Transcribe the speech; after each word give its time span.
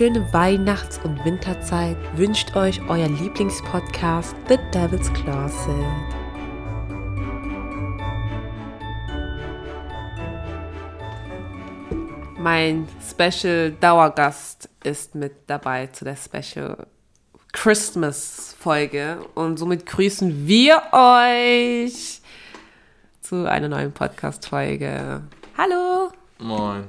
schöne 0.00 0.32
Weihnachts- 0.32 0.98
und 1.04 1.22
Winterzeit 1.26 1.94
wünscht 2.16 2.56
euch 2.56 2.80
euer 2.88 3.06
Lieblingspodcast 3.06 4.34
The 4.48 4.56
Devil's 4.72 5.12
Closet. 5.12 5.74
Mein 12.38 12.88
Special 13.06 13.72
Dauergast 13.72 14.70
ist 14.84 15.14
mit 15.14 15.34
dabei 15.46 15.88
zu 15.88 16.06
der 16.06 16.16
Special 16.16 16.86
Christmas 17.52 18.56
Folge 18.58 19.18
und 19.34 19.58
somit 19.58 19.84
grüßen 19.84 20.46
wir 20.46 20.82
euch 20.92 22.22
zu 23.20 23.46
einer 23.46 23.68
neuen 23.68 23.92
Podcast 23.92 24.48
Folge. 24.48 25.20
Hallo! 25.58 26.10
Moin. 26.38 26.88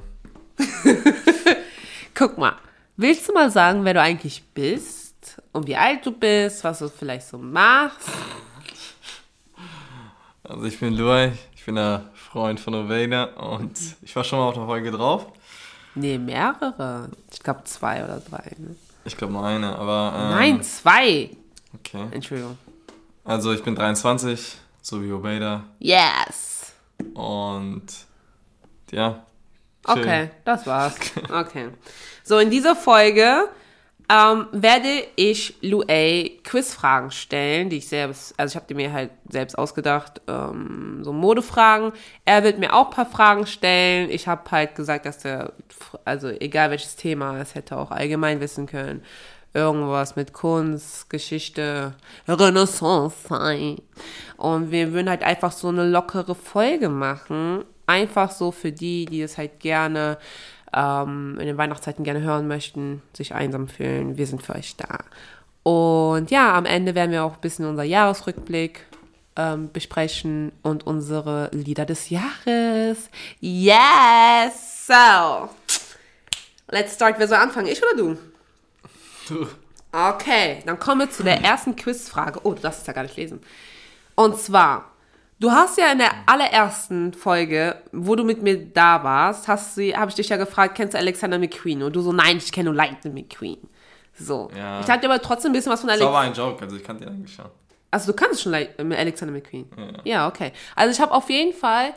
Guck 2.14 2.38
mal, 2.38 2.56
willst 2.96 3.28
du 3.28 3.32
mal 3.32 3.50
sagen, 3.50 3.84
wer 3.84 3.94
du 3.94 4.00
eigentlich 4.00 4.42
bist 4.54 5.40
und 5.52 5.66
wie 5.66 5.76
alt 5.76 6.04
du 6.04 6.12
bist, 6.12 6.64
was 6.64 6.78
du 6.80 6.88
vielleicht 6.88 7.26
so 7.28 7.38
machst? 7.38 8.08
Also 10.44 10.64
ich 10.64 10.78
bin 10.78 10.94
Luai, 10.94 11.32
ich 11.54 11.64
bin 11.64 11.76
der 11.76 12.04
Freund 12.14 12.58
von 12.60 12.74
Oveda 12.74 13.24
und 13.24 13.78
ich 14.02 14.14
war 14.16 14.24
schon 14.24 14.38
mal 14.38 14.48
auf 14.48 14.54
der 14.54 14.64
Folge 14.64 14.90
drauf. 14.90 15.26
Nee, 15.94 16.18
mehrere. 16.18 17.10
Ich 17.30 17.40
glaube 17.42 17.64
zwei 17.64 18.02
oder 18.02 18.18
drei. 18.20 18.50
Ne? 18.58 18.74
Ich 19.04 19.16
glaube 19.16 19.32
nur 19.32 19.44
eine, 19.44 19.76
aber... 19.76 20.12
Ähm, 20.16 20.30
Nein, 20.30 20.62
zwei. 20.62 21.30
Okay. 21.74 22.06
Entschuldigung. 22.10 22.58
Also 23.24 23.52
ich 23.52 23.62
bin 23.62 23.74
23, 23.74 24.56
so 24.80 25.02
wie 25.02 25.12
Oveda 25.12 25.64
Yes. 25.78 26.72
und 27.14 27.84
ja. 28.90 29.24
chill. 29.86 30.02
Okay, 30.02 30.30
das 30.44 30.66
war's. 30.66 30.96
Okay. 31.30 31.68
So, 32.24 32.38
in 32.38 32.50
dieser 32.50 32.76
Folge 32.76 33.48
ähm, 34.12 34.46
werde 34.52 35.04
ich 35.16 35.54
Luay 35.62 36.40
Quizfragen 36.44 37.10
stellen, 37.10 37.70
die 37.70 37.78
ich 37.78 37.88
selbst, 37.88 38.34
also 38.36 38.52
ich 38.52 38.56
habe 38.56 38.66
die 38.68 38.74
mir 38.74 38.92
halt 38.92 39.10
selbst 39.28 39.56
ausgedacht, 39.56 40.20
ähm, 40.28 41.00
so 41.02 41.12
Modefragen. 41.12 41.92
Er 42.24 42.44
wird 42.44 42.58
mir 42.58 42.74
auch 42.74 42.90
paar 42.90 43.06
Fragen 43.06 43.46
stellen. 43.46 44.10
Ich 44.10 44.28
habe 44.28 44.50
halt 44.50 44.74
gesagt, 44.74 45.06
dass 45.06 45.18
der, 45.18 45.52
also 46.04 46.28
egal 46.28 46.70
welches 46.70 46.96
Thema, 46.96 47.38
es 47.38 47.54
hätte 47.54 47.76
auch 47.76 47.90
allgemein 47.90 48.40
wissen 48.40 48.66
können. 48.66 49.02
Irgendwas 49.54 50.16
mit 50.16 50.32
Kunst, 50.32 51.08
Geschichte, 51.10 51.94
Renaissance 52.26 53.28
sein. 53.28 53.76
Und 54.36 54.70
wir 54.70 54.92
würden 54.92 55.10
halt 55.10 55.22
einfach 55.22 55.52
so 55.52 55.68
eine 55.68 55.88
lockere 55.88 56.34
Folge 56.34 56.88
machen. 56.88 57.64
Einfach 57.86 58.30
so 58.30 58.50
für 58.50 58.72
die, 58.72 59.04
die 59.06 59.22
es 59.22 59.36
halt 59.36 59.60
gerne 59.60 60.18
ähm, 60.74 61.36
in 61.38 61.46
den 61.46 61.58
Weihnachtszeiten 61.58 62.04
gerne 62.04 62.22
hören 62.22 62.48
möchten, 62.48 63.02
sich 63.12 63.34
einsam 63.34 63.68
fühlen. 63.68 64.16
Wir 64.16 64.26
sind 64.26 64.42
für 64.42 64.54
euch 64.54 64.76
da. 64.76 64.98
Und 65.62 66.30
ja, 66.30 66.54
am 66.54 66.66
Ende 66.66 66.94
werden 66.94 67.12
wir 67.12 67.24
auch 67.24 67.34
ein 67.34 67.40
bisschen 67.40 67.66
unser 67.66 67.84
Jahresrückblick 67.84 68.86
ähm, 69.36 69.70
besprechen 69.72 70.52
und 70.62 70.86
unsere 70.86 71.50
Lieder 71.52 71.84
des 71.84 72.10
Jahres. 72.10 73.08
Yes! 73.40 74.86
So, 74.86 75.48
let's 76.70 76.94
start. 76.94 77.18
Wer 77.18 77.28
soll 77.28 77.38
anfangen? 77.38 77.68
Ich 77.68 77.82
oder 77.82 77.96
du? 77.96 78.18
Du. 79.28 79.46
Okay, 79.92 80.62
dann 80.64 80.78
kommen 80.78 81.02
wir 81.02 81.10
zu 81.10 81.22
der 81.22 81.42
ersten 81.42 81.76
Quizfrage. 81.76 82.40
Oh, 82.44 82.54
du 82.54 82.62
darfst 82.62 82.80
es 82.80 82.86
ja 82.86 82.94
gar 82.94 83.02
nicht 83.02 83.16
lesen. 83.16 83.40
Und 84.14 84.38
zwar, 84.38 84.90
du 85.42 85.50
hast 85.50 85.76
ja 85.76 85.90
in 85.90 85.98
der 85.98 86.12
allerersten 86.26 87.12
Folge, 87.12 87.76
wo 87.90 88.14
du 88.14 88.22
mit 88.22 88.42
mir 88.42 88.64
da 88.64 89.02
warst, 89.02 89.48
hast 89.48 89.74
sie, 89.74 89.96
habe 89.96 90.08
ich 90.08 90.14
dich 90.14 90.28
ja 90.28 90.36
gefragt, 90.36 90.76
kennst 90.76 90.94
du 90.94 90.98
Alexander 90.98 91.38
McQueen? 91.38 91.82
Und 91.82 91.96
du 91.96 92.00
so, 92.00 92.12
nein, 92.12 92.36
ich 92.36 92.52
kenne 92.52 92.66
nur 92.66 92.74
Lightning 92.74 93.12
McQueen. 93.12 93.58
So. 94.14 94.50
Ja. 94.56 94.80
Ich 94.80 94.88
hatte 94.88 95.06
aber 95.06 95.20
trotzdem 95.20 95.50
ein 95.50 95.54
bisschen 95.54 95.72
was 95.72 95.80
von 95.80 95.88
Das 95.88 96.00
war 96.00 96.20
ein 96.20 96.32
Joke, 96.32 96.62
also 96.62 96.76
ich 96.76 96.84
kannte 96.84 97.04
ihn 97.04 97.10
eigentlich 97.10 97.34
schon. 97.34 97.46
Also 97.90 98.12
du 98.12 98.16
kannst 98.16 98.40
schon 98.40 98.54
äh, 98.54 98.68
Alexander 98.78 99.34
McQueen. 99.34 99.68
Ja, 100.04 100.28
okay. 100.28 100.52
Also 100.76 100.92
ich 100.92 101.00
habe 101.00 101.12
auf 101.12 101.28
jeden 101.28 101.52
Fall 101.52 101.92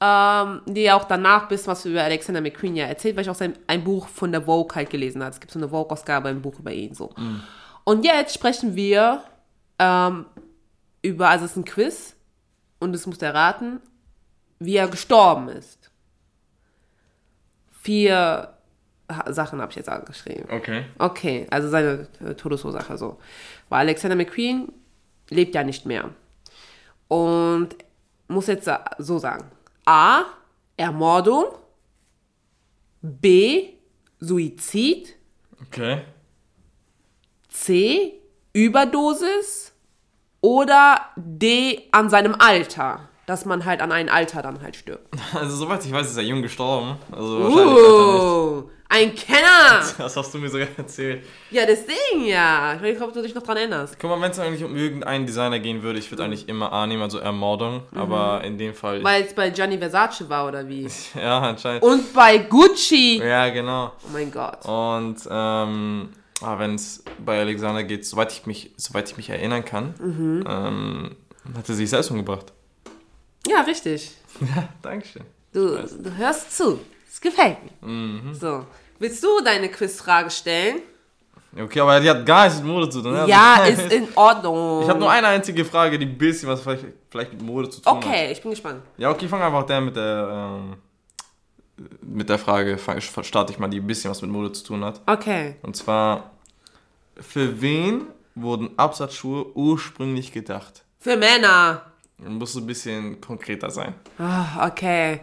ähm, 0.00 0.62
dir 0.66 0.96
auch 0.96 1.04
danach 1.04 1.42
ein 1.42 1.48
bisschen 1.48 1.68
was 1.68 1.84
über 1.84 2.02
Alexander 2.02 2.40
McQueen 2.40 2.76
ja 2.76 2.86
erzählt, 2.86 3.14
weil 3.16 3.22
ich 3.22 3.30
auch 3.30 3.36
sein, 3.36 3.52
ein 3.66 3.84
Buch 3.84 4.08
von 4.08 4.32
der 4.32 4.42
Vogue 4.42 4.74
halt 4.74 4.88
gelesen 4.88 5.22
habe. 5.22 5.32
Es 5.32 5.40
gibt 5.40 5.52
so 5.52 5.58
eine 5.58 5.68
Vogue-Ausgabe, 5.68 6.30
ein 6.30 6.40
Buch 6.40 6.58
über 6.58 6.72
ihn 6.72 6.94
so. 6.94 7.12
Und 7.84 8.04
jetzt 8.04 8.34
sprechen 8.34 8.74
wir 8.74 9.22
ähm, 9.78 10.26
über, 11.02 11.28
also 11.28 11.44
es 11.44 11.52
ist 11.52 11.56
ein 11.58 11.64
Quiz 11.64 12.15
und 12.86 12.94
es 12.94 13.06
muss 13.06 13.20
erraten, 13.20 13.80
wie 14.58 14.76
er 14.76 14.88
gestorben 14.88 15.48
ist. 15.48 15.90
Vier 17.82 18.54
Sachen 19.28 19.60
habe 19.60 19.70
ich 19.70 19.76
jetzt 19.76 19.88
angeschrieben. 19.88 20.50
Okay. 20.50 20.84
Okay, 20.98 21.46
also 21.50 21.68
seine 21.68 22.08
äh, 22.24 22.34
Todesursache 22.34 22.96
so. 22.96 23.18
Weil 23.68 23.80
Alexander 23.80 24.16
McQueen 24.16 24.72
lebt 25.30 25.54
ja 25.54 25.62
nicht 25.62 25.86
mehr. 25.86 26.10
Und 27.08 27.76
muss 28.28 28.46
jetzt 28.48 28.68
so 28.98 29.18
sagen. 29.18 29.50
A. 29.84 30.24
Ermordung. 30.76 31.44
B. 33.00 33.74
Suizid. 34.18 35.14
Okay. 35.68 36.02
C. 37.48 38.14
Überdosis. 38.52 39.72
Oder 40.46 41.00
D. 41.16 41.88
An 41.90 42.08
seinem 42.08 42.36
Alter. 42.38 43.00
Dass 43.26 43.46
man 43.46 43.64
halt 43.64 43.82
an 43.82 43.90
einem 43.90 44.08
Alter 44.08 44.42
dann 44.42 44.62
halt 44.62 44.76
stirbt. 44.76 45.12
Also 45.34 45.56
soweit 45.56 45.84
ich 45.84 45.90
weiß, 45.90 46.06
ist 46.06 46.16
er 46.16 46.22
jung 46.22 46.40
gestorben. 46.40 46.98
Also 47.10 47.40
wahrscheinlich 47.40 47.76
hat 47.76 47.82
er 47.82 48.58
Uh, 48.58 48.70
ein 48.88 49.12
Kenner! 49.16 49.82
Das 49.98 50.16
hast 50.16 50.32
du 50.32 50.38
mir 50.38 50.48
sogar 50.48 50.68
erzählt. 50.76 51.24
Ja, 51.50 51.66
deswegen 51.66 52.26
ja. 52.26 52.74
Ich 52.74 52.82
weiß 52.82 52.92
nicht, 52.92 53.02
ob 53.02 53.12
du 53.12 53.22
dich 53.22 53.34
noch 53.34 53.42
dran 53.42 53.56
erinnerst. 53.56 53.98
Guck 53.98 54.08
mal, 54.08 54.20
wenn 54.20 54.30
es 54.30 54.38
eigentlich 54.38 54.62
um 54.62 54.76
irgendeinen 54.76 55.26
Designer 55.26 55.58
gehen 55.58 55.82
würde, 55.82 55.98
ich 55.98 56.12
würde 56.12 56.22
eigentlich 56.22 56.48
immer 56.48 56.72
A 56.72 56.86
nehmen, 56.86 57.02
also 57.02 57.18
Ermordung. 57.18 57.82
Aber 57.92 58.44
in 58.44 58.56
dem 58.56 58.72
Fall... 58.72 59.02
Weil 59.02 59.24
es 59.24 59.34
bei 59.34 59.50
Gianni 59.50 59.78
Versace 59.78 60.28
war, 60.28 60.46
oder 60.46 60.68
wie? 60.68 60.88
ja, 61.20 61.40
anscheinend. 61.40 61.82
Und 61.82 62.14
bei 62.14 62.38
Gucci. 62.38 63.18
Ja, 63.18 63.48
genau. 63.48 63.90
Oh 64.04 64.10
mein 64.12 64.30
Gott. 64.30 64.64
Und 64.64 65.16
ähm, 65.28 66.10
ah, 66.42 66.58
wenn 66.58 66.74
es 66.74 67.02
bei 67.24 67.40
Alexander 67.40 67.82
geht, 67.84 68.04
soweit 68.06 68.32
ich 68.32 68.46
mich, 68.46 68.72
soweit 68.76 69.10
ich 69.10 69.16
mich 69.16 69.30
erinnern 69.30 69.64
kann, 69.64 69.94
Mhm. 69.98 70.44
ähm, 70.48 71.16
hat 71.56 71.68
er 71.68 71.74
sich 71.74 71.88
selbst 71.90 72.10
umgebracht. 72.10 72.52
Ja, 73.46 73.60
richtig. 73.62 74.12
Ja, 74.54 74.68
Dankeschön. 74.82 75.22
Du, 75.52 75.76
du 75.78 76.14
hörst 76.16 76.54
zu. 76.54 76.78
Es 77.10 77.18
gefällt 77.20 77.56
mir. 77.64 77.88
Mhm. 77.88 78.34
So. 78.34 78.66
Willst 78.98 79.24
du 79.24 79.28
deine 79.42 79.70
Quizfrage 79.70 80.30
stellen? 80.30 80.80
Okay, 81.58 81.80
aber 81.80 81.98
die 82.00 82.10
hat 82.10 82.26
gar 82.26 82.44
nichts 82.44 82.60
mit 82.60 82.68
Mode 82.70 82.90
zu 82.90 83.00
tun. 83.00 83.12
ne? 83.14 83.24
Ja, 83.26 83.54
Also, 83.60 83.80
ist 83.82 83.92
in 83.92 84.08
Ordnung. 84.14 84.82
Ich 84.82 84.88
habe 84.90 84.98
nur 85.00 85.10
eine 85.10 85.28
einzige 85.28 85.64
Frage, 85.64 85.98
die 85.98 86.04
ein 86.04 86.18
bisschen 86.18 86.50
was 86.50 86.60
vielleicht, 86.60 86.84
vielleicht 87.08 87.32
mit 87.32 87.40
Mode 87.40 87.70
zu 87.70 87.80
tun 87.80 87.96
hat. 87.96 88.04
Okay, 88.04 88.30
ich 88.32 88.42
bin 88.42 88.50
gespannt. 88.50 88.82
Ja, 88.98 89.10
okay, 89.10 89.26
fang 89.26 89.40
einfach 89.40 89.64
der 89.64 89.80
mit 89.80 89.96
der, 89.96 90.28
ähm, 90.60 90.76
mit 92.00 92.28
der 92.28 92.38
Frage, 92.38 92.78
starte 93.22 93.52
ich 93.52 93.58
mal, 93.58 93.68
die 93.68 93.80
ein 93.80 93.86
bisschen 93.86 94.10
was 94.10 94.22
mit 94.22 94.30
Mode 94.30 94.52
zu 94.52 94.64
tun 94.64 94.84
hat. 94.84 95.00
Okay. 95.06 95.56
Und 95.62 95.76
zwar, 95.76 96.30
für 97.20 97.60
wen 97.60 98.02
wurden 98.34 98.70
Absatzschuhe 98.78 99.46
ursprünglich 99.56 100.32
gedacht? 100.32 100.84
Für 100.98 101.16
Männer. 101.16 101.82
Man 102.18 102.34
muss 102.34 102.54
ein 102.56 102.66
bisschen 102.66 103.20
konkreter 103.20 103.70
sein. 103.70 103.94
Ah, 104.18 104.66
okay. 104.66 105.20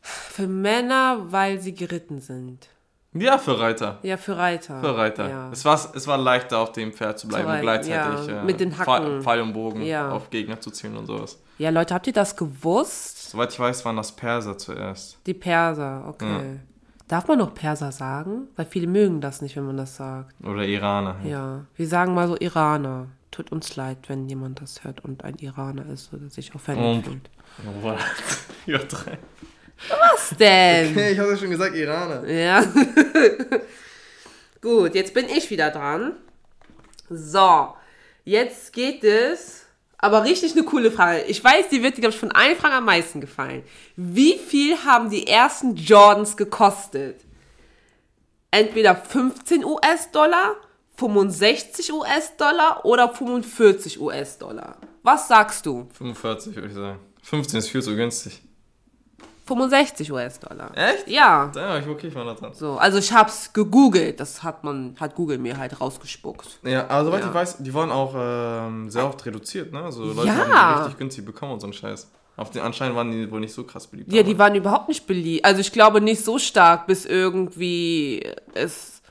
Für 0.00 0.46
Männer, 0.48 1.26
weil 1.30 1.60
sie 1.60 1.74
geritten 1.74 2.20
sind. 2.20 2.68
Ja, 3.16 3.38
für 3.38 3.60
Reiter. 3.60 4.00
Ja, 4.02 4.16
für 4.16 4.36
Reiter. 4.36 4.80
Für 4.80 4.96
Reiter. 4.96 5.28
Ja. 5.28 5.50
Es, 5.52 5.64
war, 5.64 5.74
es 5.94 6.06
war 6.08 6.18
leichter, 6.18 6.58
auf 6.58 6.72
dem 6.72 6.92
Pferd 6.92 7.16
zu 7.20 7.28
bleiben 7.28 7.48
Zu 7.48 7.60
gleichzeitig 7.60 8.26
ja. 8.26 8.42
äh, 8.42 8.44
Mit 8.44 8.58
den 8.58 8.72
Pfeil, 8.72 8.86
Hacken. 8.86 9.22
Pfeil 9.22 9.40
und 9.40 9.52
Bogen 9.52 9.82
Ja. 9.82 10.10
auf 10.10 10.30
Gegner 10.30 10.60
zu 10.60 10.72
zielen 10.72 10.96
und 10.96 11.06
sowas. 11.06 11.38
ja, 11.58 11.70
Leute, 11.70 11.94
habt 11.94 12.08
ihr 12.08 12.12
das 12.12 12.34
gewusst? 12.36 13.13
Soweit 13.34 13.52
ich 13.52 13.58
weiß, 13.58 13.84
waren 13.84 13.96
das 13.96 14.12
Perser 14.12 14.56
zuerst. 14.56 15.18
Die 15.26 15.34
Perser, 15.34 16.04
okay. 16.06 16.60
Darf 17.08 17.26
man 17.26 17.38
noch 17.38 17.52
Perser 17.52 17.90
sagen? 17.90 18.46
Weil 18.54 18.64
viele 18.64 18.86
mögen 18.86 19.20
das 19.20 19.42
nicht, 19.42 19.56
wenn 19.56 19.66
man 19.66 19.76
das 19.76 19.96
sagt. 19.96 20.32
Oder 20.44 20.64
Iraner. 20.64 21.18
halt. 21.18 21.28
Ja, 21.28 21.66
wir 21.74 21.88
sagen 21.88 22.14
mal 22.14 22.28
so 22.28 22.36
Iraner. 22.38 23.08
Tut 23.32 23.50
uns 23.50 23.74
leid, 23.74 23.98
wenn 24.06 24.28
jemand 24.28 24.62
das 24.62 24.84
hört 24.84 25.04
und 25.04 25.24
ein 25.24 25.34
Iraner 25.38 25.84
ist 25.86 26.14
oder 26.14 26.30
sich 26.30 26.54
offended 26.54 27.04
fühlt. 27.04 27.30
What? 27.82 27.98
ja, 28.66 28.78
drei. 28.78 29.18
Was 29.88 30.36
denn? 30.38 30.96
ich 30.96 31.18
habe 31.18 31.30
ja 31.32 31.36
schon 31.36 31.50
gesagt 31.50 31.74
Iraner. 31.74 32.24
Ja. 32.28 32.64
Gut, 34.60 34.94
jetzt 34.94 35.12
bin 35.12 35.26
ich 35.28 35.50
wieder 35.50 35.72
dran. 35.72 36.12
So, 37.10 37.74
jetzt 38.24 38.72
geht 38.72 39.02
es. 39.02 39.63
Aber 40.04 40.22
richtig 40.22 40.52
eine 40.52 40.64
coole 40.64 40.90
Frage. 40.90 41.22
Ich 41.28 41.42
weiß, 41.42 41.70
die 41.70 41.82
wird 41.82 41.96
dir, 41.96 42.02
glaube 42.02 42.12
ich, 42.12 42.20
von 42.20 42.30
allen 42.30 42.58
Fragen 42.58 42.74
am 42.74 42.84
meisten 42.84 43.22
gefallen. 43.22 43.62
Wie 43.96 44.36
viel 44.36 44.76
haben 44.84 45.08
die 45.08 45.26
ersten 45.26 45.76
Jordans 45.76 46.36
gekostet? 46.36 47.22
Entweder 48.50 48.96
15 48.96 49.64
US-Dollar, 49.64 50.56
65 50.96 51.90
US-Dollar 51.90 52.84
oder 52.84 53.14
45 53.14 53.98
US-Dollar. 53.98 54.76
Was 55.02 55.26
sagst 55.26 55.64
du? 55.64 55.88
45 55.94 56.54
würde 56.54 56.68
ich 56.68 56.74
sagen. 56.74 56.98
15 57.22 57.58
ist 57.60 57.70
viel 57.70 57.82
zu 57.82 57.96
günstig. 57.96 58.42
65 59.46 60.10
US-Dollar. 60.12 60.70
Echt? 60.76 61.08
Ja. 61.08 61.50
Ja, 61.54 61.78
ich 61.78 61.86
wirklich 61.86 62.14
mal 62.14 62.24
da 62.24 62.34
dran. 62.34 62.54
So, 62.54 62.78
also 62.78 62.98
ich 62.98 63.12
hab's 63.12 63.52
gegoogelt, 63.52 64.18
das 64.20 64.42
hat 64.42 64.64
man, 64.64 64.94
hat 64.98 65.14
Google 65.14 65.38
mir 65.38 65.58
halt 65.58 65.80
rausgespuckt. 65.80 66.60
Ja, 66.62 66.88
aber 66.88 67.04
soweit 67.04 67.20
Ja. 67.22 67.28
ich 67.28 67.34
weiß, 67.34 67.56
die 67.58 67.74
wurden 67.74 67.90
auch 67.92 68.14
ähm, 68.16 68.90
sehr 68.90 69.06
oft 69.06 69.24
reduziert, 69.26 69.72
ne? 69.72 69.82
Also 69.82 70.04
Leute 70.04 70.28
Ja. 70.28 70.34
haben 70.36 70.74
die 70.74 70.80
richtig 70.84 70.98
günstig 70.98 71.24
bekommen 71.24 71.52
und 71.52 71.60
so 71.60 71.66
einen 71.66 71.74
Scheiß. 71.74 72.10
Auf 72.36 72.50
den 72.50 72.62
anscheinend 72.62 72.96
waren 72.96 73.12
die 73.12 73.30
wohl 73.30 73.38
nicht 73.40 73.54
so 73.54 73.62
krass 73.64 73.86
beliebt. 73.86 74.12
Ja, 74.12 74.20
aber- 74.20 74.28
die 74.28 74.38
waren 74.38 74.54
überhaupt 74.54 74.88
nicht 74.88 75.06
beliebt. 75.06 75.44
Also 75.44 75.60
ich 75.60 75.70
glaube 75.72 76.00
nicht 76.00 76.24
so 76.24 76.38
stark, 76.38 76.86
bis 76.86 77.04
irgendwie 77.04 78.26
es. 78.54 79.02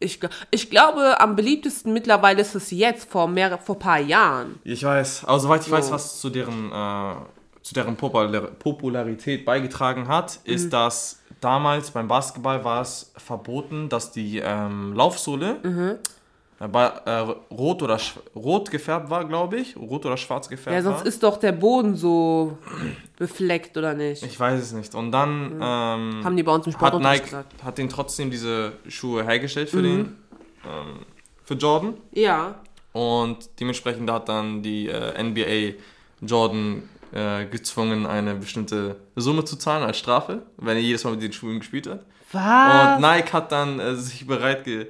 Ich, 0.00 0.18
ich 0.50 0.68
glaube, 0.68 1.20
am 1.20 1.36
beliebtesten 1.36 1.92
mittlerweile 1.92 2.40
ist 2.40 2.56
es 2.56 2.72
jetzt, 2.72 3.08
vor 3.08 3.28
mehr, 3.28 3.56
vor 3.58 3.78
paar 3.78 4.00
Jahren. 4.00 4.58
Ich 4.64 4.82
weiß, 4.82 5.26
aber 5.26 5.38
soweit 5.38 5.60
ich 5.64 5.70
weiß, 5.70 5.86
So. 5.88 5.92
was 5.92 6.20
zu 6.20 6.28
deren, 6.28 6.72
äh, 6.72 7.14
zu 7.62 7.74
deren 7.74 7.96
Popular 7.96 8.42
Popularität 8.42 9.44
beigetragen 9.44 10.08
hat, 10.08 10.40
Mhm. 10.46 10.52
ist, 10.54 10.72
dass 10.72 11.20
damals 11.40 11.90
beim 11.90 12.08
Basketball 12.08 12.64
war 12.64 12.82
es 12.82 13.12
verboten, 13.16 13.88
dass 13.88 14.10
die 14.12 14.38
ähm, 14.38 14.92
Laufsohle 14.94 15.56
Mhm. 15.62 15.94
äh, 16.60 16.64
äh, 16.64 17.18
rot 17.50 17.82
oder 17.82 17.98
rot 18.36 18.70
gefärbt 18.70 19.10
war, 19.10 19.24
glaube 19.24 19.56
ich. 19.58 19.76
Rot 19.76 20.06
oder 20.06 20.16
schwarz 20.16 20.48
gefärbt 20.48 20.74
Ja, 20.76 20.82
sonst 20.82 21.00
war. 21.00 21.06
ist 21.06 21.22
doch 21.22 21.36
der 21.38 21.52
Boden 21.52 21.96
so 21.96 22.56
befleckt, 23.16 23.76
oder 23.76 23.94
nicht? 23.94 24.22
Ich 24.24 24.38
weiß 24.38 24.60
es 24.60 24.72
nicht. 24.72 24.94
Und 24.94 25.10
dann 25.12 25.52
ähm, 25.60 25.60
Haben 26.24 26.36
die 26.36 26.42
bei 26.42 26.52
uns 26.54 26.66
im 26.66 26.72
hat 26.72 26.78
Sportunterricht 26.80 27.22
Nike 27.24 27.30
gesagt. 27.30 27.64
hat 27.64 27.78
den 27.78 27.88
trotzdem 27.88 28.30
diese 28.30 28.72
Schuhe 28.88 29.24
hergestellt 29.24 29.70
für 29.70 29.78
Mhm. 29.78 29.82
den 29.82 29.98
ähm, 30.64 31.06
für 31.44 31.54
Jordan. 31.54 31.94
Ja. 32.12 32.54
Und 32.92 33.48
dementsprechend 33.58 34.08
hat 34.10 34.28
dann 34.28 34.62
die 34.62 34.86
äh, 34.88 35.20
NBA 35.20 35.74
Jordan 36.20 36.88
äh, 37.12 37.46
gezwungen, 37.46 38.06
eine 38.06 38.34
bestimmte 38.34 38.96
Summe 39.16 39.44
zu 39.44 39.56
zahlen 39.56 39.84
als 39.84 39.98
Strafe, 39.98 40.42
wenn 40.56 40.76
er 40.76 40.82
jedes 40.82 41.04
Mal 41.04 41.12
mit 41.12 41.22
den 41.22 41.32
Schuhen 41.32 41.58
gespielt 41.60 41.86
hat. 41.88 42.04
Was? 42.32 42.96
Und 42.96 43.02
Nike 43.02 43.32
hat 43.32 43.52
dann 43.52 43.78
äh, 43.80 43.94
sich 43.96 44.26
bereit 44.26 44.64
ge 44.64 44.86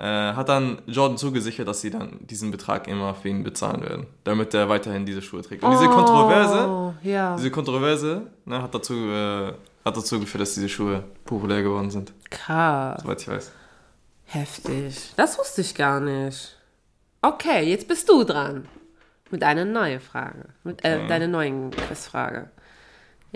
äh, 0.00 0.32
hat 0.32 0.48
dann 0.48 0.80
Jordan 0.86 1.18
zugesichert, 1.18 1.66
dass 1.66 1.80
sie 1.80 1.90
dann 1.90 2.18
diesen 2.20 2.52
Betrag 2.52 2.86
immer 2.86 3.14
für 3.16 3.28
ihn 3.30 3.42
bezahlen 3.42 3.82
werden, 3.82 4.06
damit 4.22 4.54
er 4.54 4.68
weiterhin 4.68 5.04
diese 5.04 5.20
Schuhe 5.20 5.42
trägt. 5.42 5.64
Und 5.64 5.72
diese 5.72 5.88
Kontroverse, 5.88 6.68
Oh, 6.68 6.94
ja. 7.02 7.34
diese 7.36 7.50
Kontroverse 7.50 8.22
ne, 8.44 8.62
hat, 8.62 8.72
dazu, 8.72 8.94
äh, 8.94 9.48
hat 9.84 9.96
dazu 9.96 10.20
geführt, 10.20 10.42
dass 10.42 10.54
diese 10.54 10.68
Schuhe 10.68 11.02
populär 11.24 11.62
geworden 11.64 11.90
sind, 11.90 12.12
Krass. 12.30 13.02
soweit 13.02 13.20
ich 13.22 13.26
weiß. 13.28 13.50
Heftig. 14.26 15.14
Das 15.16 15.36
wusste 15.36 15.62
ich 15.62 15.74
gar 15.74 15.98
nicht. 15.98 16.56
Okay, 17.20 17.68
jetzt 17.68 17.88
bist 17.88 18.08
du 18.08 18.22
dran. 18.22 18.68
Mit 19.30 19.42
einer 19.42 19.64
neuen 19.64 20.00
Frage. 20.00 20.46
Mit 20.64 20.84
äh, 20.84 20.96
Okay. 20.96 21.08
deiner 21.08 21.26
neuen 21.26 21.70
Quizfrage. 21.70 22.48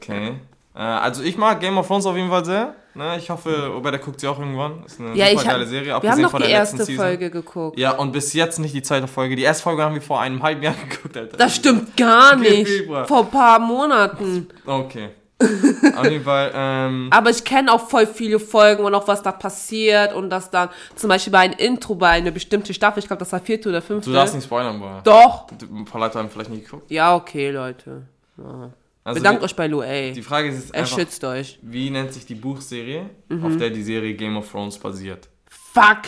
Okay. 0.01 0.35
Äh, 0.75 0.79
also 0.79 1.23
ich 1.23 1.37
mag 1.37 1.61
Game 1.61 1.77
of 1.77 1.87
Thrones 1.87 2.07
auf 2.07 2.17
jeden 2.17 2.31
Fall 2.31 2.45
sehr. 2.45 2.75
Ne? 2.95 3.17
Ich 3.19 3.31
hoffe, 3.31 3.75
Oberda 3.77 3.99
guckt 3.99 4.21
sie 4.21 4.29
auch 4.29 4.39
irgendwann. 4.39 4.85
Ist 4.85 5.01
eine 5.01 5.15
Ja, 5.15 5.27
ich 5.27 5.33
super 5.33 5.45
hab, 5.45 5.53
geile 5.53 5.67
Serie. 5.67 5.87
wir 5.87 5.93
haben 5.95 6.03
abgesehen 6.07 6.23
noch 6.23 6.31
von 6.31 6.41
die 6.43 6.49
der 6.49 6.57
erste. 6.57 6.87
Folge 6.87 7.31
geguckt. 7.31 7.79
Ja, 7.79 7.93
und 7.93 8.13
bis 8.13 8.33
jetzt 8.35 8.59
nicht 8.59 8.75
die 8.75 8.83
zweite 8.83 9.07
Folge. 9.09 9.37
Die 9.37 9.43
erste 9.43 9.63
Folge 9.63 9.83
haben 9.83 9.95
wir 9.95 10.03
vor 10.03 10.21
einem 10.21 10.43
halben 10.43 10.63
Jahr 10.63 10.75
geguckt, 10.89 11.17
Alter. 11.17 11.37
Das 11.37 11.57
stimmt 11.57 11.97
gar 11.97 12.37
nicht. 12.37 12.71
Vor 13.07 13.21
ein 13.25 13.31
paar 13.31 13.59
Monaten. 13.59 14.49
Okay. 14.67 15.11
auf 15.97 16.05
jeden 16.11 16.25
Fall, 16.25 16.53
ähm, 16.55 17.09
Aber 17.11 17.31
ich 17.31 17.45
kenne 17.45 17.73
auch 17.73 17.89
voll 17.89 18.07
viele 18.07 18.39
Folgen 18.39 18.85
und 18.85 18.95
auch 18.95 19.07
was 19.09 19.23
da 19.23 19.33
passiert 19.33 20.15
und 20.15 20.31
dass 20.31 20.51
dann 20.51 20.69
zum 20.95 21.09
Beispiel 21.09 21.33
bei 21.33 21.41
einem 21.41 21.55
Intro 21.59 21.95
bei 21.95 22.09
einer 22.11 22.31
bestimmten 22.31 22.73
Staffel, 22.75 23.01
ich 23.01 23.07
glaube, 23.07 23.21
das 23.21 23.33
war 23.33 23.41
vierte 23.41 23.69
oder 23.69 23.83
fünfte. 23.83 24.11
du 24.11 24.15
darfst 24.15 24.35
nicht 24.35 24.45
spoilern, 24.45 24.79
boah. 24.81 25.01
Doch. 25.05 25.47
Ein 25.63 25.85
paar 25.85 26.01
Leute 26.01 26.19
haben 26.19 26.29
vielleicht 26.31 26.51
nicht 26.51 26.65
geguckt. 26.65 26.91
Ja, 26.91 27.15
okay, 27.17 27.51
Leute. 27.51 28.03
Ja. 28.39 28.71
Also 29.05 29.19
Bedankt 29.19 29.43
die, 29.43 29.47
euch 29.47 29.57
bei 29.57 29.67
Lou, 29.67 29.83
ey. 29.83 30.13
die 30.13 30.23
Frage 30.23 30.49
ist 30.49 30.57
jetzt 30.61 30.75
Er 30.75 30.81
einfach, 30.83 30.97
schützt 30.97 31.25
euch. 31.25 31.59
wie 31.63 31.91
nennt 31.91 32.13
sich 32.13 32.25
die 32.25 32.37
Buchserie, 32.37 33.11
Mhm. 33.29 33.45
auf 33.45 33.57
der 33.57 33.71
die 33.71 33.83
Serie 33.83 34.15
Game 34.15 34.37
of 34.37 34.49
Thrones 34.51 34.79
basiert? 34.79 35.29
Fuck. 35.49 36.03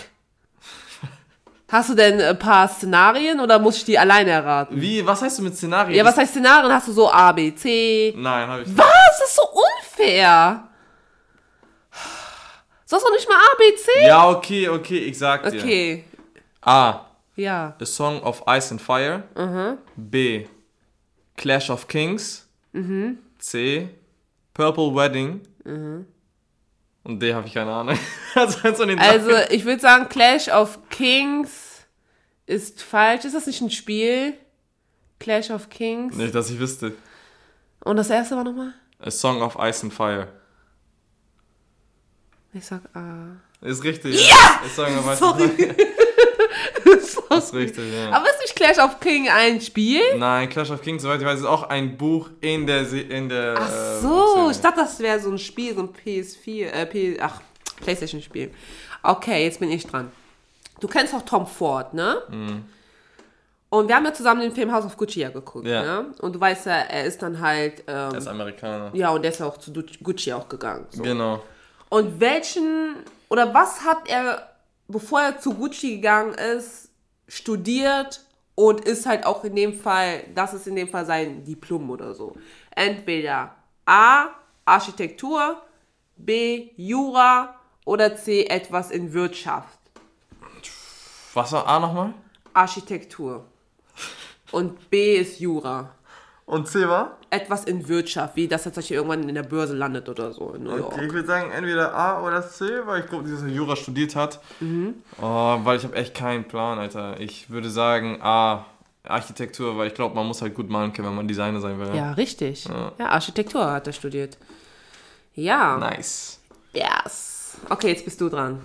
Hast 1.69 1.88
du 1.90 1.94
denn 1.94 2.20
ein 2.20 2.38
paar 2.38 2.69
Szenarien 2.69 3.40
oder 3.40 3.58
muss 3.58 3.78
ich 3.78 3.84
die 3.84 3.99
alleine 3.99 4.31
erraten? 4.31 4.81
Wie, 4.81 5.05
was 5.05 5.22
heißt 5.22 5.38
du 5.38 5.43
mit 5.43 5.56
Szenarien? 5.56 5.96
Ja, 5.96 6.05
was 6.05 6.16
heißt 6.16 6.32
Szenarien? 6.32 6.72
Hast 6.72 6.88
du 6.88 6.93
so 6.93 7.11
A, 7.11 7.32
B, 7.32 7.55
C? 7.55 8.12
Nein, 8.16 8.46
habe 8.49 8.62
ich 8.62 8.69
nicht. 8.69 8.78
Was? 8.78 8.87
Das 9.19 9.28
ist 9.28 9.37
so 9.37 9.43
unfair. 9.49 10.69
Sollst 12.84 13.06
du 13.06 13.12
nicht 13.12 13.28
mal 13.28 13.37
A, 13.37 13.56
B, 13.56 13.76
C? 13.76 14.06
Ja, 14.06 14.28
okay, 14.28 14.69
okay, 14.69 14.99
ich 14.99 15.19
sag 15.19 15.50
dir. 15.50 15.58
Okay. 15.58 16.05
A. 16.61 17.00
Ja. 17.37 17.75
A 17.81 17.84
Song 17.87 18.22
of 18.22 18.43
Ice 18.46 18.70
and 18.70 18.81
Fire. 18.82 19.22
Mhm. 19.34 19.78
B. 19.96 20.46
Clash 21.37 21.70
of 21.70 21.88
Kings. 21.88 22.46
C. 23.38 23.88
Purple 24.52 24.94
Wedding. 24.94 25.40
Und 27.04 27.20
D 27.20 27.34
habe 27.34 27.46
ich 27.46 27.54
keine 27.54 27.72
Ahnung. 27.72 27.98
also. 28.34 28.58
Also, 28.66 29.30
ich 29.50 29.64
würde 29.64 29.80
sagen, 29.80 30.08
Clash 30.08 30.48
of 30.48 30.78
Kings 30.88 31.84
ist 32.46 32.82
falsch. 32.82 33.24
Ist 33.24 33.34
das 33.34 33.46
nicht 33.46 33.60
ein 33.60 33.70
Spiel? 33.70 34.34
Clash 35.20 35.50
of 35.50 35.68
Kings. 35.68 36.16
Nicht, 36.16 36.34
dass 36.34 36.50
ich 36.50 36.58
wüsste. 36.58 36.94
Und 37.80 37.96
das 37.96 38.10
erste 38.10 38.36
war 38.36 38.44
nochmal? 38.44 38.72
A 38.98 39.10
Song 39.10 39.42
of 39.42 39.56
Ice 39.60 39.84
and 39.84 39.92
Fire. 39.92 40.28
Ich 42.54 42.64
sag 42.64 42.82
A. 42.96 43.36
Ist 43.60 43.84
richtig. 43.84 44.28
Ja! 44.28 44.60
A 44.64 44.68
Song 44.68 44.98
of 44.98 45.06
Ice 45.12 45.22
and 45.22 45.52
Fire. 45.52 45.76
Ist 47.38 47.54
richtig, 47.54 47.84
ja. 47.94 48.10
Aber 48.10 48.26
ist 48.28 48.40
nicht 48.40 48.56
Clash 48.56 48.78
of 48.78 49.00
King 49.00 49.28
ein 49.28 49.60
Spiel? 49.60 50.00
Nein, 50.16 50.48
Clash 50.48 50.70
of 50.70 50.81
Kings, 50.82 51.02
soweit 51.02 51.20
ich 51.20 51.26
weiß, 51.26 51.40
ist 51.40 51.46
auch 51.46 51.64
ein 51.64 51.96
Buch 51.96 52.31
in 52.40 52.66
der 52.66 52.84
Se 52.84 53.00
in 53.00 53.28
der 53.28 53.54
Ach 53.58 53.69
äh, 53.70 54.00
so, 54.00 54.08
Buchserie. 54.08 54.50
ich 54.50 54.60
dachte, 54.60 54.81
das 54.81 54.98
wäre 55.00 55.20
so 55.20 55.31
ein 55.31 55.38
Spiel, 55.38 55.75
so 55.75 55.81
ein 55.82 55.90
PS4, 55.92 56.66
äh, 56.70 56.86
P 56.86 57.19
ach, 57.20 57.40
Playstation-Spiel. 57.82 58.50
Okay, 59.02 59.44
jetzt 59.44 59.60
bin 59.60 59.70
ich 59.70 59.86
dran. 59.86 60.10
Du 60.81 60.88
kennst 60.88 61.14
auch 61.14 61.22
Tom 61.22 61.46
Ford, 61.46 61.92
ne? 61.94 62.22
Und 63.70 63.88
wir 63.88 63.96
haben 63.96 64.04
ja 64.04 64.12
zusammen 64.14 64.40
den 64.40 64.52
Film 64.52 64.70
House 64.72 64.84
of 64.84 64.96
Gucci 64.96 65.20
ja 65.20 65.30
geguckt, 65.30 65.66
Ja. 65.66 65.82
ne? 65.82 66.06
Und 66.20 66.34
du 66.34 66.40
weißt 66.40 66.66
ja, 66.66 66.72
er 66.82 67.04
ist 67.04 67.20
dann 67.22 67.40
halt, 67.40 67.80
ähm, 67.88 68.12
Er 68.12 68.14
ist 68.19 68.28
Amerikaner. 68.28 68.90
ja, 68.94 69.10
und 69.10 69.22
der 69.22 69.32
ist 69.32 69.40
ja 69.40 69.46
auch 69.46 69.56
zu 69.58 69.72
Gucci 70.02 70.32
auch 70.32 70.48
gegangen. 70.48 70.87
So. 70.90 71.02
Genau. 71.02 71.42
Und 71.88 72.20
welchen, 72.20 72.96
oder 73.28 73.52
was 73.52 73.84
hat 73.84 74.08
er, 74.08 74.48
bevor 74.88 75.20
er 75.22 75.38
zu 75.40 75.54
Gucci 75.54 75.96
gegangen 75.96 76.34
ist, 76.34 76.83
studiert 77.34 78.25
und 78.54 78.82
ist 78.82 79.06
halt 79.06 79.26
auch 79.26 79.42
in 79.42 79.56
dem 79.56 79.75
Fall, 79.75 80.25
das 80.34 80.54
ist 80.54 80.69
in 80.69 80.76
dem 80.76 80.88
Fall 80.88 81.04
sein 81.04 81.44
Diplom 81.44 81.90
oder 81.90 82.14
so. 82.14 82.36
Entweder 82.70 83.56
A, 83.84 84.28
Architektur, 84.64 85.60
B, 86.16 86.70
Jura 86.76 87.56
oder 87.84 88.14
C, 88.16 88.44
etwas 88.44 88.92
in 88.92 89.12
Wirtschaft. 89.12 89.78
Was 91.35 91.50
war 91.50 91.66
A 91.66 91.80
nochmal? 91.80 92.14
Architektur. 92.52 93.44
Und 94.52 94.88
B 94.88 95.16
ist 95.16 95.40
Jura. 95.40 95.92
Und 96.46 96.68
C 96.68 96.86
war? 96.86 97.16
Etwas 97.30 97.64
in 97.64 97.88
Wirtschaft, 97.88 98.36
wie 98.36 98.46
das 98.46 98.70
Beispiel 98.70 98.96
irgendwann 98.96 99.28
in 99.28 99.34
der 99.34 99.44
Börse 99.44 99.74
landet 99.74 100.08
oder 100.10 100.32
so. 100.32 100.54
Okay, 100.54 101.06
ich 101.06 101.12
würde 101.12 101.26
sagen 101.26 101.50
entweder 101.50 101.94
A 101.94 102.22
oder 102.22 102.46
C, 102.46 102.66
weil 102.84 103.00
ich 103.00 103.06
glaube, 103.06 103.28
dass 103.28 103.42
er 103.42 103.48
Jura 103.48 103.74
studiert 103.76 104.14
hat. 104.14 104.40
Mhm. 104.60 104.94
Oh, 105.20 105.58
weil 105.64 105.78
ich 105.78 105.84
habe 105.84 105.96
echt 105.96 106.14
keinen 106.14 106.46
Plan, 106.46 106.78
Alter. 106.78 107.18
Ich 107.18 107.48
würde 107.48 107.70
sagen 107.70 108.18
A, 108.20 108.66
Architektur, 109.04 109.78
weil 109.78 109.88
ich 109.88 109.94
glaube, 109.94 110.14
man 110.14 110.26
muss 110.26 110.42
halt 110.42 110.54
gut 110.54 110.68
malen 110.68 110.92
können, 110.92 111.08
wenn 111.08 111.16
man 111.16 111.28
Designer 111.28 111.60
sein 111.60 111.78
will. 111.78 111.94
Ja, 111.94 112.12
richtig. 112.12 112.66
Ja. 112.66 112.92
Ja, 112.98 113.08
Architektur 113.08 113.70
hat 113.70 113.86
er 113.86 113.92
studiert. 113.94 114.36
Ja. 115.34 115.78
Nice. 115.78 116.40
Yes. 116.74 117.56
Okay, 117.70 117.88
jetzt 117.88 118.04
bist 118.04 118.20
du 118.20 118.28
dran. 118.28 118.60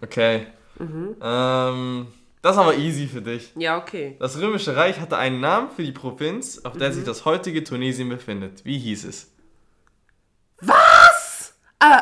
Okay. 0.00 0.46
Ähm, 0.80 2.06
das 2.44 2.52
ist 2.56 2.58
aber 2.62 2.76
easy 2.76 3.06
für 3.08 3.22
dich. 3.22 3.50
Ja, 3.56 3.76
okay. 3.78 4.16
Das 4.20 4.38
Römische 4.38 4.76
Reich 4.76 5.00
hatte 5.00 5.16
einen 5.16 5.40
Namen 5.40 5.70
für 5.70 5.82
die 5.82 5.92
Provinz, 5.92 6.60
auf 6.64 6.74
Mhm. 6.74 6.78
der 6.78 6.92
sich 6.92 7.04
das 7.04 7.24
heutige 7.24 7.64
Tunesien 7.64 8.08
befindet. 8.08 8.64
Wie 8.64 8.78
hieß 8.78 9.04
es? 9.04 9.30
Äh, 11.80 11.98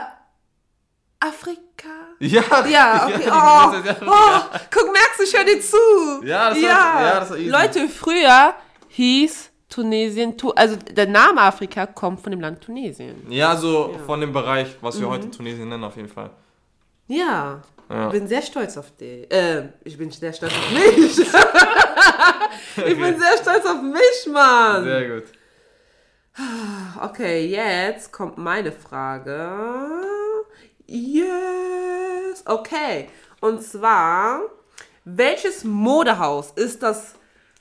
Afrika? 1.20 1.88
Ja, 2.18 2.42
Ja, 2.66 3.06
okay. 3.08 3.28
Oh, 3.28 3.32
heißt 3.72 4.02
oh, 4.02 4.10
Afrika. 4.10 4.60
guck, 4.72 4.92
merkst 4.92 5.18
du, 5.18 5.22
ich 5.24 5.36
höre 5.36 5.44
dir 5.44 5.60
zu. 5.60 5.76
Ja, 6.24 6.50
das 6.50 6.58
war- 6.62 6.68
ja. 6.68 7.02
ja, 7.06 7.20
das 7.20 7.30
war 7.30 7.36
easy. 7.38 7.48
Leute, 7.50 7.88
früher 7.88 8.54
hieß 8.88 9.50
Tunesien, 9.68 10.36
Tu- 10.36 10.50
also 10.50 10.76
der 10.76 11.06
Name 11.06 11.40
Afrika 11.40 11.86
kommt 11.86 12.20
von 12.20 12.30
dem 12.30 12.40
Land 12.40 12.60
Tunesien. 12.62 13.26
Ja, 13.30 13.56
so 13.56 13.96
von 14.06 14.20
dem 14.20 14.32
Bereich, 14.32 14.76
was 14.80 15.00
wir 15.00 15.08
heute 15.08 15.30
Tunesien 15.30 15.68
nennen, 15.68 15.84
auf 15.84 15.96
jeden 15.96 16.08
Fall. 16.08 16.30
Ja. 17.08 17.62
Ja. 17.88 18.06
Ich 18.06 18.12
bin 18.12 18.28
sehr 18.28 18.42
stolz 18.42 18.76
auf 18.76 18.96
dich. 18.96 19.30
Äh, 19.32 19.68
ich 19.84 19.98
bin 19.98 20.10
sehr 20.10 20.32
stolz 20.32 20.52
auf 20.52 20.70
mich. 20.72 21.18
ich 22.86 22.98
bin 22.98 23.18
sehr 23.18 23.36
stolz 23.40 23.66
auf 23.66 23.82
mich, 23.82 24.32
Mann. 24.32 24.84
Sehr 24.84 25.08
gut. 25.08 25.24
Okay, 27.02 27.46
jetzt 27.46 28.12
kommt 28.12 28.38
meine 28.38 28.72
Frage. 28.72 29.50
Yes. 30.86 32.42
Okay. 32.46 33.08
Und 33.40 33.62
zwar, 33.62 34.40
welches 35.04 35.64
Modehaus 35.64 36.52
ist 36.52 36.82
das 36.82 37.14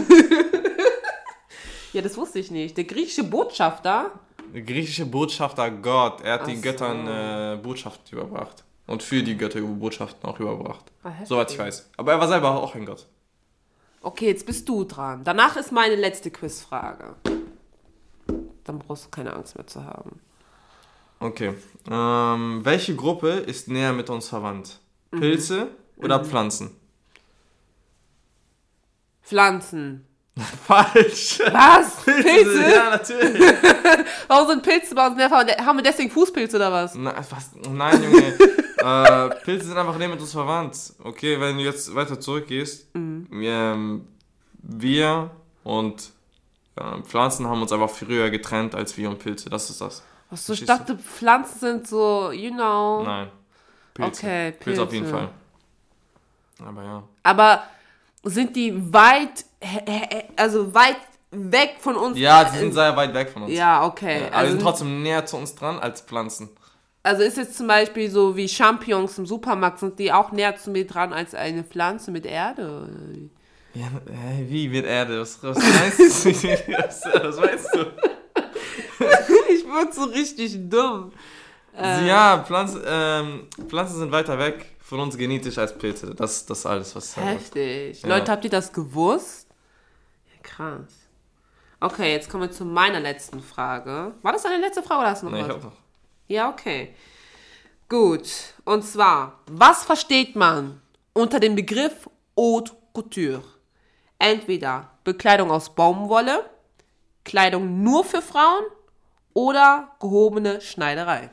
ja. 1.93 2.01
das 2.01 2.17
wusste 2.17 2.39
ich 2.39 2.51
nicht. 2.51 2.77
Der 2.77 2.83
griechische 2.85 3.23
Botschafter. 3.23 4.11
Der 4.53 4.61
griechische 4.61 5.05
Botschafter 5.05 5.69
Gott. 5.71 6.21
Er 6.21 6.33
hat 6.33 6.41
Ach 6.43 6.47
den 6.47 6.57
so. 6.57 6.61
Göttern 6.63 7.07
äh, 7.07 7.57
Botschaft 7.61 8.11
überbracht. 8.11 8.63
Und 8.87 9.01
für 9.01 9.23
die 9.23 9.35
Götter 9.35 9.61
Botschaften 9.61 10.29
auch 10.29 10.39
überbracht. 10.39 10.85
Ah. 11.03 11.11
Soweit 11.25 11.51
ich 11.51 11.57
weiß. 11.59 11.89
Aber 11.97 12.11
er 12.13 12.19
war 12.19 12.27
selber 12.27 12.51
auch 12.61 12.75
ein 12.75 12.85
Gott. 12.85 13.07
Okay, 14.01 14.27
jetzt 14.27 14.45
bist 14.45 14.69
du 14.69 14.83
dran. 14.83 15.23
Danach 15.23 15.57
ist 15.57 15.71
meine 15.71 15.95
letzte 15.95 16.29
Quizfrage. 16.29 17.15
Dann 18.63 18.79
brauchst 18.79 19.05
du 19.05 19.09
keine 19.09 19.33
Angst 19.33 19.55
mehr 19.57 19.65
zu 19.65 19.83
haben. 19.83 20.19
Okay. 21.25 21.53
Ähm, 21.89 22.61
welche 22.63 22.95
Gruppe 22.95 23.29
ist 23.29 23.67
näher 23.67 23.93
mit 23.93 24.09
uns 24.09 24.29
verwandt? 24.29 24.79
Pilze 25.11 25.69
oder 25.97 26.23
Pflanzen? 26.23 26.71
Pflanzen. 29.23 30.05
Falsch. 30.67 31.39
Was? 31.51 32.03
Pilze? 32.05 32.71
Ja, 32.71 32.89
natürlich. 32.91 33.41
Warum 34.27 34.47
sind 34.49 34.63
Pilze 34.63 34.93
bei 34.93 35.07
uns 35.07 35.15
mehr 35.15 35.29
verwandt? 35.29 35.57
Haben 35.57 35.77
wir 35.77 35.83
deswegen 35.83 36.11
Fußpilze 36.11 36.57
oder 36.57 36.71
was? 36.71 36.93
Na, 36.95 37.15
was? 37.17 37.51
Nein, 37.71 38.03
Junge. 38.03 38.33
äh, 38.77 39.29
Pilze 39.43 39.67
sind 39.67 39.77
einfach 39.77 39.97
näher 39.97 40.09
mit 40.09 40.19
uns 40.19 40.31
verwandt. 40.31 40.93
Okay, 41.03 41.39
wenn 41.39 41.57
du 41.57 41.63
jetzt 41.63 41.95
weiter 41.95 42.19
zurückgehst, 42.19 42.87
ähm, 42.93 44.07
wir 44.61 45.31
und 45.63 46.11
äh, 46.75 47.01
Pflanzen 47.03 47.47
haben 47.47 47.61
uns 47.61 47.71
einfach 47.71 47.89
früher 47.89 48.29
getrennt 48.29 48.75
als 48.75 48.95
wir 48.97 49.09
und 49.09 49.19
Pilze. 49.19 49.49
Das 49.49 49.69
ist 49.69 49.81
das. 49.81 50.03
Achso, 50.31 50.53
ich 50.53 50.65
Verstehst 50.65 50.89
du? 50.89 50.93
dachte, 50.93 50.97
Pflanzen 51.03 51.59
sind 51.59 51.87
so, 51.87 52.31
you 52.31 52.51
know. 52.51 53.03
Nein. 53.03 53.29
Pilze. 53.93 54.25
Okay, 54.25 54.51
Pilze 54.53 54.83
auf 54.83 54.91
jeden 54.93 55.05
Pilze. 55.05 55.17
Fall. 56.59 56.67
Aber 56.67 56.83
ja. 56.83 57.03
Aber 57.23 57.63
sind 58.23 58.55
die 58.55 58.93
weit, 58.93 59.45
also 60.35 60.73
weit 60.73 60.97
weg 61.31 61.75
von 61.79 61.95
uns? 61.95 62.17
Ja, 62.17 62.49
sie 62.51 62.59
sind 62.59 62.73
sehr 62.73 62.95
weit 62.95 63.13
weg 63.13 63.29
von 63.29 63.43
uns. 63.43 63.53
Ja, 63.53 63.85
okay. 63.85 64.17
Aber 64.21 64.27
die 64.29 64.33
Also, 64.33 64.51
sind 64.51 64.61
trotzdem 64.61 65.01
näher 65.03 65.25
zu 65.25 65.37
uns 65.37 65.53
dran 65.55 65.79
als 65.79 66.01
Pflanzen. 66.01 66.49
also 67.03 67.21
ist 67.23 67.37
jetzt 67.37 67.55
zum 67.57 67.67
Beispiel 67.67 68.09
so 68.09 68.35
wie 68.35 68.47
Champignons 68.49 69.17
im 69.17 69.25
Supermarkt, 69.25 69.79
sind 69.79 69.99
die 69.99 70.11
auch 70.11 70.31
näher 70.31 70.55
zu 70.57 70.71
mir 70.71 70.87
dran 70.87 71.13
als 71.13 71.35
eine 71.35 71.63
Pflanze 71.63 72.11
mit 72.11 72.25
Erde? 72.25 72.89
Ja, 73.73 73.87
wie 74.47 74.69
mit 74.69 74.85
Erde? 74.85 75.19
Was, 75.21 75.43
was 75.43 75.57
meinst 75.57 76.25
du? 76.25 76.29
was, 76.77 77.01
was 77.05 77.39
meinst 77.39 77.67
du? 77.75 77.85
Ich 79.53 79.65
wurde 79.65 79.93
so 79.93 80.03
richtig 80.05 80.69
dumm. 80.69 81.11
Äh. 81.77 82.07
Ja, 82.07 82.43
Pflanzen, 82.45 82.81
ähm, 82.85 83.47
Pflanzen 83.67 83.99
sind 83.99 84.11
weiter 84.11 84.37
weg 84.39 84.75
von 84.79 84.99
uns 84.99 85.17
genetisch 85.17 85.57
als 85.57 85.77
Pilze. 85.77 86.13
Das, 86.15 86.45
das 86.45 86.59
ist 86.59 86.65
alles, 86.65 86.95
was 86.95 87.17
ich. 87.17 87.23
Heftig. 87.23 88.01
Ja. 88.01 88.09
Leute, 88.09 88.31
habt 88.31 88.43
ihr 88.45 88.49
das 88.51 88.71
gewusst? 88.71 89.47
Ja, 90.31 90.41
krass. 90.43 90.91
Okay, 91.79 92.13
jetzt 92.13 92.29
kommen 92.29 92.43
wir 92.43 92.51
zu 92.51 92.65
meiner 92.65 92.99
letzten 92.99 93.41
Frage. 93.41 94.13
War 94.21 94.31
das 94.31 94.43
deine 94.43 94.59
letzte 94.59 94.81
Frage 94.83 95.01
oder 95.01 95.09
hast 95.11 95.21
du 95.23 95.25
noch 95.27 95.33
Nee, 95.33 95.41
ich 95.41 95.47
was? 95.47 95.55
hab 95.55 95.63
noch. 95.63 95.77
Ja, 96.27 96.49
okay. 96.49 96.95
Gut. 97.89 98.29
Und 98.63 98.83
zwar, 98.83 99.39
was 99.47 99.83
versteht 99.83 100.35
man 100.35 100.81
unter 101.13 101.39
dem 101.39 101.55
Begriff 101.55 102.09
Haute 102.37 102.71
Couture? 102.93 103.43
Entweder 104.17 104.91
Bekleidung 105.03 105.51
aus 105.51 105.75
Baumwolle, 105.75 106.49
Kleidung 107.25 107.83
nur 107.83 108.03
für 108.05 108.21
Frauen 108.21 108.63
oder 109.35 109.89
gehobene 109.99 110.59
Schneiderei. 110.61 111.29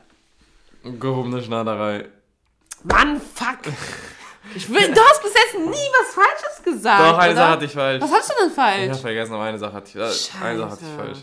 Gehobene 0.83 1.41
Schneiderei. 1.41 2.05
Mann, 2.83 3.19
fuck. 3.19 3.59
Ich 4.55 4.69
will, 4.69 4.93
du 4.93 4.99
hast 5.01 5.23
bis 5.23 5.33
jetzt 5.33 5.55
nie 5.57 5.65
was 5.71 6.13
Falsches 6.13 6.63
gesagt. 6.63 6.99
Doch, 6.99 7.17
eine 7.17 7.31
oder? 7.31 7.41
Sache 7.41 7.51
hatte 7.53 7.65
ich 7.65 7.71
falsch. 7.71 8.03
Was 8.03 8.11
hast 8.11 8.29
du 8.29 8.33
denn 8.39 8.47
Ich 8.49 8.53
falsch? 8.53 8.89
hab 8.91 8.99
vergessen, 8.99 9.33
aber 9.33 9.43
eine 9.43 9.57
Sache 9.57 9.73
hatte 9.73 9.87
ich, 9.89 9.95
äh, 9.95 9.99
eine 10.45 10.57
Sache 10.59 10.69
hatte 10.71 10.81
ich 10.83 10.87
Scheiße. 10.89 10.97
falsch. 10.97 11.17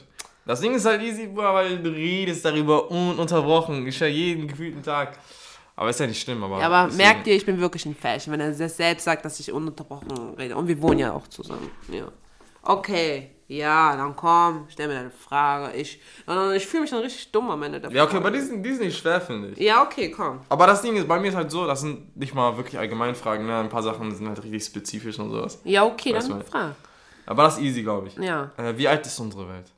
Das 0.47 0.61
Ding 0.61 0.75
ist 0.75 0.87
halt 0.87 1.03
easy, 1.03 1.27
Bruder, 1.27 1.53
weil 1.55 1.79
du 1.79 1.91
redest 1.91 2.45
darüber 2.45 2.91
ununterbrochen. 2.91 3.87
Ich 3.87 4.01
höre 4.01 4.09
jeden 4.09 4.49
gefühlten 4.49 4.83
Tag. 4.83 5.19
Aber 5.77 5.91
ist 5.91 6.01
ja 6.01 6.07
nicht 6.07 6.21
schlimm, 6.23 6.43
aber. 6.43 6.61
Ja, 6.61 6.67
aber 6.71 6.93
merkt 6.95 7.27
ihr, 7.27 7.35
ich 7.37 7.45
bin 7.47 7.61
wirklich 7.61 7.85
ein 7.87 7.95
Fashion, 7.95 8.33
wenn 8.33 8.41
er 8.41 8.53
selbst 8.55 9.05
sagt, 9.05 9.25
dass 9.25 9.39
ich 9.39 9.53
ununterbrochen 9.53 10.35
rede. 10.39 10.57
Und 10.57 10.67
wir 10.67 10.81
wohnen 10.81 10.99
ja 10.99 11.13
auch 11.13 11.29
zusammen. 11.29 11.71
Ja. 11.89 12.09
Okay, 12.63 13.31
ja, 13.53 13.97
dann 13.97 14.15
komm, 14.15 14.67
stell 14.71 14.87
mir 14.89 14.95
deine 14.95 15.11
Frage. 15.11 15.75
Ich, 15.77 16.01
ich 16.55 16.67
fühle 16.67 16.83
mich 16.83 16.91
dann 16.91 17.01
richtig 17.01 17.33
dumm 17.33 17.51
am 17.51 17.63
Ende 17.63 17.81
der 17.81 17.91
Ja, 17.91 18.05
okay, 18.05 18.13
Frage. 18.13 18.27
aber 18.27 18.31
die 18.37 18.41
sind, 18.43 18.63
die 18.63 18.71
sind 18.75 18.87
nicht 18.87 18.99
schwer, 18.99 19.21
finde 19.21 19.49
ich. 19.49 19.59
Ja, 19.59 19.83
okay, 19.83 20.11
komm. 20.11 20.41
Aber 20.49 20.67
das 20.67 20.83
Ding 20.83 20.97
ist, 20.97 21.09
bei 21.09 21.19
mir 21.19 21.29
ist 21.29 21.35
halt 21.37 21.51
so, 21.51 21.67
das 21.67 21.81
sind 21.81 22.17
nicht 22.17 22.35
mal 22.35 22.57
wirklich 22.57 22.79
Allgemeinfragen, 22.79 23.47
ne? 23.47 23.59
Ein 23.59 23.69
paar 23.69 23.83
Sachen 23.83 24.15
sind 24.15 24.29
halt 24.29 24.43
richtig 24.43 24.65
spezifisch 24.65 25.19
und 25.19 25.31
sowas. 25.31 25.61
Ja, 25.65 25.85
okay, 25.85 26.15
Weißt 26.15 26.31
dann 26.31 26.45
frag. 26.45 26.75
Aber 27.27 27.43
das 27.45 27.57
ist 27.59 27.63
easy, 27.65 27.83
glaube 27.83 28.09
ich. 28.09 28.17
Ja. 28.17 28.51
Äh, 28.57 28.77
wie 28.77 28.87
alt 28.89 29.05
ist 29.07 29.19
unsere 29.19 29.49
Welt? 29.49 29.71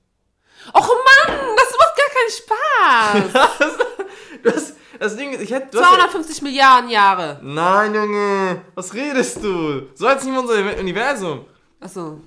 Och 0.75 0.87
Mann, 0.89 1.37
das 1.57 1.75
macht 1.79 1.97
gar 1.97 3.23
keinen 3.23 3.33
Spaß. 3.33 3.49
Das, 4.43 4.75
das 4.99 5.17
Ding 5.17 5.33
ist, 5.33 5.43
ich 5.43 5.51
hätte. 5.53 5.69
du 5.71 5.79
hast 5.79 5.91
ja- 5.93 5.97
250 5.99 6.43
Milliarden 6.43 6.91
Jahre. 6.91 7.39
Nein, 7.43 7.95
Junge, 7.95 8.63
was 8.75 8.93
redest 8.93 9.43
du? 9.45 9.83
So 9.95 10.07
alt 10.07 10.19
ist 10.19 10.25
nicht 10.27 10.37
unser 10.37 10.55
Universum. 10.81 11.45
Achso. 11.81 12.21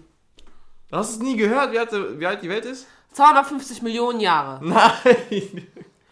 Du 0.89 0.97
hast 0.97 1.09
es 1.11 1.19
nie 1.19 1.35
gehört, 1.35 1.71
wie 1.71 1.79
alt, 1.79 1.89
wie 2.19 2.25
alt 2.25 2.41
die 2.41 2.49
Welt 2.49 2.65
ist? 2.65 2.87
250 3.13 3.81
Millionen 3.81 4.19
Jahre. 4.19 4.63
Nein, 4.63 5.67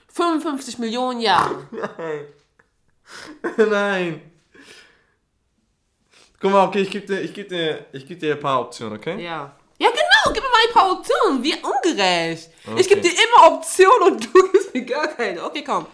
55 0.10 0.80
Millionen 0.80 1.22
Jahre. 1.22 1.68
nein. 3.58 4.22
Guck 6.40 6.52
mal, 6.52 6.68
okay, 6.68 6.82
ich 6.82 6.92
gebe 6.92 7.06
dir, 7.06 7.22
ich 7.22 7.34
geb 7.34 7.48
dir, 7.50 7.86
ich 7.94 8.06
geb 8.06 8.20
dir 8.20 8.34
ein 8.36 8.40
paar 8.40 8.60
Optionen, 8.62 8.98
okay? 8.98 9.24
Ja. 9.24 9.56
Ja, 9.80 9.90
genau, 9.90 10.34
gib 10.34 10.44
mir 10.44 10.50
mal 10.50 10.68
ein 10.68 10.74
paar 10.74 10.92
Optionen. 10.92 11.44
Wie 11.44 11.54
ungerecht. 11.56 12.50
Ich 12.64 12.70
Okay. 12.72 12.84
gebe 12.84 13.02
dir 13.02 13.12
immer 13.12 13.54
Optionen 13.54 14.14
und 14.14 14.26
du 14.34 14.52
gibst 14.52 14.74
mir 14.74 14.86
gar 14.86 15.08
keine. 15.08 15.44
Okay, 15.44 15.64
komm. 15.64 15.88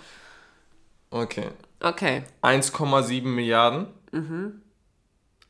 Okay. 1.12 1.50
Okay. 1.80 2.24
1,7 2.42 3.24
Milliarden. 3.24 3.88
Mhm. 4.12 4.62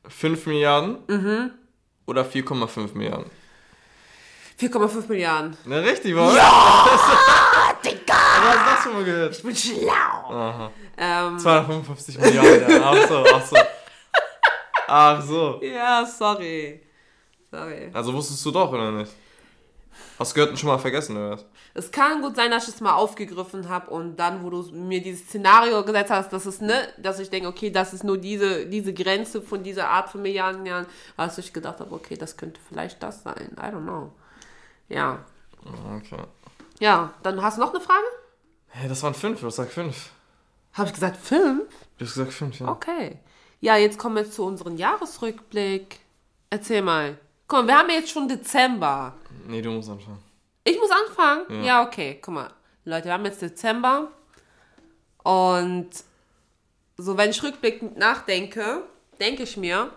5 0.07 0.45
Milliarden. 0.45 1.59
Oder 2.10 2.24
4,5 2.24 2.96
Milliarden. 2.96 3.30
4,5 4.60 5.08
Milliarden. 5.08 5.56
Na, 5.66 5.78
richtig, 5.78 6.16
wa? 6.16 6.36
Ja, 6.36 7.78
Digga! 7.86 8.16
Was 8.16 8.56
hast 8.56 8.66
du 8.66 8.72
das 8.72 8.84
schon 8.84 8.94
mal 8.94 9.04
gehört? 9.04 9.36
Ich 9.38 9.44
bin 9.44 9.56
schlau. 9.56 9.92
Aha. 9.94 10.72
Ähm, 10.98 11.38
255 11.38 12.18
Milliarden, 12.18 12.72
ja. 12.72 12.82
Ach 12.84 13.08
so, 13.08 13.25
ach 13.32 13.46
so. 13.46 13.56
Ach 14.88 15.22
so. 15.22 15.60
ja, 15.62 16.04
sorry. 16.04 16.82
Sorry. 17.51 17.92
Also 17.94 18.12
wusstest 18.12 18.44
du 18.44 18.50
doch, 18.50 18.72
oder 18.72 18.92
nicht? 18.92 19.12
Hast 20.18 20.32
du 20.32 20.36
gehört 20.36 20.51
und 20.51 20.58
schon 20.58 20.68
mal 20.70 20.77
vergessen, 20.77 21.15
oder 21.15 21.32
was? 21.32 21.46
Es 21.74 21.91
kann 21.91 22.22
gut 22.22 22.36
sein, 22.36 22.51
dass 22.51 22.68
ich 22.68 22.75
es 22.75 22.82
mal 22.82 22.94
aufgegriffen 22.94 23.70
habe 23.70 23.89
und 23.89 24.18
dann, 24.18 24.44
wo 24.44 24.50
du 24.50 24.63
mir 24.74 25.01
dieses 25.01 25.27
Szenario 25.27 25.84
gesetzt 25.84 26.12
hast, 26.12 26.34
dass 26.34 26.46
es 26.46 26.60
ne, 26.62 26.89
dass 26.98 27.20
ich 27.20 27.29
denke, 27.29 27.48
okay, 27.48 27.72
das 27.72 27.94
ist 27.94 28.03
nur 28.03 28.18
diese, 28.18 28.65
diese 28.65 28.94
Grenze 28.94 29.41
von 29.41 29.63
dieser 29.63 29.89
Art 29.89 30.10
von 30.10 30.22
Milliarden 30.22 30.65
Jahren, 30.65 30.88
als 31.15 31.38
ich 31.38 31.53
gedacht 31.53 31.79
habe, 31.79 31.94
okay, 31.96 32.18
das 32.18 32.36
könnte 32.36 32.60
vielleicht 32.68 33.01
das 33.01 33.24
sein. 33.24 33.56
I 33.58 33.65
don't 33.68 33.84
know. 33.84 34.12
Ja. 34.89 35.24
Okay. 35.96 36.24
Ja, 36.79 37.13
dann 37.24 37.41
hast 37.41 37.58
du 37.58 37.62
noch 37.62 37.74
eine 37.74 37.82
Frage? 37.82 38.06
Hey, 38.68 38.88
das 38.88 39.03
waren 39.03 39.13
fünf, 39.13 39.41
was 39.44 39.56
sag 39.56 39.70
fünf? 39.70 40.10
Habe 40.74 40.88
ich 40.88 40.94
gesagt 40.94 41.18
fünf? 41.18 41.63
Du 41.98 42.06
hast 42.06 42.13
gesagt 42.13 42.34
fünf, 42.34 42.60
ja. 42.60 42.68
Okay. 42.68 43.20
Ja, 43.62 43.75
jetzt 43.75 43.98
kommen 43.98 44.15
wir 44.15 44.29
zu 44.29 44.46
unserem 44.46 44.77
Jahresrückblick. 44.77 46.00
Erzähl 46.50 46.82
mal. 46.82 47.18
Komm, 47.48 47.68
wir 47.68 47.77
haben 47.77 47.89
jetzt 47.89 48.12
schon 48.12 48.27
Dezember. 48.27 49.15
Nee, 49.50 49.62
du 49.63 49.72
musst 49.72 49.89
anfangen. 49.89 50.20
Ich 50.63 50.77
muss 50.79 50.91
anfangen? 50.91 51.63
Ja. 51.63 51.84
okay. 51.84 52.20
Guck 52.22 52.34
mal. 52.36 52.51
Leute, 52.86 53.06
wir 53.06 53.13
haben 53.13 53.25
jetzt 53.25 53.41
Dezember. 53.41 54.12
Und 55.24 55.89
so, 56.98 57.18
wenn 57.18 57.32
ich 57.32 57.41
rückblickend 57.44 57.98
nachdenke, 57.98 58.84
denke 59.20 59.44
ich 59.44 59.58
mir, 59.58 59.91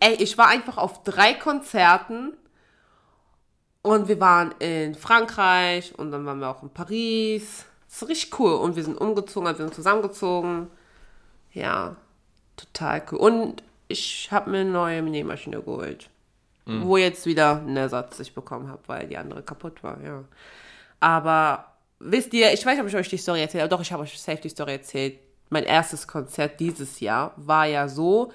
ey, 0.00 0.14
ich 0.14 0.36
war 0.36 0.48
einfach 0.48 0.78
auf 0.78 1.02
drei 1.04 1.34
Konzerten 1.34 2.32
Und 3.82 4.08
wir 4.08 4.20
waren 4.20 4.52
in 4.58 4.94
Frankreich 4.94 5.94
und 5.98 6.10
dann 6.10 6.26
waren 6.26 6.40
wir 6.40 6.48
auch 6.50 6.62
in 6.62 6.70
Paris. 6.70 7.64
Das 7.86 8.02
ist 8.02 8.08
richtig 8.08 8.38
cool. 8.40 8.54
Und 8.54 8.76
wir 8.76 8.84
sind 8.84 8.98
umgezogen, 9.00 9.46
also 9.46 9.60
wir 9.60 9.66
sind 9.66 9.74
zusammengezogen. 9.74 10.70
Ja, 11.52 11.96
total 12.56 13.02
cool. 13.10 13.18
Und 13.18 13.62
ich 13.88 14.30
habe 14.32 14.50
mir 14.50 14.58
eine 14.60 14.70
neue 14.70 15.02
Nähmaschine 15.02 15.62
geholt. 15.62 16.10
Mhm. 16.68 16.84
Wo 16.84 16.98
jetzt 16.98 17.24
wieder 17.24 17.56
einen 17.56 17.76
Ersatz 17.76 18.20
ich 18.20 18.34
bekommen 18.34 18.68
habe, 18.68 18.82
weil 18.86 19.06
die 19.08 19.16
andere 19.16 19.42
kaputt 19.42 19.82
war, 19.82 20.00
ja. 20.02 20.22
Aber 21.00 21.64
wisst 21.98 22.34
ihr, 22.34 22.52
ich 22.52 22.64
weiß 22.64 22.74
nicht, 22.74 22.82
ob 22.82 22.88
ich 22.88 22.96
euch 22.96 23.08
die 23.08 23.16
Story 23.16 23.40
erzählt 23.40 23.62
habe. 23.62 23.70
Doch, 23.70 23.80
ich 23.80 23.90
habe 23.90 24.02
euch 24.02 24.20
safe 24.20 24.40
die 24.42 24.50
Story 24.50 24.72
erzählt. 24.72 25.18
Mein 25.48 25.64
erstes 25.64 26.06
Konzert 26.06 26.60
dieses 26.60 27.00
Jahr 27.00 27.32
war 27.36 27.64
ja 27.64 27.88
so, 27.88 28.32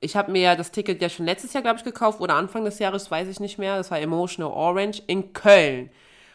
ich 0.00 0.16
habe 0.16 0.32
mir 0.32 0.42
ja 0.42 0.56
das 0.56 0.72
Ticket 0.72 1.00
ja 1.00 1.08
schon 1.08 1.26
letztes 1.26 1.52
Jahr, 1.52 1.62
glaube 1.62 1.78
ich, 1.78 1.84
gekauft 1.84 2.20
oder 2.20 2.34
Anfang 2.34 2.64
des 2.64 2.78
Jahres, 2.80 3.10
weiß 3.10 3.28
ich 3.28 3.38
nicht 3.38 3.58
mehr. 3.58 3.76
Das 3.76 3.90
war 3.90 4.00
Emotional 4.00 4.52
Orange 4.52 5.02
in 5.06 5.32
Köln. 5.32 5.90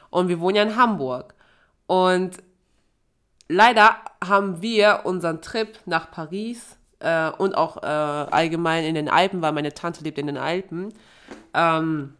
Und 0.09 0.29
wir 0.29 0.39
wohnen 0.39 0.55
ja 0.55 0.63
in 0.63 0.77
Hamburg. 0.77 1.33
Und 1.85 2.37
leider 3.49 3.97
haben 4.23 4.61
wir 4.61 5.01
unseren 5.03 5.41
Trip 5.41 5.77
nach 5.85 6.11
Paris 6.11 6.77
äh, 6.99 7.29
und 7.31 7.55
auch 7.55 7.83
äh, 7.83 7.85
allgemein 7.85 8.85
in 8.85 8.95
den 8.95 9.09
Alpen, 9.09 9.41
weil 9.41 9.51
meine 9.51 9.73
Tante 9.73 10.03
lebt 10.03 10.17
in 10.17 10.27
den 10.27 10.37
Alpen, 10.37 10.93
ähm, 11.53 12.15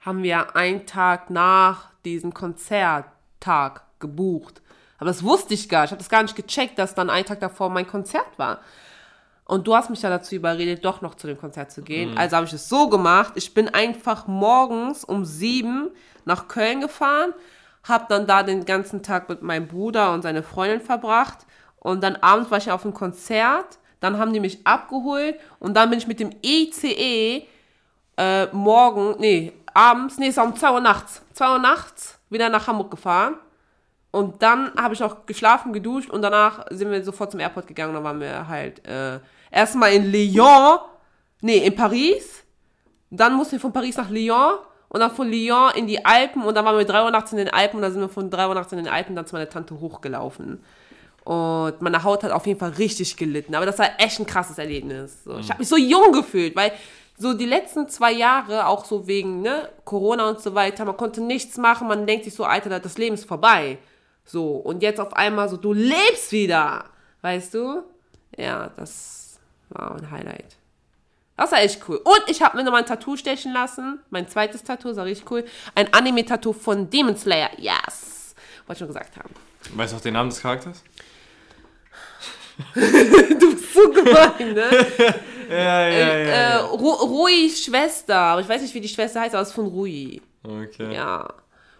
haben 0.00 0.22
wir 0.22 0.56
einen 0.56 0.86
Tag 0.86 1.30
nach 1.30 1.90
diesem 2.04 2.32
Konzerttag 2.32 3.82
gebucht. 3.98 4.62
Aber 4.98 5.08
das 5.08 5.22
wusste 5.22 5.54
ich 5.54 5.68
gar 5.68 5.82
nicht. 5.82 5.88
Ich 5.88 5.92
habe 5.92 6.02
das 6.02 6.10
gar 6.10 6.22
nicht 6.22 6.36
gecheckt, 6.36 6.78
dass 6.78 6.94
dann 6.94 7.10
ein 7.10 7.24
Tag 7.24 7.40
davor 7.40 7.70
mein 7.70 7.86
Konzert 7.86 8.38
war. 8.38 8.60
Und 9.44 9.66
du 9.66 9.74
hast 9.74 9.90
mich 9.90 10.02
ja 10.02 10.10
dazu 10.10 10.34
überredet, 10.34 10.84
doch 10.84 11.00
noch 11.00 11.16
zu 11.16 11.26
dem 11.26 11.38
Konzert 11.38 11.72
zu 11.72 11.82
gehen. 11.82 12.12
Mhm. 12.12 12.18
Also 12.18 12.36
habe 12.36 12.46
ich 12.46 12.52
es 12.52 12.68
so 12.68 12.88
gemacht. 12.88 13.32
Ich 13.34 13.52
bin 13.52 13.68
einfach 13.68 14.26
morgens 14.26 15.04
um 15.04 15.24
sieben 15.24 15.90
nach 16.24 16.48
Köln 16.48 16.80
gefahren, 16.80 17.32
habe 17.82 18.06
dann 18.08 18.26
da 18.26 18.42
den 18.42 18.64
ganzen 18.64 19.02
Tag 19.02 19.28
mit 19.28 19.42
meinem 19.42 19.66
Bruder 19.66 20.12
und 20.12 20.22
seine 20.22 20.42
Freundin 20.42 20.80
verbracht. 20.80 21.46
Und 21.78 22.04
dann 22.04 22.16
abends 22.16 22.50
war 22.50 22.58
ich 22.58 22.70
auf 22.70 22.84
einem 22.84 22.94
Konzert. 22.94 23.78
Dann 24.00 24.18
haben 24.18 24.32
die 24.32 24.40
mich 24.40 24.66
abgeholt 24.66 25.36
und 25.58 25.74
dann 25.74 25.90
bin 25.90 25.98
ich 25.98 26.06
mit 26.06 26.20
dem 26.20 26.30
ECE 26.42 27.46
äh, 28.20 28.48
morgen, 28.52 29.16
nee, 29.18 29.52
abends, 29.72 30.18
nee, 30.18 30.28
es 30.28 30.36
war 30.36 30.44
um 30.44 30.54
2 30.54 30.72
Uhr 30.72 30.80
nachts, 30.80 31.22
2 31.32 31.52
Uhr 31.52 31.58
nachts 31.58 32.18
wieder 32.28 32.50
nach 32.50 32.66
Hamburg 32.66 32.90
gefahren. 32.90 33.36
Und 34.10 34.42
dann 34.42 34.72
habe 34.76 34.92
ich 34.92 35.00
noch 35.00 35.24
geschlafen, 35.24 35.72
geduscht 35.72 36.10
und 36.10 36.20
danach 36.20 36.66
sind 36.70 36.90
wir 36.90 37.02
sofort 37.02 37.30
zum 37.30 37.40
Airport 37.40 37.66
gegangen. 37.66 37.94
Dann 37.94 38.04
waren 38.04 38.20
wir 38.20 38.46
halt 38.46 38.86
äh, 38.86 39.20
erstmal 39.50 39.92
in 39.92 40.10
Lyon, 40.10 40.80
nee, 41.40 41.58
in 41.58 41.74
Paris. 41.74 42.44
Dann 43.08 43.34
mussten 43.34 43.52
wir 43.52 43.60
von 43.60 43.72
Paris 43.72 43.96
nach 43.96 44.10
Lyon 44.10 44.58
und 44.88 45.00
dann 45.00 45.12
von 45.12 45.28
Lyon 45.28 45.70
in 45.76 45.86
die 45.86 46.04
Alpen 46.04 46.42
und 46.42 46.54
dann 46.54 46.64
waren 46.64 46.76
wir 46.76 46.84
3 46.84 47.04
Uhr 47.04 47.10
nachts 47.10 47.32
in 47.32 47.38
den 47.38 47.48
Alpen 47.48 47.76
und 47.76 47.82
dann 47.82 47.92
sind 47.92 48.02
wir 48.02 48.08
von 48.08 48.28
3 48.28 48.48
Uhr 48.48 48.54
nachts 48.54 48.72
in 48.72 48.78
den 48.78 48.88
Alpen 48.88 49.16
dann 49.16 49.26
zu 49.26 49.34
meiner 49.34 49.48
Tante 49.48 49.78
hochgelaufen. 49.80 50.62
Und 51.24 51.82
meine 51.82 52.02
Haut 52.02 52.24
hat 52.24 52.32
auf 52.32 52.46
jeden 52.46 52.58
Fall 52.58 52.70
richtig 52.70 53.16
gelitten. 53.16 53.54
Aber 53.54 53.66
das 53.66 53.78
war 53.78 53.88
echt 53.98 54.18
ein 54.18 54.26
krasses 54.26 54.58
Erlebnis. 54.58 55.22
So, 55.24 55.38
ich 55.38 55.48
habe 55.48 55.60
mich 55.60 55.68
so 55.68 55.76
jung 55.76 56.12
gefühlt, 56.12 56.56
weil 56.56 56.72
so 57.20 57.34
die 57.34 57.44
letzten 57.44 57.86
zwei 57.90 58.12
Jahre, 58.12 58.66
auch 58.66 58.86
so 58.86 59.06
wegen 59.06 59.42
ne, 59.42 59.68
Corona 59.84 60.30
und 60.30 60.40
so 60.40 60.54
weiter, 60.54 60.86
man 60.86 60.96
konnte 60.96 61.20
nichts 61.20 61.58
machen, 61.58 61.86
man 61.86 62.06
denkt 62.06 62.24
sich 62.24 62.34
so, 62.34 62.44
Alter, 62.44 62.80
das 62.80 62.96
Leben 62.96 63.14
ist 63.14 63.26
vorbei. 63.26 63.76
So, 64.24 64.52
und 64.52 64.82
jetzt 64.82 64.98
auf 64.98 65.12
einmal 65.12 65.48
so, 65.50 65.58
du 65.58 65.74
lebst 65.74 66.32
wieder. 66.32 66.84
Weißt 67.20 67.52
du? 67.52 67.82
Ja, 68.38 68.70
das 68.74 69.38
war 69.68 69.96
ein 69.96 70.10
Highlight. 70.10 70.56
Das 71.36 71.52
war 71.52 71.60
echt 71.60 71.86
cool. 71.88 71.96
Und 71.98 72.22
ich 72.28 72.40
habe 72.40 72.56
mir 72.56 72.64
nochmal 72.64 72.82
ein 72.82 72.86
Tattoo 72.86 73.16
stechen 73.16 73.52
lassen. 73.52 74.00
Mein 74.08 74.26
zweites 74.26 74.62
Tattoo, 74.62 74.92
sah 74.94 75.02
richtig 75.02 75.30
cool. 75.30 75.44
Ein 75.74 75.92
Anime-Tattoo 75.92 76.54
von 76.54 76.88
Demon 76.88 77.16
Slayer. 77.16 77.50
Yes. 77.58 78.34
Wollte 78.66 78.72
ich 78.72 78.78
schon 78.78 78.88
gesagt 78.88 79.16
haben. 79.18 79.30
Weißt 79.74 79.92
du 79.92 79.96
auch 79.98 80.00
den 80.00 80.14
Namen 80.14 80.30
des 80.30 80.40
Charakters? 80.40 80.82
du 82.74 83.54
bist 83.54 83.74
so 83.74 83.90
gemein, 83.90 84.54
ne? 84.54 84.70
Ja, 85.50 85.88
ja, 85.88 85.88
äh, 85.88 86.28
ja. 86.28 86.58
Äh, 86.58 86.62
Ruis 86.62 87.64
Schwester, 87.64 88.16
aber 88.16 88.40
ich 88.40 88.48
weiß 88.48 88.62
nicht, 88.62 88.74
wie 88.74 88.80
die 88.80 88.88
Schwester 88.88 89.20
heißt, 89.20 89.34
aber 89.34 89.42
es 89.42 89.48
ist 89.48 89.54
von 89.54 89.66
Rui. 89.66 90.20
Okay. 90.42 90.94
Ja. 90.94 91.28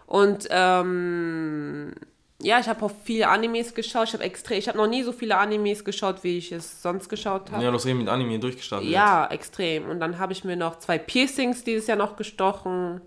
Und 0.05 0.47
ähm, 0.49 1.93
ja, 2.41 2.59
ich 2.59 2.67
habe 2.67 2.83
auch 2.85 2.91
viele 3.03 3.29
Animes 3.29 3.73
geschaut. 3.73 4.07
Ich 4.07 4.13
habe 4.13 4.23
extrem, 4.23 4.57
ich 4.57 4.67
habe 4.67 4.77
noch 4.77 4.87
nie 4.87 5.03
so 5.03 5.11
viele 5.11 5.37
Animes 5.37 5.85
geschaut, 5.85 6.23
wie 6.23 6.37
ich 6.37 6.51
es 6.51 6.81
sonst 6.81 7.07
geschaut 7.09 7.51
habe. 7.51 7.63
Ja, 7.63 7.69
du 7.69 7.75
hast 7.75 7.85
eben 7.85 7.99
mit 7.99 8.09
Anime 8.09 8.39
durchgestartet. 8.39 8.89
Ja, 8.89 9.23
jetzt. 9.23 9.33
extrem. 9.33 9.89
Und 9.89 9.99
dann 9.99 10.19
habe 10.19 10.33
ich 10.33 10.43
mir 10.43 10.55
noch 10.55 10.79
zwei 10.79 10.97
Piercings 10.97 11.63
dieses 11.63 11.87
Jahr 11.87 11.97
noch 11.97 12.15
gestochen. 12.15 13.01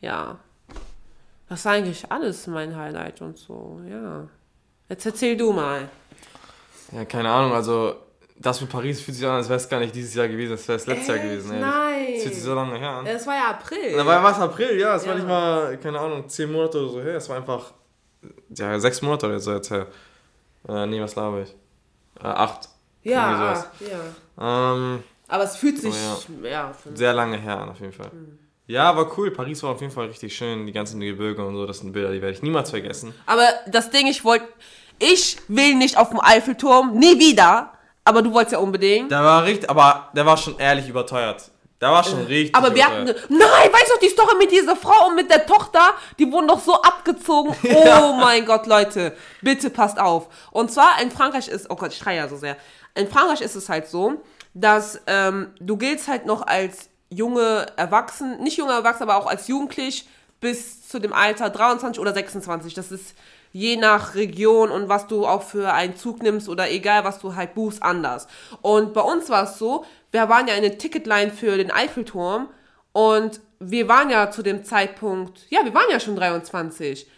Ja. 0.00 0.38
Das 1.48 1.60
ist 1.60 1.66
eigentlich 1.66 2.12
alles 2.12 2.46
mein 2.46 2.76
Highlight 2.76 3.22
und 3.22 3.38
so, 3.38 3.80
ja. 3.88 4.28
Jetzt 4.88 5.06
erzähl 5.06 5.36
du 5.36 5.52
mal. 5.52 5.88
Ja, 6.92 7.04
keine 7.04 7.30
Ahnung, 7.30 7.52
also 7.52 7.96
das 8.40 8.60
mit 8.60 8.70
Paris 8.70 9.00
fühlt 9.00 9.16
sich 9.16 9.26
an, 9.26 9.34
als 9.34 9.48
wäre 9.48 9.56
es 9.56 9.68
gar 9.68 9.80
nicht 9.80 9.94
dieses 9.94 10.14
Jahr 10.14 10.28
gewesen, 10.28 10.52
als 10.52 10.66
wäre 10.68 10.76
es 10.76 10.86
letztes 10.86 11.08
Jahr 11.08 11.18
gewesen. 11.18 11.52
Ey. 11.52 11.60
Nein. 11.60 12.06
Das 12.14 12.22
fühlt 12.22 12.34
sich 12.34 12.44
so 12.44 12.54
lange 12.54 12.78
her 12.78 12.90
an. 12.90 13.06
Es 13.06 13.26
war 13.26 13.34
ja 13.34 13.50
April. 13.50 13.96
Da 13.96 14.06
war 14.06 14.30
es 14.30 14.38
April, 14.38 14.78
ja. 14.78 14.94
Es 14.94 15.04
ja. 15.04 15.10
war 15.10 15.16
nicht 15.16 15.28
mal, 15.28 15.76
keine 15.78 15.98
Ahnung, 15.98 16.28
zehn 16.28 16.50
Monate 16.50 16.78
oder 16.80 16.90
so 16.90 17.02
her. 17.02 17.16
Es 17.16 17.28
war 17.28 17.36
einfach, 17.36 17.72
ja, 18.50 18.78
sechs 18.78 19.02
Monate 19.02 19.26
oder 19.26 19.40
so 19.40 19.52
jetzt 19.52 19.70
her. 19.70 19.86
Äh, 20.68 20.86
nee, 20.86 21.00
was 21.00 21.14
laber 21.16 21.42
ich? 21.42 21.50
Äh, 22.20 22.26
acht. 22.26 22.68
Ja, 23.02 23.54
ja. 23.80 24.74
Ähm, 24.74 25.02
Aber 25.28 25.44
es 25.44 25.56
fühlt 25.56 25.80
sich, 25.80 25.94
oh, 25.94 26.44
ja, 26.44 26.50
ja 26.50 26.74
sehr 26.94 27.14
lange 27.14 27.38
her 27.38 27.58
an, 27.58 27.70
auf 27.70 27.80
jeden 27.80 27.92
Fall. 27.92 28.10
Mhm. 28.12 28.38
Ja, 28.66 28.94
war 28.94 29.18
cool. 29.18 29.30
Paris 29.30 29.62
war 29.62 29.70
auf 29.70 29.80
jeden 29.80 29.92
Fall 29.92 30.08
richtig 30.08 30.36
schön. 30.36 30.66
Die 30.66 30.72
ganzen 30.72 31.00
Gebirge 31.00 31.44
und 31.44 31.54
so, 31.54 31.66
das 31.66 31.78
sind 31.78 31.92
Bilder, 31.92 32.12
die 32.12 32.20
werde 32.20 32.34
ich 32.34 32.42
niemals 32.42 32.70
vergessen. 32.70 33.14
Aber 33.24 33.48
das 33.66 33.90
Ding, 33.90 34.06
ich 34.06 34.24
wollte 34.24 34.46
ich 34.98 35.38
will 35.48 35.74
nicht 35.74 35.96
auf 35.96 36.10
dem 36.10 36.20
Eiffelturm, 36.20 36.98
nie 36.98 37.18
wieder. 37.18 37.72
Aber 38.08 38.22
du 38.22 38.32
wolltest 38.32 38.52
ja 38.52 38.58
unbedingt. 38.58 39.10
Der 39.10 39.22
war 39.22 39.44
richtig, 39.44 39.68
aber 39.68 40.08
der 40.14 40.24
war 40.24 40.36
schon 40.38 40.58
ehrlich 40.58 40.88
überteuert. 40.88 41.50
Der 41.80 41.90
war 41.90 42.02
schon 42.02 42.24
richtig. 42.24 42.56
Aber 42.56 42.74
wir 42.74 42.86
hatten. 42.86 43.04
Nein, 43.04 43.72
weißt 43.72 43.92
du 43.94 44.00
die 44.02 44.08
Story 44.08 44.34
mit 44.38 44.50
dieser 44.50 44.74
Frau 44.74 45.08
und 45.08 45.14
mit 45.14 45.30
der 45.30 45.46
Tochter? 45.46 45.92
Die 46.18 46.30
wurden 46.32 46.48
doch 46.48 46.60
so 46.60 46.80
abgezogen. 46.80 47.54
Oh 48.00 48.14
mein 48.14 48.46
Gott, 48.46 48.66
Leute. 48.66 49.14
Bitte 49.42 49.70
passt 49.70 49.98
auf. 50.00 50.28
Und 50.50 50.72
zwar 50.72 51.00
in 51.02 51.10
Frankreich 51.10 51.48
ist. 51.48 51.70
Oh 51.70 51.76
Gott, 51.76 51.92
ich 51.92 51.98
schreie 51.98 52.16
ja 52.16 52.28
so 52.28 52.36
sehr. 52.36 52.56
In 52.94 53.08
Frankreich 53.08 53.42
ist 53.42 53.54
es 53.54 53.68
halt 53.68 53.86
so, 53.86 54.22
dass 54.54 55.00
ähm, 55.06 55.52
du 55.60 55.76
giltst 55.76 56.08
halt 56.08 56.24
noch 56.24 56.46
als 56.46 56.88
junge 57.10 57.66
Erwachsene, 57.76 58.38
nicht 58.38 58.56
junge 58.56 58.72
Erwachsene, 58.72 59.10
aber 59.10 59.22
auch 59.22 59.28
als 59.28 59.46
Jugendlich 59.48 60.08
bis 60.40 60.88
zu 60.88 60.98
dem 60.98 61.12
Alter 61.12 61.50
23 61.50 62.00
oder 62.00 62.14
26. 62.14 62.74
Das 62.74 62.90
ist 62.90 63.14
je 63.58 63.76
nach 63.76 64.14
Region 64.14 64.70
und 64.70 64.88
was 64.88 65.08
du 65.08 65.26
auch 65.26 65.42
für 65.42 65.72
einen 65.72 65.96
Zug 65.96 66.22
nimmst 66.22 66.48
oder 66.48 66.70
egal, 66.70 67.02
was 67.04 67.18
du 67.18 67.34
halt 67.34 67.54
buchst, 67.54 67.82
anders. 67.82 68.28
Und 68.62 68.94
bei 68.94 69.00
uns 69.00 69.28
war 69.30 69.44
es 69.44 69.58
so, 69.58 69.84
wir 70.12 70.28
waren 70.28 70.46
ja 70.46 70.54
in 70.54 70.62
der 70.62 70.78
Ticketline 70.78 71.32
für 71.32 71.56
den 71.56 71.72
Eiffelturm 71.72 72.48
und 72.92 73.40
wir 73.58 73.88
waren 73.88 74.10
ja 74.10 74.30
zu 74.30 74.42
dem 74.42 74.62
Zeitpunkt, 74.64 75.40
ja, 75.50 75.64
wir 75.64 75.74
waren 75.74 75.90
ja 75.90 75.98
schon 75.98 76.14
23. 76.14 77.10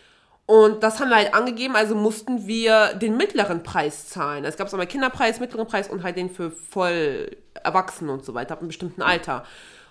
Und 0.47 0.83
das 0.83 0.99
haben 0.99 1.11
wir 1.11 1.17
halt 1.17 1.35
angegeben, 1.35 1.77
also 1.77 1.95
mussten 1.95 2.47
wir 2.47 2.95
den 2.95 3.17
mittleren 3.17 3.63
Preis 3.63 4.09
zahlen. 4.09 4.45
Es 4.45 4.57
gab 4.57 4.73
einmal 4.73 4.87
Kinderpreis, 4.87 5.39
mittleren 5.39 5.67
Preis 5.67 5.89
und 5.89 6.03
halt 6.03 6.17
den 6.17 6.31
für 6.31 6.51
voll 6.51 7.37
Erwachsene 7.63 8.11
und 8.13 8.25
so 8.25 8.33
weiter, 8.35 8.55
ab 8.55 8.61
einem 8.61 8.69
bestimmten 8.69 9.03
Alter. 9.03 9.45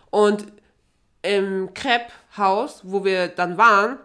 Und 0.09 0.47
im 1.21 1.73
Crepe-Haus, 1.75 2.81
wo 2.83 3.05
wir 3.05 3.27
dann 3.27 3.57
waren, 3.57 3.99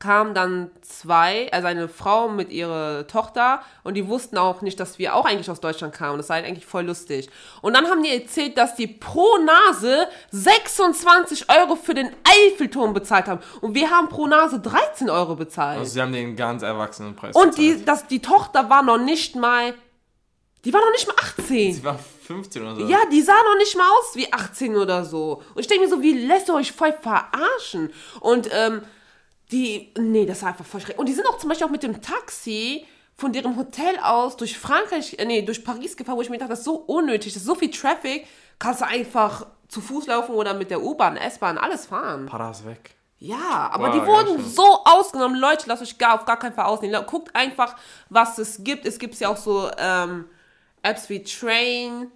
kamen 0.00 0.32
dann 0.32 0.70
zwei, 0.82 1.52
also 1.52 1.66
eine 1.66 1.88
Frau 1.88 2.28
mit 2.28 2.52
ihrer 2.52 3.06
Tochter 3.08 3.62
und 3.82 3.94
die 3.94 4.06
wussten 4.06 4.38
auch 4.38 4.62
nicht, 4.62 4.78
dass 4.78 4.98
wir 5.00 5.14
auch 5.16 5.24
eigentlich 5.24 5.50
aus 5.50 5.60
Deutschland 5.60 5.92
kamen. 5.92 6.18
Das 6.18 6.28
war 6.28 6.36
halt 6.36 6.46
eigentlich 6.46 6.66
voll 6.66 6.84
lustig. 6.84 7.28
Und 7.62 7.74
dann 7.74 7.86
haben 7.86 8.02
die 8.04 8.10
erzählt, 8.10 8.56
dass 8.58 8.76
die 8.76 8.86
pro 8.86 9.26
Nase 9.38 10.06
26 10.30 11.46
Euro 11.50 11.74
für 11.74 11.94
den 11.94 12.10
Eiffelturm 12.24 12.94
bezahlt 12.94 13.26
haben. 13.26 13.40
Und 13.60 13.74
wir 13.74 13.90
haben 13.90 14.08
pro 14.08 14.26
Nase 14.26 14.60
13 14.60 15.10
Euro 15.10 15.34
bezahlt. 15.34 15.78
Also 15.80 15.92
sie 15.92 16.00
haben 16.00 16.12
den 16.12 16.36
ganz 16.36 16.62
erwachsenen 16.62 17.16
Preis 17.16 17.34
Und 17.34 17.56
bezahlt. 17.56 17.58
die, 17.80 17.84
das, 17.84 18.06
die 18.06 18.22
Tochter 18.22 18.70
war 18.70 18.82
noch 18.84 18.98
nicht 18.98 19.34
mal, 19.34 19.74
die 20.64 20.72
war 20.72 20.80
noch 20.80 20.92
nicht 20.92 21.08
mal 21.08 21.16
18. 21.20 21.74
Sie 21.74 21.84
war 21.84 21.98
15 21.98 22.62
oder 22.62 22.76
so. 22.76 22.86
Ja, 22.86 22.98
die 23.10 23.22
sah 23.22 23.32
noch 23.32 23.56
nicht 23.58 23.76
mal 23.76 23.88
aus 23.98 24.14
wie 24.14 24.32
18 24.32 24.76
oder 24.76 25.04
so. 25.04 25.42
Und 25.54 25.60
ich 25.60 25.66
denke 25.66 25.84
mir 25.84 25.90
so, 25.90 26.02
wie 26.02 26.24
lässt 26.26 26.48
ihr 26.48 26.54
euch 26.54 26.70
voll 26.70 26.92
verarschen? 26.92 27.92
Und, 28.20 28.48
ähm, 28.52 28.82
die, 29.50 29.92
nee, 29.98 30.26
das 30.26 30.42
war 30.42 30.50
einfach 30.50 30.64
voll 30.64 30.80
schrecklich. 30.80 30.98
Und 30.98 31.06
die 31.06 31.14
sind 31.14 31.26
auch 31.26 31.38
zum 31.38 31.48
Beispiel 31.48 31.66
auch 31.66 31.70
mit 31.70 31.82
dem 31.82 32.00
Taxi 32.02 32.86
von 33.16 33.32
deren 33.32 33.56
Hotel 33.56 33.98
aus 34.02 34.36
durch 34.36 34.58
Frankreich, 34.58 35.18
äh, 35.18 35.24
nee, 35.24 35.42
durch 35.42 35.64
Paris 35.64 35.96
gefahren, 35.96 36.16
wo 36.16 36.22
ich 36.22 36.30
mir 36.30 36.38
dachte, 36.38 36.50
das 36.50 36.60
ist 36.60 36.66
so 36.66 36.76
unnötig, 36.76 37.32
das 37.32 37.42
ist 37.42 37.46
so 37.46 37.54
viel 37.54 37.70
Traffic, 37.70 38.26
kannst 38.58 38.80
du 38.80 38.86
einfach 38.86 39.46
zu 39.68 39.80
Fuß 39.80 40.06
laufen 40.06 40.34
oder 40.34 40.54
mit 40.54 40.70
der 40.70 40.82
U-Bahn, 40.82 41.16
S-Bahn, 41.16 41.58
alles 41.58 41.86
fahren. 41.86 42.26
Paras 42.26 42.64
weg. 42.64 42.94
Ja, 43.20 43.70
aber 43.72 43.90
Boah, 43.90 43.92
die 43.92 44.06
wurden 44.06 44.44
so 44.44 44.84
ausgenommen. 44.84 45.38
Leute, 45.40 45.64
lasst 45.66 45.82
euch 45.82 45.98
gar 45.98 46.14
auf 46.14 46.24
gar 46.24 46.38
keinen 46.38 46.54
Fall 46.54 46.66
ausnehmen. 46.66 47.04
Guckt 47.06 47.34
einfach, 47.34 47.74
was 48.08 48.38
es 48.38 48.62
gibt. 48.62 48.86
Es 48.86 48.98
gibt 49.00 49.18
ja 49.18 49.28
auch 49.28 49.36
so 49.36 49.68
ähm, 49.76 50.26
Apps 50.82 51.08
wie 51.08 51.24
Train 51.24 52.12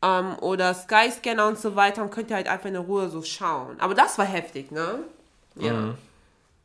ähm, 0.00 0.36
oder 0.40 0.72
Skyscanner 0.72 1.48
und 1.48 1.58
so 1.58 1.74
weiter 1.74 2.02
und 2.02 2.12
könnt 2.12 2.30
ihr 2.30 2.36
halt 2.36 2.46
einfach 2.46 2.68
in 2.68 2.76
Ruhe 2.76 3.08
so 3.08 3.22
schauen. 3.22 3.80
Aber 3.80 3.94
das 3.94 4.16
war 4.16 4.26
heftig, 4.26 4.70
ne? 4.70 5.00
Ja. 5.56 5.72
Mhm. 5.72 5.98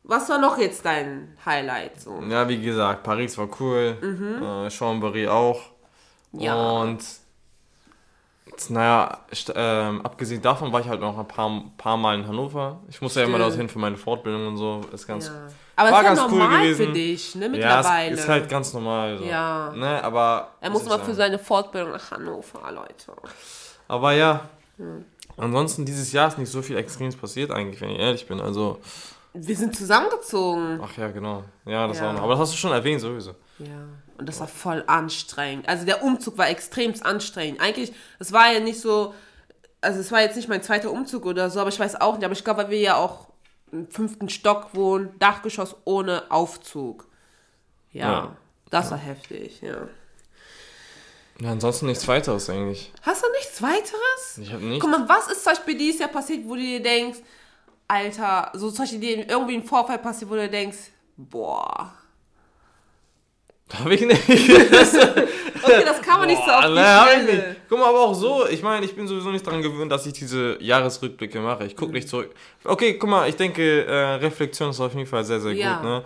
Was 0.02 0.28
war 0.28 0.38
noch 0.38 0.58
jetzt 0.58 0.84
dein 0.84 1.36
Highlight? 1.44 2.00
So? 2.00 2.20
Ja, 2.28 2.48
wie 2.48 2.60
gesagt, 2.60 3.02
Paris 3.02 3.36
war 3.38 3.48
cool, 3.60 3.96
mhm. 4.00 4.42
äh, 4.42 4.66
Chambéry 4.68 5.28
auch. 5.28 5.60
Ja. 6.32 6.80
Und 6.80 7.00
naja, 8.68 9.20
ähm, 9.54 10.04
abgesehen 10.04 10.42
davon 10.42 10.72
war 10.72 10.80
ich 10.80 10.88
halt 10.88 11.00
noch 11.00 11.16
ein 11.18 11.28
paar, 11.28 11.64
paar 11.76 11.96
Mal 11.96 12.18
in 12.18 12.26
Hannover. 12.26 12.80
Ich 12.88 13.00
musste 13.00 13.20
Stimmt. 13.20 13.32
ja 13.32 13.36
immer 13.36 13.48
dorthin 13.48 13.68
für 13.68 13.78
meine 13.78 13.96
Fortbildung 13.96 14.48
und 14.48 14.56
so. 14.56 14.80
Ist 14.92 15.06
ganz, 15.06 15.28
ja. 15.28 15.48
Aber 15.76 15.92
war 15.92 16.00
ist 16.00 16.06
ganz 16.06 16.20
ja 16.20 16.28
normal 16.28 16.48
cool 16.48 16.58
gewesen. 16.58 16.86
für 16.86 16.92
dich, 16.92 17.34
ne, 17.36 17.48
mittlerweile. 17.48 18.16
Ja, 18.16 18.22
ist, 18.22 18.28
halt 18.28 18.48
ganz 18.48 18.72
normal. 18.74 19.18
So. 19.18 19.24
Ja. 19.24 19.72
Ne, 19.74 20.02
aber... 20.02 20.50
Er 20.60 20.70
muss 20.70 20.84
mal 20.84 20.98
für 20.98 21.14
seine 21.14 21.38
Fortbildung 21.38 21.92
nach 21.92 22.10
Hannover, 22.10 22.70
Leute. 22.70 23.12
Aber 23.88 24.12
ja, 24.12 24.48
hm. 24.76 25.04
ansonsten 25.36 25.84
dieses 25.84 26.12
Jahr 26.12 26.28
ist 26.28 26.38
nicht 26.38 26.50
so 26.50 26.60
viel 26.60 26.76
Extremes 26.76 27.16
passiert 27.16 27.50
eigentlich, 27.50 27.80
wenn 27.80 27.90
ich 27.90 27.98
ehrlich 27.98 28.26
bin. 28.26 28.40
Also... 28.40 28.80
Wir 29.32 29.56
sind 29.56 29.76
zusammengezogen. 29.76 30.80
Ach 30.82 30.96
ja, 30.96 31.08
genau. 31.08 31.44
Ja, 31.64 31.86
das 31.86 31.98
ja. 31.98 32.08
auch 32.08 32.14
noch. 32.14 32.22
Aber 32.22 32.32
das 32.32 32.40
hast 32.40 32.52
du 32.54 32.56
schon 32.56 32.72
erwähnt 32.72 33.00
sowieso. 33.00 33.34
Ja. 33.58 33.86
Und 34.18 34.28
das 34.28 34.40
war 34.40 34.48
voll 34.48 34.84
anstrengend. 34.86 35.68
Also 35.68 35.86
der 35.86 36.02
Umzug 36.02 36.36
war 36.36 36.48
extrem 36.48 36.92
anstrengend. 37.02 37.60
Eigentlich, 37.60 37.92
es 38.18 38.32
war 38.32 38.52
ja 38.52 38.60
nicht 38.60 38.80
so, 38.80 39.14
also 39.80 40.00
es 40.00 40.10
war 40.10 40.20
jetzt 40.20 40.36
nicht 40.36 40.48
mein 40.48 40.62
zweiter 40.62 40.90
Umzug 40.90 41.26
oder 41.26 41.48
so, 41.48 41.60
aber 41.60 41.70
ich 41.70 41.78
weiß 41.78 42.00
auch 42.00 42.16
nicht. 42.16 42.24
Aber 42.24 42.32
ich 42.32 42.44
glaube, 42.44 42.64
weil 42.64 42.70
wir 42.70 42.80
ja 42.80 42.96
auch 42.96 43.28
im 43.72 43.88
fünften 43.88 44.28
Stock 44.28 44.74
wohnen, 44.74 45.14
Dachgeschoss 45.18 45.76
ohne 45.84 46.30
Aufzug. 46.30 47.06
Ja, 47.92 48.10
ja. 48.10 48.36
das 48.70 48.86
ja. 48.86 48.90
war 48.92 48.98
heftig, 48.98 49.60
ja. 49.62 49.88
Ja, 51.40 51.52
ansonsten 51.52 51.86
nichts 51.86 52.06
weiteres 52.06 52.50
eigentlich. 52.50 52.92
Hast 53.02 53.22
du 53.22 53.30
nichts 53.32 53.62
weiteres? 53.62 54.38
Ich 54.38 54.52
hab 54.52 54.60
nichts. 54.60 54.84
Guck 54.84 54.90
mal, 54.90 55.08
was 55.08 55.28
ist 55.28 55.44
zum 55.44 55.52
Beispiel 55.54 55.78
dieses 55.78 56.00
Jahr 56.00 56.10
passiert, 56.10 56.46
wo 56.46 56.54
du 56.54 56.60
dir 56.60 56.82
denkst, 56.82 57.20
Alter, 57.90 58.52
so 58.54 58.70
zum 58.70 58.84
Beispiel 58.84 59.00
dir 59.00 59.28
irgendwie 59.28 59.54
ein 59.54 59.64
Vorfall 59.64 59.98
passiert, 59.98 60.30
wo 60.30 60.36
du 60.36 60.48
denkst, 60.48 60.78
boah. 61.16 61.92
Habe 63.72 63.94
ich 63.94 64.00
nicht. 64.02 64.28
okay, 64.28 65.84
das 65.84 66.00
kann 66.00 66.20
man 66.20 66.28
nicht 66.28 66.40
so 66.44 66.52
auf 66.52 66.60
die 66.60 66.70
Schnelle. 66.70 67.56
Guck 67.68 67.78
mal, 67.80 67.88
aber 67.88 68.00
auch 68.00 68.14
so, 68.14 68.46
ich 68.46 68.62
meine, 68.62 68.86
ich 68.86 68.94
bin 68.94 69.08
sowieso 69.08 69.30
nicht 69.30 69.44
daran 69.44 69.60
gewöhnt, 69.60 69.90
dass 69.90 70.06
ich 70.06 70.12
diese 70.12 70.56
Jahresrückblicke 70.62 71.40
mache. 71.40 71.66
Ich 71.66 71.74
gucke 71.74 71.88
mhm. 71.88 71.94
nicht 71.94 72.08
zurück. 72.08 72.32
Okay, 72.62 72.96
guck 72.96 73.10
mal, 73.10 73.28
ich 73.28 73.34
denke, 73.34 73.84
äh, 73.84 74.14
Reflexion 74.14 74.70
ist 74.70 74.80
auf 74.80 74.94
jeden 74.94 75.06
Fall 75.06 75.24
sehr, 75.24 75.40
sehr 75.40 75.52
ja. 75.52 75.74
gut. 75.74 75.84
Ne? 75.84 76.04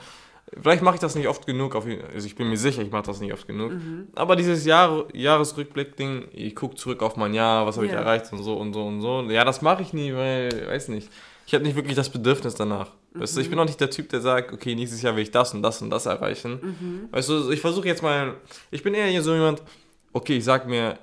Vielleicht 0.63 0.83
mache 0.83 0.95
ich 0.95 1.01
das 1.03 1.15
nicht 1.15 1.29
oft 1.29 1.47
genug, 1.47 1.75
auf, 1.75 1.85
also 2.15 2.27
ich 2.27 2.35
bin 2.35 2.49
mir 2.49 2.57
sicher, 2.57 2.81
ich 2.81 2.91
mache 2.91 3.05
das 3.05 3.21
nicht 3.21 3.33
oft 3.35 3.47
genug. 3.47 3.73
Mhm. 3.73 4.09
Aber 4.15 4.37
dieses 4.37 4.65
Jahr, 4.65 5.05
Jahresrückblick-Ding, 5.13 6.29
ich 6.33 6.57
gucke 6.57 6.77
zurück 6.77 7.03
auf 7.03 7.17
mein 7.17 7.35
Jahr, 7.35 7.67
was 7.67 7.77
habe 7.77 7.87
ja. 7.87 7.93
ich 7.93 7.99
erreicht 7.99 8.33
und 8.33 8.43
so 8.43 8.57
und 8.57 8.73
so 8.73 8.87
und 8.87 9.03
so. 9.03 9.23
Ja, 9.29 9.45
das 9.45 9.61
mache 9.61 9.83
ich 9.83 9.93
nie, 9.93 10.15
weil, 10.15 10.67
weiß 10.69 10.89
nicht 10.89 11.11
ich 11.47 11.55
habe 11.55 11.65
nicht 11.65 11.77
wirklich 11.77 11.95
das 11.95 12.11
Bedürfnis 12.11 12.55
danach. 12.55 12.91
Mhm. 13.13 13.21
Weißt 13.21 13.37
du, 13.37 13.41
ich 13.41 13.51
bin 13.51 13.59
auch 13.59 13.65
nicht 13.65 13.81
der 13.81 13.91
Typ, 13.91 14.09
der 14.09 14.21
sagt, 14.21 14.53
okay, 14.53 14.75
nächstes 14.75 15.03
Jahr 15.03 15.15
will 15.17 15.23
ich 15.23 15.31
das 15.31 15.55
und 15.55 15.63
das 15.63 15.83
und 15.83 15.91
das 15.91 16.07
erreichen. 16.07 16.61
Mhm. 16.63 17.09
Weißt 17.11 17.29
du, 17.29 17.51
ich 17.51 17.61
versuche 17.61 17.87
jetzt 17.87 18.03
mal, 18.03 18.35
ich 18.71 18.83
bin 18.83 18.95
eher 18.95 19.23
so 19.23 19.35
jemand, 19.35 19.63
okay, 20.13 20.39
ich 20.39 20.45
sag 20.45 20.67
mir, 20.67 20.99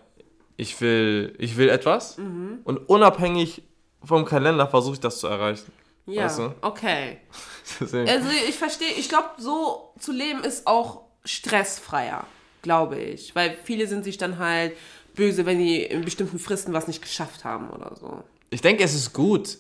ich 0.58 0.80
will, 0.82 1.36
ich 1.38 1.58
will 1.58 1.70
etwas 1.70 2.18
mhm. 2.18 2.60
und 2.64 2.78
unabhängig 2.90 3.64
vom 4.04 4.26
Kalender 4.26 4.68
versuche 4.68 4.96
ich 4.96 5.00
das 5.00 5.20
zu 5.20 5.28
erreichen. 5.28 5.72
Ja, 6.08 6.26
weißt 6.26 6.40
du? 6.40 6.54
okay. 6.62 7.18
also 7.80 8.30
ich 8.48 8.56
verstehe, 8.56 8.92
ich 8.98 9.08
glaube, 9.08 9.30
so 9.38 9.94
zu 10.00 10.12
leben 10.12 10.44
ist 10.44 10.66
auch 10.66 11.02
stressfreier, 11.24 12.26
glaube 12.62 13.00
ich. 13.00 13.36
Weil 13.36 13.56
viele 13.64 13.88
sind 13.88 14.04
sich 14.04 14.18
dann 14.18 14.40
halt 14.40 14.76
böse, 15.16 15.46
wenn 15.46 15.60
die 15.60 15.84
in 15.84 16.04
bestimmten 16.04 16.40
Fristen 16.40 16.74
was 16.74 16.88
nicht 16.88 17.02
geschafft 17.02 17.44
haben 17.44 17.70
oder 17.70 17.96
so. 17.96 18.24
Ich 18.50 18.62
denke, 18.62 18.84
es 18.84 18.96
ist 18.96 19.14
gut, 19.14 19.58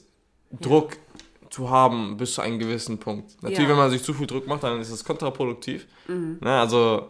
Druck 0.59 0.97
zu 1.49 1.69
haben 1.69 2.17
bis 2.17 2.33
zu 2.33 2.41
einem 2.41 2.59
gewissen 2.59 2.97
Punkt. 2.97 3.41
Natürlich, 3.41 3.63
ja. 3.63 3.69
wenn 3.69 3.77
man 3.77 3.91
sich 3.91 4.03
zu 4.03 4.13
viel 4.13 4.27
Druck 4.27 4.47
macht, 4.47 4.63
dann 4.63 4.79
ist 4.79 4.91
das 4.91 5.03
kontraproduktiv. 5.03 5.85
Mhm. 6.07 6.37
Ne, 6.41 6.59
also, 6.59 7.07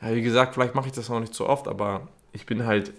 ja, 0.00 0.14
wie 0.14 0.22
gesagt, 0.22 0.54
vielleicht 0.54 0.74
mache 0.74 0.86
ich 0.86 0.92
das 0.92 1.10
auch 1.10 1.20
nicht 1.20 1.34
so 1.34 1.46
oft, 1.46 1.68
aber 1.68 2.08
ich 2.32 2.46
bin 2.46 2.66
halt 2.66 2.92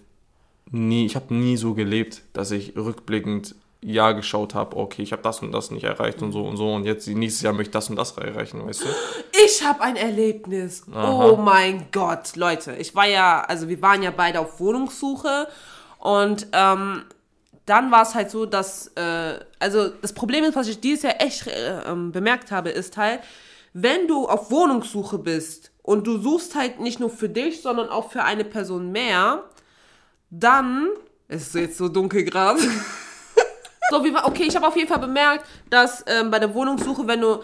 nie, 0.69 1.05
ich 1.05 1.15
habe 1.15 1.33
nie 1.33 1.57
so 1.57 1.73
gelebt, 1.73 2.21
dass 2.33 2.51
ich 2.51 2.75
rückblickend 2.75 3.55
Jahr 3.83 4.13
geschaut 4.13 4.53
habe, 4.53 4.77
okay, 4.77 5.01
ich 5.01 5.11
habe 5.11 5.23
das 5.23 5.39
und 5.41 5.51
das 5.51 5.71
nicht 5.71 5.83
erreicht 5.83 6.21
und 6.21 6.31
so 6.31 6.45
und 6.45 6.55
so 6.55 6.73
und 6.73 6.85
jetzt 6.85 7.07
nächstes 7.07 7.41
Jahr 7.41 7.53
möchte 7.53 7.69
ich 7.69 7.73
das 7.73 7.89
und 7.89 7.95
das 7.95 8.15
erreichen, 8.15 8.65
weißt 8.65 8.83
du? 8.83 8.87
Ich 9.43 9.63
habe 9.65 9.81
ein 9.81 9.95
Erlebnis. 9.95 10.83
Aha. 10.93 11.25
Oh 11.25 11.35
mein 11.37 11.87
Gott, 11.91 12.35
Leute, 12.35 12.75
ich 12.75 12.93
war 12.93 13.07
ja, 13.07 13.41
also 13.41 13.69
wir 13.69 13.81
waren 13.81 14.03
ja 14.03 14.11
beide 14.11 14.39
auf 14.39 14.59
Wohnungssuche 14.59 15.47
und 15.97 16.45
ähm, 16.53 17.05
dann 17.71 17.89
war 17.89 18.01
es 18.01 18.15
halt 18.15 18.29
so, 18.29 18.45
dass, 18.45 18.87
äh, 18.95 19.39
also 19.57 19.87
das 20.01 20.11
Problem 20.11 20.43
ist, 20.43 20.57
was 20.57 20.67
ich 20.67 20.81
dieses 20.81 21.03
Jahr 21.03 21.21
echt 21.21 21.47
äh, 21.47 21.83
ähm, 21.89 22.11
bemerkt 22.11 22.51
habe, 22.51 22.69
ist 22.69 22.97
halt, 22.97 23.21
wenn 23.71 24.09
du 24.09 24.27
auf 24.27 24.51
Wohnungssuche 24.51 25.17
bist 25.17 25.71
und 25.81 26.05
du 26.05 26.17
suchst 26.17 26.53
halt 26.55 26.81
nicht 26.81 26.99
nur 26.99 27.09
für 27.09 27.29
dich, 27.29 27.61
sondern 27.61 27.87
auch 27.87 28.11
für 28.11 28.23
eine 28.23 28.43
Person 28.43 28.91
mehr, 28.91 29.45
dann, 30.29 30.89
es 31.29 31.47
ist 31.47 31.55
jetzt 31.55 31.77
so 31.77 31.87
dunkel 31.87 32.25
gerade, 32.25 32.59
So, 33.91 34.05
wie, 34.05 34.15
okay, 34.15 34.43
ich 34.43 34.55
habe 34.55 34.65
auf 34.65 34.77
jeden 34.77 34.87
Fall 34.87 34.99
bemerkt, 34.99 35.45
dass 35.69 36.05
ähm, 36.07 36.31
bei 36.31 36.39
der 36.39 36.53
Wohnungssuche, 36.53 37.05
wenn 37.07 37.19
du 37.19 37.43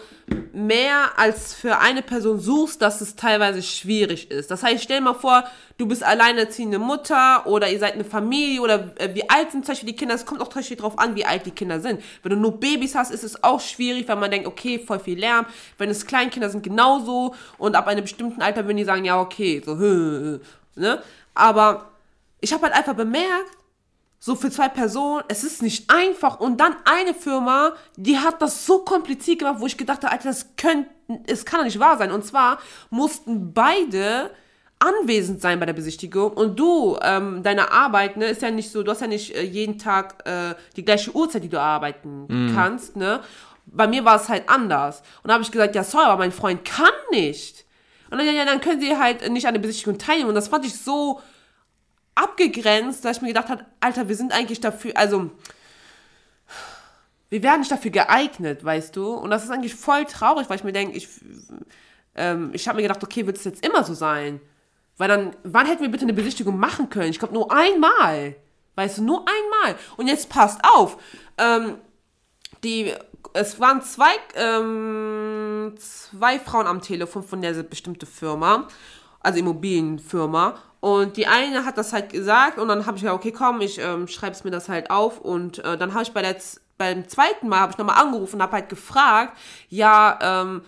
mehr 0.54 1.10
als 1.18 1.52
für 1.52 1.76
eine 1.76 2.00
Person 2.00 2.40
suchst, 2.40 2.80
dass 2.80 3.02
es 3.02 3.16
teilweise 3.16 3.62
schwierig 3.62 4.30
ist. 4.30 4.50
Das 4.50 4.62
heißt, 4.62 4.82
stell 4.82 5.00
dir 5.00 5.04
mal 5.04 5.12
vor, 5.12 5.44
du 5.76 5.86
bist 5.86 6.02
alleinerziehende 6.02 6.78
Mutter 6.78 7.46
oder 7.46 7.68
ihr 7.68 7.78
seid 7.78 7.92
eine 7.92 8.04
Familie 8.06 8.62
oder 8.62 8.94
äh, 8.96 9.14
wie 9.14 9.28
alt 9.28 9.52
sind 9.52 9.66
zum 9.66 9.74
Beispiel 9.74 9.90
die 9.90 9.96
Kinder. 9.96 10.14
Es 10.14 10.24
kommt 10.24 10.40
auch 10.40 10.48
tatsächlich 10.48 10.78
drauf 10.78 10.98
an, 10.98 11.16
wie 11.16 11.26
alt 11.26 11.44
die 11.44 11.50
Kinder 11.50 11.80
sind. 11.80 12.00
Wenn 12.22 12.30
du 12.30 12.36
nur 12.36 12.58
Babys 12.58 12.94
hast, 12.94 13.10
ist 13.10 13.24
es 13.24 13.44
auch 13.44 13.60
schwierig, 13.60 14.08
weil 14.08 14.16
man 14.16 14.30
denkt, 14.30 14.46
okay, 14.46 14.78
voll 14.78 15.00
viel 15.00 15.18
Lärm. 15.18 15.44
Wenn 15.76 15.90
es 15.90 16.06
Kleinkinder 16.06 16.48
sind, 16.48 16.62
genauso. 16.62 17.34
Und 17.58 17.76
ab 17.76 17.88
einem 17.88 18.04
bestimmten 18.04 18.40
Alter 18.40 18.64
würden 18.64 18.78
die 18.78 18.84
sagen, 18.84 19.04
ja, 19.04 19.20
okay, 19.20 19.60
so, 19.62 19.74
ne? 20.76 21.02
Aber 21.34 21.90
ich 22.40 22.54
habe 22.54 22.62
halt 22.62 22.74
einfach 22.74 22.94
bemerkt, 22.94 23.50
so 24.20 24.34
für 24.34 24.50
zwei 24.50 24.68
Personen, 24.68 25.22
es 25.28 25.44
ist 25.44 25.62
nicht 25.62 25.90
einfach. 25.90 26.40
Und 26.40 26.60
dann 26.60 26.74
eine 26.84 27.14
Firma, 27.14 27.72
die 27.96 28.18
hat 28.18 28.42
das 28.42 28.66
so 28.66 28.80
kompliziert 28.80 29.40
gemacht, 29.40 29.60
wo 29.60 29.66
ich 29.66 29.76
gedacht 29.76 30.02
habe, 30.02 30.12
Alter, 30.12 30.28
das 30.28 30.56
könnte, 30.56 30.90
es 31.26 31.44
kann 31.44 31.60
doch 31.60 31.64
nicht 31.64 31.78
wahr 31.78 31.98
sein. 31.98 32.10
Und 32.10 32.24
zwar 32.24 32.58
mussten 32.90 33.52
beide 33.52 34.30
anwesend 34.80 35.40
sein 35.40 35.58
bei 35.58 35.66
der 35.66 35.72
Besichtigung 35.72 36.32
und 36.32 36.58
du, 36.58 36.96
ähm, 37.02 37.42
deine 37.42 37.72
Arbeit, 37.72 38.16
ne, 38.16 38.26
ist 38.26 38.42
ja 38.42 38.50
nicht 38.50 38.70
so, 38.70 38.82
du 38.82 38.90
hast 38.92 39.00
ja 39.00 39.08
nicht 39.08 39.34
äh, 39.34 39.42
jeden 39.42 39.76
Tag 39.78 40.24
äh, 40.24 40.54
die 40.76 40.84
gleiche 40.84 41.14
Uhrzeit, 41.14 41.42
die 41.42 41.48
du 41.48 41.60
arbeiten 41.60 42.26
mm. 42.28 42.54
kannst, 42.54 42.96
ne. 42.96 43.20
Bei 43.66 43.86
mir 43.86 44.04
war 44.04 44.16
es 44.16 44.28
halt 44.28 44.48
anders. 44.48 45.02
Und 45.22 45.28
da 45.28 45.34
habe 45.34 45.42
ich 45.42 45.50
gesagt, 45.50 45.74
ja, 45.74 45.84
sorry, 45.84 46.04
aber 46.04 46.18
mein 46.18 46.32
Freund 46.32 46.64
kann 46.64 46.92
nicht. 47.10 47.66
Und 48.10 48.18
dann, 48.18 48.34
ja, 48.34 48.46
dann 48.46 48.60
können 48.60 48.80
sie 48.80 48.96
halt 48.96 49.30
nicht 49.30 49.46
an 49.46 49.52
der 49.52 49.60
Besichtigung 49.60 49.98
teilnehmen. 49.98 50.30
Und 50.30 50.36
das 50.36 50.48
fand 50.48 50.64
ich 50.64 50.74
so, 50.74 51.20
abgegrenzt, 52.18 53.04
dass 53.04 53.16
ich 53.16 53.22
mir 53.22 53.28
gedacht 53.28 53.48
habe, 53.48 53.64
Alter, 53.80 54.08
wir 54.08 54.16
sind 54.16 54.32
eigentlich 54.32 54.60
dafür, 54.60 54.92
also 54.96 55.30
wir 57.30 57.42
werden 57.42 57.60
nicht 57.60 57.70
dafür 57.70 57.90
geeignet, 57.90 58.64
weißt 58.64 58.96
du? 58.96 59.12
Und 59.12 59.30
das 59.30 59.44
ist 59.44 59.50
eigentlich 59.50 59.74
voll 59.74 60.04
traurig, 60.06 60.48
weil 60.48 60.56
ich 60.56 60.64
mir 60.64 60.72
denke, 60.72 60.96
ich, 60.96 61.08
ähm, 62.14 62.50
ich 62.52 62.66
habe 62.66 62.76
mir 62.76 62.82
gedacht, 62.82 63.02
okay, 63.04 63.26
wird 63.26 63.36
es 63.36 63.44
jetzt 63.44 63.64
immer 63.64 63.84
so 63.84 63.94
sein? 63.94 64.40
Weil 64.96 65.08
dann, 65.08 65.36
wann 65.44 65.66
hätten 65.66 65.82
wir 65.82 65.90
bitte 65.90 66.04
eine 66.04 66.12
Besichtigung 66.12 66.58
machen 66.58 66.90
können? 66.90 67.10
Ich 67.10 67.18
glaube, 67.18 67.34
nur 67.34 67.52
einmal. 67.52 68.36
Weißt 68.74 68.98
du, 68.98 69.02
nur 69.02 69.24
einmal. 69.26 69.78
Und 69.96 70.08
jetzt 70.08 70.28
passt 70.28 70.60
auf. 70.64 70.98
Ähm, 71.36 71.78
die, 72.64 72.92
es 73.34 73.60
waren 73.60 73.82
zwei, 73.82 74.10
ähm, 74.34 75.74
zwei 75.78 76.38
Frauen 76.38 76.66
am 76.66 76.80
Telefon 76.80 77.22
von 77.22 77.42
der 77.42 77.54
bestimmten 77.62 78.06
Firma, 78.06 78.68
also 79.20 79.38
Immobilienfirma. 79.38 80.62
Und 80.80 81.16
die 81.16 81.26
eine 81.26 81.64
hat 81.64 81.76
das 81.76 81.92
halt 81.92 82.10
gesagt 82.10 82.58
und 82.58 82.68
dann 82.68 82.86
habe 82.86 82.96
ich 82.96 83.02
gesagt, 83.02 83.18
okay, 83.18 83.32
komm, 83.32 83.60
ich 83.60 83.78
ähm, 83.78 84.06
schreibe 84.06 84.32
es 84.32 84.44
mir 84.44 84.50
das 84.50 84.68
halt 84.68 84.90
auf. 84.90 85.20
Und 85.20 85.58
äh, 85.64 85.76
dann 85.76 85.92
habe 85.92 86.04
ich 86.04 86.12
bei 86.12 86.22
der, 86.22 86.36
beim 86.76 87.08
zweiten 87.08 87.48
Mal 87.48 87.60
habe 87.60 87.72
ich 87.72 87.78
nochmal 87.78 88.00
angerufen 88.00 88.36
und 88.36 88.42
habe 88.42 88.52
halt 88.52 88.68
gefragt, 88.68 89.36
ja, 89.68 90.18
ähm, 90.22 90.62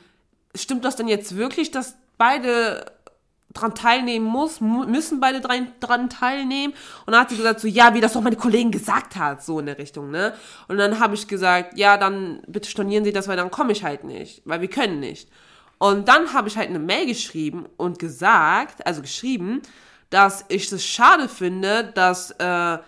stimmt 0.55 0.85
das 0.85 0.97
denn 0.97 1.07
jetzt 1.07 1.37
wirklich, 1.37 1.71
dass 1.71 1.97
beide 2.19 2.87
dran 3.53 3.75
teilnehmen 3.75 4.27
muss, 4.27 4.61
müssen 4.61 5.21
beide 5.21 5.41
dran, 5.41 5.73
dran 5.81 6.09
teilnehmen. 6.09 6.73
Und 7.07 7.13
dann 7.13 7.23
hat 7.23 7.31
sie 7.31 7.37
gesagt, 7.37 7.61
so, 7.61 7.69
ja, 7.69 7.95
wie 7.95 8.01
das 8.01 8.13
doch 8.13 8.21
meine 8.21 8.37
Kollegin 8.37 8.71
gesagt 8.71 9.17
hat, 9.17 9.45
so 9.45 9.59
in 9.59 9.67
der 9.67 9.79
Richtung, 9.79 10.11
ne? 10.11 10.35
Und 10.69 10.79
dann 10.79 11.01
habe 11.01 11.15
ich 11.15 11.27
gesagt, 11.27 11.77
ja, 11.77 11.97
dann 11.97 12.43
bitte 12.47 12.69
stornieren 12.69 13.05
Sie 13.05 13.13
das, 13.13 13.27
weil 13.27 13.37
dann 13.37 13.51
komme 13.51 13.73
ich 13.73 13.83
halt 13.83 14.05
nicht, 14.05 14.43
weil 14.45 14.61
wir 14.61 14.69
können 14.69 15.01
nicht. 15.01 15.29
Und 15.79 16.09
dann 16.09 16.33
habe 16.33 16.47
ich 16.47 16.57
halt 16.57 16.69
eine 16.69 16.79
Mail 16.79 17.07
geschrieben 17.07 17.67
und 17.77 17.99
gesagt, 17.99 18.87
also 18.87 19.01
geschrieben, 19.03 19.63
dass 20.11 20.45
ich 20.49 20.71
es 20.71 20.85
schade 20.85 21.29
finde, 21.29 21.85
dass, 21.95 22.33
äh, 22.33 22.79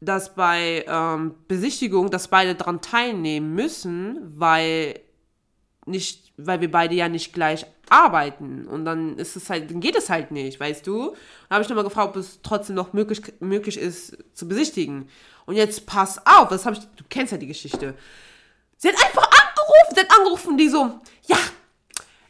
dass 0.00 0.34
bei 0.34 0.84
ähm, 0.86 1.34
Besichtigung, 1.46 2.10
dass 2.10 2.28
beide 2.28 2.54
daran 2.54 2.80
teilnehmen 2.80 3.54
müssen, 3.54 4.32
weil 4.36 5.00
nicht, 5.86 6.32
weil 6.36 6.60
wir 6.60 6.70
beide 6.70 6.94
ja 6.94 7.08
nicht 7.08 7.32
gleich 7.32 7.64
arbeiten. 7.88 8.66
Und 8.66 8.84
dann 8.84 9.16
ist 9.16 9.36
es 9.36 9.48
halt, 9.48 9.70
dann 9.70 9.80
geht 9.80 9.96
es 9.96 10.10
halt 10.10 10.30
nicht, 10.30 10.60
weißt 10.60 10.86
du? 10.86 11.10
Dann 11.48 11.56
habe 11.56 11.62
ich 11.62 11.68
nochmal 11.68 11.84
gefragt, 11.84 12.10
ob 12.10 12.16
es 12.16 12.40
trotzdem 12.42 12.76
noch 12.76 12.92
möglich, 12.92 13.22
möglich 13.40 13.78
ist 13.78 14.18
zu 14.34 14.46
besichtigen. 14.46 15.08
Und 15.46 15.56
jetzt 15.56 15.86
pass 15.86 16.20
auf, 16.26 16.48
das 16.50 16.66
habe 16.66 16.76
ich, 16.76 16.82
du 16.96 17.04
kennst 17.08 17.32
ja 17.32 17.38
die 17.38 17.46
Geschichte. 17.46 17.94
Sie 18.76 18.88
hat 18.88 18.96
einfach 18.96 19.24
angerufen, 19.24 19.94
sie 19.94 20.00
hat 20.00 20.18
angerufen, 20.18 20.58
die 20.58 20.68
so, 20.68 21.00
ja, 21.26 21.38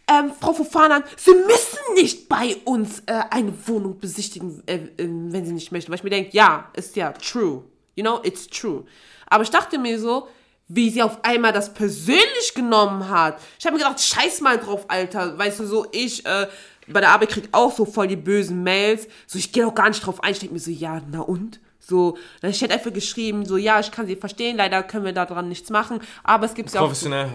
ähm, 0.09 0.33
Frau 0.41 0.53
Fofana, 0.53 1.03
Sie 1.17 1.35
müssen 1.35 1.95
nicht 1.95 2.29
bei 2.29 2.57
uns 2.65 3.01
äh, 3.07 3.21
eine 3.31 3.53
Wohnung 3.67 3.99
besichtigen, 3.99 4.63
äh, 4.67 4.77
äh, 4.77 4.89
wenn 4.97 5.45
Sie 5.45 5.53
nicht 5.53 5.73
möchten. 5.73 5.91
Weil 5.91 5.99
ich 5.99 6.05
mir 6.05 6.11
denke, 6.11 6.31
ja, 6.33 6.71
ist 6.75 6.97
ja 6.97 7.13
true. 7.13 7.65
You 7.95 8.03
know, 8.03 8.21
it's 8.23 8.47
true. 8.47 8.85
Aber 9.27 9.43
ich 9.43 9.51
dachte 9.51 9.79
mir 9.79 9.99
so, 9.99 10.29
wie 10.69 10.91
sie 10.91 11.03
auf 11.03 11.25
einmal 11.25 11.53
das 11.53 11.73
persönlich 11.73 12.53
genommen 12.55 13.09
hat. 13.09 13.41
Ich 13.59 13.67
habe 13.67 13.77
mir 13.77 13.83
gedacht, 13.83 14.01
scheiß 14.01 14.41
mal 14.43 14.59
drauf, 14.59 14.85
Alter. 14.89 15.37
Weißt 15.37 15.61
du, 15.61 15.67
so 15.67 15.87
ich 15.93 16.25
äh, 16.27 16.47
bei 16.87 17.01
der 17.01 17.11
Arbeit 17.11 17.31
krieg 17.31 17.49
auch 17.53 17.75
so 17.75 17.85
voll 17.85 18.07
die 18.07 18.17
bösen 18.17 18.63
Mails. 18.63 19.09
So, 19.27 19.39
ich 19.39 19.53
gehe 19.53 19.67
auch 19.67 19.75
gar 19.75 19.89
nicht 19.89 20.05
drauf 20.05 20.23
ein. 20.23 20.33
Ich 20.33 20.41
denke 20.41 20.55
mir 20.55 20.61
so, 20.61 20.71
ja, 20.71 21.01
na 21.11 21.21
und? 21.21 21.61
So, 21.89 22.19
dann 22.43 22.53
hätte 22.53 22.75
einfach 22.75 22.93
geschrieben, 22.93 23.47
so, 23.47 23.57
ja, 23.57 23.81
ich 23.81 23.91
kann 23.91 24.07
sie 24.07 24.17
verstehen, 24.17 24.59
leider 24.59 24.83
können 24.83 25.07
wir 25.07 25.13
daran 25.13 25.49
nichts 25.49 25.71
machen, 25.71 26.01
aber 26.23 26.45
es 26.45 26.53
gibt 26.55 26.69
ja 26.75 26.83
auch. 26.83 26.89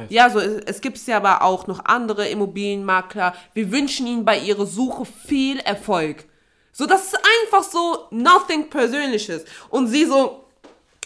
Ja, 0.09 0.29
so, 0.29 0.39
es, 0.39 0.63
es 0.65 0.81
gibt 0.81 0.99
ja 1.07 1.17
aber 1.17 1.41
auch 1.41 1.65
noch 1.65 1.85
andere 1.85 2.27
Immobilienmakler. 2.27 3.33
Wir 3.55 3.71
wünschen 3.71 4.05
ihnen 4.05 4.25
bei 4.25 4.37
ihrer 4.37 4.67
Suche 4.67 5.05
viel 5.05 5.59
Erfolg. 5.59 6.25
So, 6.71 6.85
das 6.85 7.05
ist 7.05 7.19
einfach 7.41 7.63
so 7.63 8.07
nothing 8.11 8.69
Persönliches. 8.69 9.45
Und 9.69 9.87
sie 9.87 10.05
so, 10.05 10.42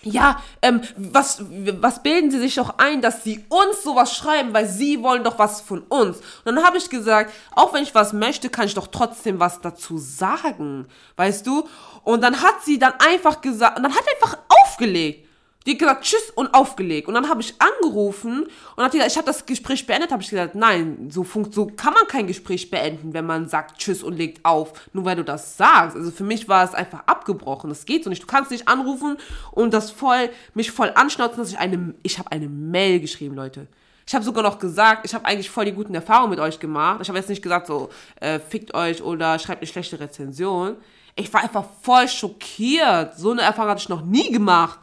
ja, 0.04 0.42
ähm, 0.62 0.82
was, 0.96 1.44
was 1.82 2.04
bilden 2.04 2.32
Sie 2.32 2.40
sich 2.40 2.56
doch 2.56 2.78
ein, 2.78 3.02
dass 3.02 3.24
Sie 3.24 3.44
uns 3.50 3.84
sowas 3.84 4.16
schreiben, 4.16 4.54
weil 4.54 4.68
Sie 4.68 5.02
wollen 5.04 5.24
doch 5.24 5.40
was 5.40 5.62
von 5.62 5.82
uns. 5.84 6.18
Und 6.46 6.56
dann 6.56 6.64
habe 6.64 6.78
ich 6.78 6.90
gesagt, 6.90 7.34
auch 7.56 7.74
wenn 7.74 7.84
ich 7.84 7.96
was 7.96 8.14
möchte, 8.14 8.50
kann 8.50 8.66
ich 8.66 8.74
doch 8.74 8.88
trotzdem 8.88 9.40
was 9.40 9.62
dazu 9.62 9.98
sagen, 9.98 10.88
weißt 11.16 11.46
du? 11.46 11.68
Und 12.04 12.22
dann 12.22 12.42
hat 12.42 12.64
sie 12.64 12.80
dann 12.80 12.94
einfach 13.00 13.42
gesagt, 13.42 13.78
und 13.78 13.84
dann 13.84 13.94
hat 13.94 14.04
sie 14.04 14.16
einfach 14.16 14.38
aufgelegt. 14.64 15.27
Die 15.68 15.74
hat 15.74 15.80
gesagt, 15.80 16.04
tschüss 16.06 16.32
und 16.34 16.54
aufgelegt. 16.54 17.10
Und 17.10 17.14
dann 17.14 17.28
habe 17.28 17.42
ich 17.42 17.54
angerufen 17.60 18.48
und 18.78 18.84
hat 18.84 18.94
gesagt, 18.94 19.12
ich 19.12 19.18
habe 19.18 19.28
das 19.28 19.46
Gespräch 19.46 19.86
beendet, 19.86 20.14
habe 20.14 20.24
ich 20.24 20.30
gesagt, 20.30 20.56
nein, 20.56 21.10
so, 21.12 21.26
funkt, 21.26 21.54
so 21.54 21.68
kann 21.68 21.94
man 21.94 22.08
kein 22.08 22.26
Gespräch 22.26 22.70
beenden, 22.70 23.14
wenn 23.14 23.26
man 23.26 23.50
sagt 23.50 23.78
tschüss 23.78 24.02
und 24.02 24.18
legt 24.18 24.46
auf, 24.46 24.72
nur 24.94 25.04
weil 25.04 25.18
du 25.18 25.26
das 25.26 25.58
sagst. 25.58 25.98
Also 25.98 26.10
für 26.12 26.24
mich 26.24 26.48
war 26.48 26.64
es 26.64 26.74
einfach 26.74 27.04
abgebrochen. 27.06 27.70
Das 27.70 27.86
geht 27.86 28.06
so 28.06 28.10
nicht. 28.10 28.24
Du 28.24 28.28
kannst 28.28 28.50
nicht 28.50 28.70
anrufen 28.70 29.18
und 29.52 29.74
das 29.74 29.92
voll, 29.92 30.30
mich 30.54 30.72
voll 30.72 30.94
anschnauzen, 30.96 31.40
dass 31.40 31.52
ich 31.52 31.60
eine, 31.60 31.94
ich 32.02 32.18
habe 32.18 32.32
eine 32.32 32.48
Mail 32.48 33.02
geschrieben, 33.02 33.36
Leute. 33.36 33.68
Ich 34.08 34.16
habe 34.16 34.24
sogar 34.24 34.44
noch 34.44 34.60
gesagt, 34.60 35.06
ich 35.06 35.14
habe 35.14 35.26
eigentlich 35.26 35.50
voll 35.50 35.66
die 35.66 35.74
guten 35.74 35.94
Erfahrungen 35.94 36.30
mit 36.30 36.40
euch 36.40 36.60
gemacht. 36.60 37.00
Ich 37.02 37.10
habe 37.10 37.20
jetzt 37.20 37.28
nicht 37.28 37.42
gesagt, 37.42 37.68
so, 37.68 37.90
äh, 38.22 38.40
fickt 38.40 38.74
euch 38.74 39.04
oder 39.04 39.38
schreibt 39.38 39.62
eine 39.62 39.68
schlechte 39.68 40.00
Rezension. 40.00 40.78
Ich 41.18 41.34
war 41.34 41.44
einfach 41.44 41.66
voll 41.82 42.08
schockiert. 42.08 43.18
So 43.18 43.32
eine 43.32 43.42
Erfahrung 43.42 43.72
hatte 43.72 43.82
ich 43.82 43.90
noch 43.90 44.06
nie 44.06 44.32
gemacht. 44.32 44.80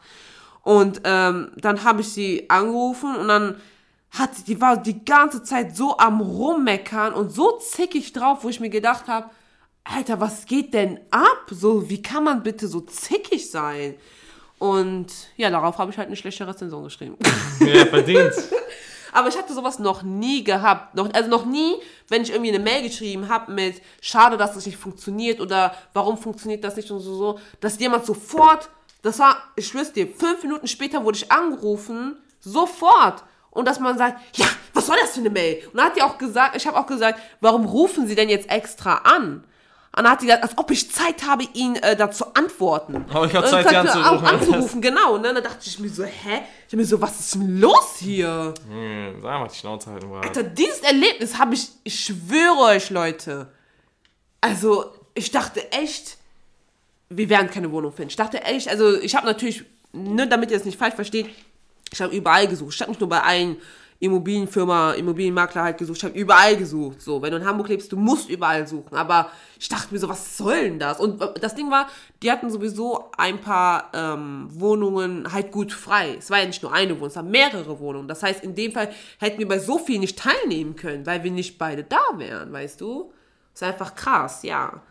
Und 0.64 1.02
ähm, 1.04 1.52
dann 1.56 1.84
habe 1.84 2.00
ich 2.00 2.08
sie 2.08 2.48
angerufen 2.48 3.14
und 3.16 3.28
dann 3.28 3.56
hat 4.10 4.34
sie, 4.34 4.44
die 4.44 4.60
war 4.60 4.76
die 4.76 5.04
ganze 5.04 5.42
Zeit 5.42 5.76
so 5.76 5.98
am 5.98 6.20
rummeckern 6.20 7.12
und 7.12 7.30
so 7.30 7.58
zickig 7.58 8.12
drauf, 8.12 8.42
wo 8.42 8.48
ich 8.48 8.60
mir 8.60 8.70
gedacht 8.70 9.06
habe, 9.08 9.30
Alter, 9.84 10.18
was 10.18 10.46
geht 10.46 10.72
denn 10.72 10.98
ab? 11.10 11.46
So, 11.50 11.90
wie 11.90 12.00
kann 12.00 12.24
man 12.24 12.42
bitte 12.42 12.66
so 12.66 12.80
zickig 12.80 13.50
sein? 13.50 13.96
Und 14.58 15.08
ja, 15.36 15.50
darauf 15.50 15.76
habe 15.76 15.90
ich 15.90 15.98
halt 15.98 16.06
eine 16.06 16.16
schlechte 16.16 16.46
Rezension 16.46 16.84
geschrieben. 16.84 17.16
Ja, 17.60 17.84
verdient. 17.86 18.32
Aber 19.12 19.28
ich 19.28 19.36
hatte 19.36 19.52
sowas 19.52 19.78
noch 19.78 20.02
nie 20.02 20.42
gehabt. 20.42 20.94
Noch, 20.96 21.12
also 21.12 21.30
noch 21.30 21.44
nie, 21.44 21.74
wenn 22.08 22.22
ich 22.22 22.30
irgendwie 22.30 22.52
eine 22.52 22.62
Mail 22.62 22.82
geschrieben 22.82 23.28
habe 23.28 23.52
mit 23.52 23.80
schade, 24.00 24.36
dass 24.36 24.54
das 24.54 24.66
nicht 24.66 24.76
funktioniert 24.78 25.40
oder 25.40 25.72
warum 25.92 26.18
funktioniert 26.18 26.64
das 26.64 26.74
nicht 26.74 26.90
und 26.90 26.98
so, 26.98 27.14
so, 27.14 27.38
dass 27.60 27.78
jemand 27.78 28.06
sofort, 28.06 28.68
das 29.04 29.18
war, 29.18 29.36
ich 29.54 29.68
schwör's 29.68 29.92
dir, 29.92 30.08
fünf 30.08 30.42
Minuten 30.42 30.66
später 30.66 31.04
wurde 31.04 31.18
ich 31.18 31.30
angerufen, 31.30 32.16
sofort. 32.40 33.22
Und 33.50 33.66
dass 33.68 33.78
man 33.78 33.96
sagt, 33.98 34.18
ja, 34.36 34.46
was 34.72 34.86
soll 34.86 34.96
das 35.00 35.12
für 35.12 35.20
eine 35.20 35.30
Mail? 35.30 35.64
Und 35.68 35.76
dann 35.76 35.86
hat 35.86 35.96
die 35.96 36.02
auch 36.02 36.18
gesagt, 36.18 36.56
ich 36.56 36.66
habe 36.66 36.78
auch 36.78 36.86
gesagt, 36.86 37.20
warum 37.40 37.66
rufen 37.66 38.06
sie 38.08 38.14
denn 38.14 38.28
jetzt 38.28 38.50
extra 38.50 38.96
an? 39.04 39.44
Und 39.96 40.02
dann 40.02 40.10
hat 40.10 40.20
sie 40.22 40.26
gesagt, 40.26 40.42
als 40.42 40.58
ob 40.58 40.70
ich 40.72 40.90
Zeit 40.90 41.24
habe, 41.24 41.44
ihnen 41.52 41.76
äh, 41.76 41.94
da 41.94 42.10
zu 42.10 42.34
antworten. 42.34 43.04
Aber 43.12 43.26
ich 43.26 43.34
hab 43.34 43.44
Und 43.44 43.50
Zeit, 43.50 43.68
sie 43.68 43.70
sie 43.70 43.78
auch 43.78 44.22
anzurufen. 44.22 44.26
anzurufen, 44.26 44.80
genau. 44.82 45.18
Ne? 45.18 45.34
Dann 45.34 45.44
dachte 45.44 45.60
ich 45.66 45.78
mir 45.78 45.88
so, 45.88 46.02
hä? 46.02 46.40
Ich 46.66 46.72
hab 46.72 46.78
mir 46.78 46.84
so, 46.84 47.00
was 47.00 47.20
ist 47.20 47.34
denn 47.34 47.60
los 47.60 47.96
hier? 47.98 48.54
Hm, 48.68 49.20
sag 49.22 49.38
mal 49.38 49.46
die 49.48 49.54
Schnauze 49.54 49.90
halten, 49.92 50.08
Bruder. 50.08 50.22
Alter, 50.22 50.42
dieses 50.42 50.80
Erlebnis 50.80 51.38
habe 51.38 51.54
ich, 51.54 51.68
ich 51.84 52.06
schwöre 52.06 52.58
euch, 52.74 52.90
Leute. 52.90 53.52
Also, 54.40 54.92
ich 55.14 55.30
dachte 55.30 55.70
echt, 55.70 56.16
wir 57.08 57.28
werden 57.28 57.50
keine 57.50 57.70
Wohnung 57.70 57.92
finden. 57.92 58.10
Ich 58.10 58.16
dachte 58.16 58.42
echt, 58.42 58.68
also 58.68 58.98
ich 59.00 59.14
habe 59.14 59.26
natürlich, 59.26 59.64
ne, 59.92 60.26
damit 60.26 60.50
ihr 60.50 60.56
es 60.56 60.64
nicht 60.64 60.78
falsch 60.78 60.94
versteht, 60.94 61.28
ich 61.92 62.00
habe 62.00 62.14
überall 62.14 62.48
gesucht. 62.48 62.74
Ich 62.74 62.80
habe 62.80 62.90
nicht 62.90 63.00
nur 63.00 63.08
bei 63.08 63.22
einem 63.22 63.56
Immobilienfirma, 64.00 64.92
Immobilienmakler 64.94 65.62
halt 65.62 65.78
gesucht, 65.78 65.98
ich 65.98 66.04
habe 66.04 66.18
überall 66.18 66.56
gesucht. 66.56 67.00
So, 67.00 67.22
wenn 67.22 67.30
du 67.30 67.36
in 67.36 67.46
Hamburg 67.46 67.68
lebst, 67.68 67.92
du 67.92 67.96
musst 67.96 68.28
überall 68.28 68.66
suchen. 68.66 68.96
Aber 68.96 69.30
ich 69.58 69.68
dachte 69.68 69.94
mir 69.94 70.00
so, 70.00 70.08
was 70.08 70.36
soll 70.36 70.64
denn 70.64 70.78
das? 70.78 70.98
Und 70.98 71.22
das 71.40 71.54
Ding 71.54 71.70
war, 71.70 71.88
die 72.22 72.30
hatten 72.30 72.50
sowieso 72.50 73.10
ein 73.16 73.40
paar 73.40 73.90
ähm, 73.94 74.48
Wohnungen 74.50 75.32
halt 75.32 75.52
gut 75.52 75.72
frei. 75.72 76.16
Es 76.18 76.30
war 76.30 76.40
ja 76.40 76.46
nicht 76.46 76.62
nur 76.62 76.72
eine 76.72 76.94
Wohnung, 76.96 77.08
es 77.08 77.16
waren 77.16 77.30
mehrere 77.30 77.78
Wohnungen. 77.78 78.08
Das 78.08 78.22
heißt, 78.22 78.42
in 78.42 78.54
dem 78.54 78.72
Fall 78.72 78.90
hätten 79.20 79.38
wir 79.38 79.48
bei 79.48 79.58
so 79.58 79.78
viel 79.78 80.00
nicht 80.00 80.18
teilnehmen 80.18 80.74
können, 80.74 81.06
weil 81.06 81.22
wir 81.22 81.30
nicht 81.30 81.58
beide 81.58 81.84
da 81.84 82.02
wären, 82.16 82.52
weißt 82.52 82.80
du? 82.80 83.12
ist 83.54 83.62
einfach 83.62 83.94
krass, 83.94 84.42
ja. 84.42 84.82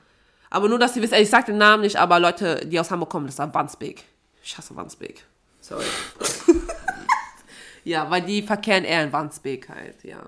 Aber 0.53 0.69
nur, 0.69 0.77
dass 0.77 0.95
ihr 0.95 1.01
wisst, 1.01 1.13
ich 1.13 1.31
sag 1.31 1.47
den 1.47 1.57
Namen 1.57 1.81
nicht, 1.81 1.95
aber 1.95 2.19
Leute, 2.19 2.63
die 2.67 2.79
aus 2.79 2.91
Hamburg 2.91 3.09
kommen, 3.09 3.25
das 3.25 3.39
ist 3.39 3.53
Wandsbek. 3.55 4.03
Ich 4.43 4.55
hasse 4.55 4.75
Wandsbek. 4.75 5.25
Sorry. 5.59 5.83
ja, 7.83 8.07
weil 8.11 8.21
die 8.21 8.43
verkehren 8.43 8.83
eher 8.83 9.03
in 9.03 9.11
Wandsbek 9.11 9.67
halt, 9.69 10.03
ja. 10.03 10.21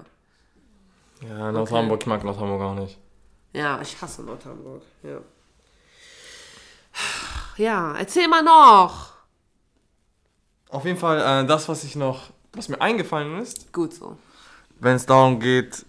Ja, 1.21 1.51
Nord-Hamburg, 1.51 2.01
ich 2.01 2.07
mag 2.07 2.23
Nord-Hamburg 2.23 2.59
auch 2.59 2.73
nicht. 2.73 2.97
Ja, 3.53 3.79
ich 3.79 4.01
hasse 4.01 4.23
Nordhamburg, 4.23 4.81
ja. 5.03 5.19
Ja, 7.57 7.95
erzähl 7.95 8.27
mal 8.27 8.41
noch. 8.41 9.13
Auf 10.69 10.85
jeden 10.85 10.97
Fall, 10.97 11.43
äh, 11.43 11.45
das, 11.45 11.69
was 11.69 11.83
ich 11.83 11.95
noch, 11.95 12.31
was 12.51 12.67
mir 12.67 12.81
eingefallen 12.81 13.38
ist, 13.38 13.71
Gut 13.71 13.93
so. 13.93 14.17
wenn 14.79 14.95
es 14.95 15.05
darum 15.05 15.39
geht, 15.39 15.85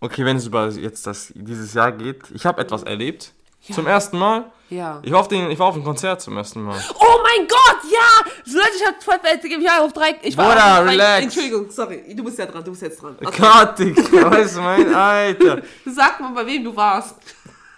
okay, 0.00 0.24
wenn 0.24 0.38
es 0.38 0.46
über 0.46 0.70
jetzt 0.70 1.06
das, 1.06 1.34
dieses 1.36 1.74
Jahr 1.74 1.92
geht, 1.92 2.30
ich 2.30 2.46
habe 2.46 2.62
etwas 2.62 2.82
erlebt. 2.84 3.34
Ja. 3.62 3.74
Zum 3.74 3.86
ersten 3.86 4.18
Mal. 4.18 4.50
Ja. 4.70 5.00
Ich 5.02 5.10
war, 5.12 5.20
auf 5.20 5.28
den, 5.28 5.50
ich 5.50 5.58
war 5.58 5.68
auf 5.68 5.76
ein 5.76 5.84
Konzert 5.84 6.20
zum 6.20 6.36
ersten 6.36 6.62
Mal. 6.62 6.78
Oh 7.00 7.18
mein 7.22 7.48
Gott, 7.48 7.78
ja! 7.90 8.30
Leute, 8.52 8.68
ich 8.78 8.86
hab 8.86 9.02
Fälle 9.02 9.38
gegeben. 9.38 9.62
Ich 9.62 9.68
war 9.68 9.82
auf 9.82 9.92
drei. 9.94 10.16
Ich 10.22 10.36
war 10.36 10.48
Bruder, 10.50 10.72
auf 10.80 10.84
drei, 10.84 10.90
relax. 10.90 11.22
Entschuldigung, 11.24 11.70
sorry. 11.70 12.14
Du 12.14 12.22
bist 12.24 12.38
ja 12.38 12.46
dran, 12.46 12.62
du 12.62 12.70
bist 12.70 12.82
jetzt 12.82 13.02
dran. 13.02 13.16
Okay. 13.22 13.40
Gott, 13.40 13.78
Digga, 13.78 14.30
weißt 14.30 14.56
du, 14.56 14.60
mein 14.60 14.94
Alter. 14.94 15.62
Sag 15.86 16.20
mal, 16.20 16.32
bei 16.34 16.46
wem 16.46 16.64
du 16.64 16.76
warst. 16.76 17.16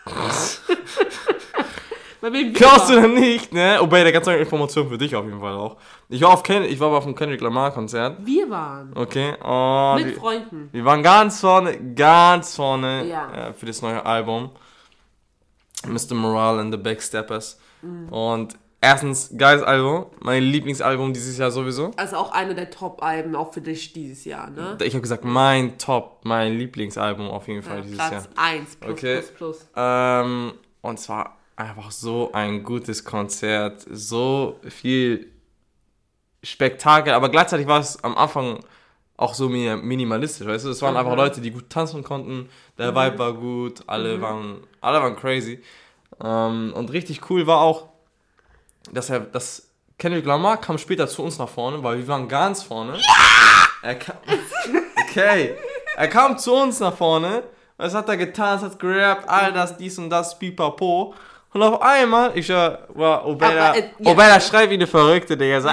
bei 2.21 2.33
wem 2.33 2.53
du 2.53 2.59
Glaubst 2.59 2.91
du 2.91 3.01
denn 3.01 3.15
nicht, 3.15 3.53
ne? 3.53 3.77
Wobei, 3.81 4.03
da 4.03 4.11
ganz 4.11 4.27
neue 4.27 4.39
Information 4.39 4.89
für 4.89 4.99
dich 4.99 5.15
auf 5.15 5.25
jeden 5.25 5.41
Fall 5.41 5.55
auch. 5.55 5.77
Ich 6.09 6.21
war 6.21 6.31
auf 6.31 6.43
Ken 6.43 6.65
ich 6.65 6.81
war 6.81 6.89
auf 6.89 7.05
dem 7.05 7.15
Kendrick 7.15 7.41
Lamar 7.41 7.71
Konzert. 7.71 8.17
Wir 8.27 8.51
waren. 8.51 8.93
Okay. 8.97 9.35
Oh, 9.45 9.95
Mit 9.97 10.07
die, 10.09 10.13
Freunden. 10.19 10.69
wir 10.73 10.85
waren 10.85 11.03
ganz 11.05 11.41
vorne, 11.41 11.79
ganz 11.95 12.57
vorne 12.57 13.07
Ja. 13.07 13.49
äh, 13.49 13.53
für 13.53 13.67
das 13.67 13.81
neue 13.81 14.05
Album. 14.05 14.51
Mr. 15.87 16.15
Morale 16.15 16.61
and 16.61 16.73
the 16.73 16.79
Backsteppers. 16.79 17.59
Mhm. 17.83 18.09
Und 18.11 18.57
erstens, 18.81 19.31
geiles 19.37 19.63
Album. 19.63 20.07
Mein 20.21 20.43
Lieblingsalbum 20.43 21.13
dieses 21.13 21.39
Jahr 21.39 21.51
sowieso. 21.51 21.91
Also 21.97 22.17
auch 22.17 22.33
eine 22.33 22.55
der 22.55 22.71
Top-Alben, 22.71 23.35
auch 23.37 23.53
für 23.53 23.61
dich 23.61 23.93
dieses 23.93 24.25
Jahr, 24.25 24.51
ne? 24.51 24.77
Ich 24.83 24.93
habe 24.95 25.03
gesagt, 25.03 25.25
mein 25.25 25.79
Top, 25.79 26.21
mein 26.25 26.57
Lieblingsalbum 26.59 27.29
auf 27.29 27.49
jeden 27.49 27.63
Fall 27.63 27.79
Ja, 27.79 27.83
dieses 27.83 27.99
Platz 27.99 28.13
Jahr. 28.13 28.29
1 28.37 28.77
plus 28.77 28.93
Okay. 28.93 29.15
plus 29.21 29.31
plus. 29.33 29.67
Ähm, 29.77 30.53
und 30.83 30.99
zwar 31.01 31.39
einfach 31.57 31.91
so 31.91 32.31
ein 32.33 32.63
gutes 32.63 33.05
Konzert, 33.05 33.85
so 33.91 34.59
viel 34.69 35.31
Spektakel, 36.43 37.13
aber 37.13 37.29
gleichzeitig 37.29 37.67
war 37.67 37.81
es 37.81 38.03
am 38.03 38.17
Anfang 38.17 38.61
auch 39.21 39.35
so 39.35 39.49
mi- 39.49 39.77
minimalistisch, 39.77 40.47
weißt 40.47 40.65
du? 40.65 40.71
Es 40.71 40.81
waren 40.83 40.95
Mhm. 40.95 41.01
einfach 41.01 41.17
Leute, 41.17 41.41
die 41.41 41.51
gut 41.51 41.69
tanzen 41.69 42.03
konnten, 42.03 42.49
der 42.79 42.95
Vibe 42.95 43.19
war 43.19 43.33
gut, 43.35 43.83
alle 43.87 44.17
Mhm. 44.17 44.23
waren, 44.23 44.61
alle 44.81 45.01
waren 45.03 45.17
crazy. 45.17 45.63
Ähm, 46.25 46.73
und 46.75 46.91
richtig 46.93 47.29
cool 47.31 47.47
war 47.47 47.61
auch, 47.61 47.89
dass 48.93 49.11
er, 49.11 49.21
dass 49.21 49.69
Kendrick 49.99 50.25
Lamar 50.25 50.57
kam 50.57 50.79
später 50.79 51.07
zu 51.07 51.23
uns 51.23 51.39
nach 51.39 51.49
vorne, 51.49 51.83
weil 51.83 51.99
wir 51.99 52.09
waren 52.09 52.27
ganz 52.29 52.63
vorne. 52.63 52.99
Er 53.83 53.95
kam, 53.97 54.17
okay, 55.09 55.55
er 55.97 56.09
kam 56.09 56.39
zu 56.39 56.55
uns 56.55 56.81
nach 56.81 56.97
vorne, 56.97 57.43
was 57.77 57.95
hat 57.95 58.09
er 58.09 58.17
getanzt, 58.17 58.65
hat 58.65 58.79
gerappt, 58.79 59.29
all 59.29 59.53
das, 59.53 59.77
dies 59.77 59.99
und 59.99 60.09
das, 60.11 60.39
pipapo. 60.39 61.15
Und 61.53 61.63
auf 61.63 61.83
einmal, 61.83 62.37
ich 62.39 62.49
war 62.49 63.27
Obeda, 63.27 63.71
Aber, 63.71 63.79
äh, 63.79 63.91
ja. 63.99 64.11
Obeda 64.13 64.41
schreit 64.41 64.71
wie 64.71 64.75
eine 64.75 64.87
Verrückte, 64.87 65.37
Digga. 65.37 65.61
So, 65.61 65.69
ah, 65.69 65.73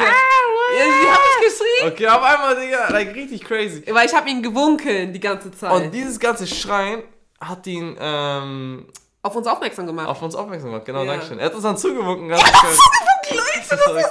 Ja, 0.77 0.85
wie 0.85 1.07
hab 1.07 1.19
ich 1.19 1.47
geschrien? 1.47 1.91
Okay, 1.93 2.07
auf 2.07 2.21
einmal, 2.23 2.59
Digga, 2.59 2.89
like, 2.89 3.13
richtig 3.15 3.43
crazy. 3.43 3.83
Weil 3.89 4.05
ich 4.07 4.13
hab 4.13 4.27
ihn 4.27 4.41
gewunken 4.41 5.13
die 5.13 5.19
ganze 5.19 5.51
Zeit. 5.51 5.71
Und 5.71 5.91
dieses 5.91 6.19
ganze 6.19 6.45
Schreien 6.47 7.03
hat 7.39 7.65
ihn 7.67 7.95
ähm, 7.99 8.87
auf 9.21 9.35
uns 9.35 9.47
aufmerksam 9.47 9.85
gemacht. 9.87 10.07
auf 10.07 10.21
uns 10.21 10.35
aufmerksam 10.35 10.71
gemacht. 10.71 10.85
Genau, 10.85 11.03
Ja. 11.03 11.11
danke 11.13 11.25
schön. 11.27 11.39
Er 11.39 11.45
hat 11.47 11.53
uns 11.53 11.63
dann 11.63 11.77
zugewunken. 11.77 12.29
Ganz 12.29 12.41
schön. 12.43 13.35
Leute, 13.37 13.43
Das 13.57 13.61
ist 13.71 13.83
verrückt. 13.83 14.09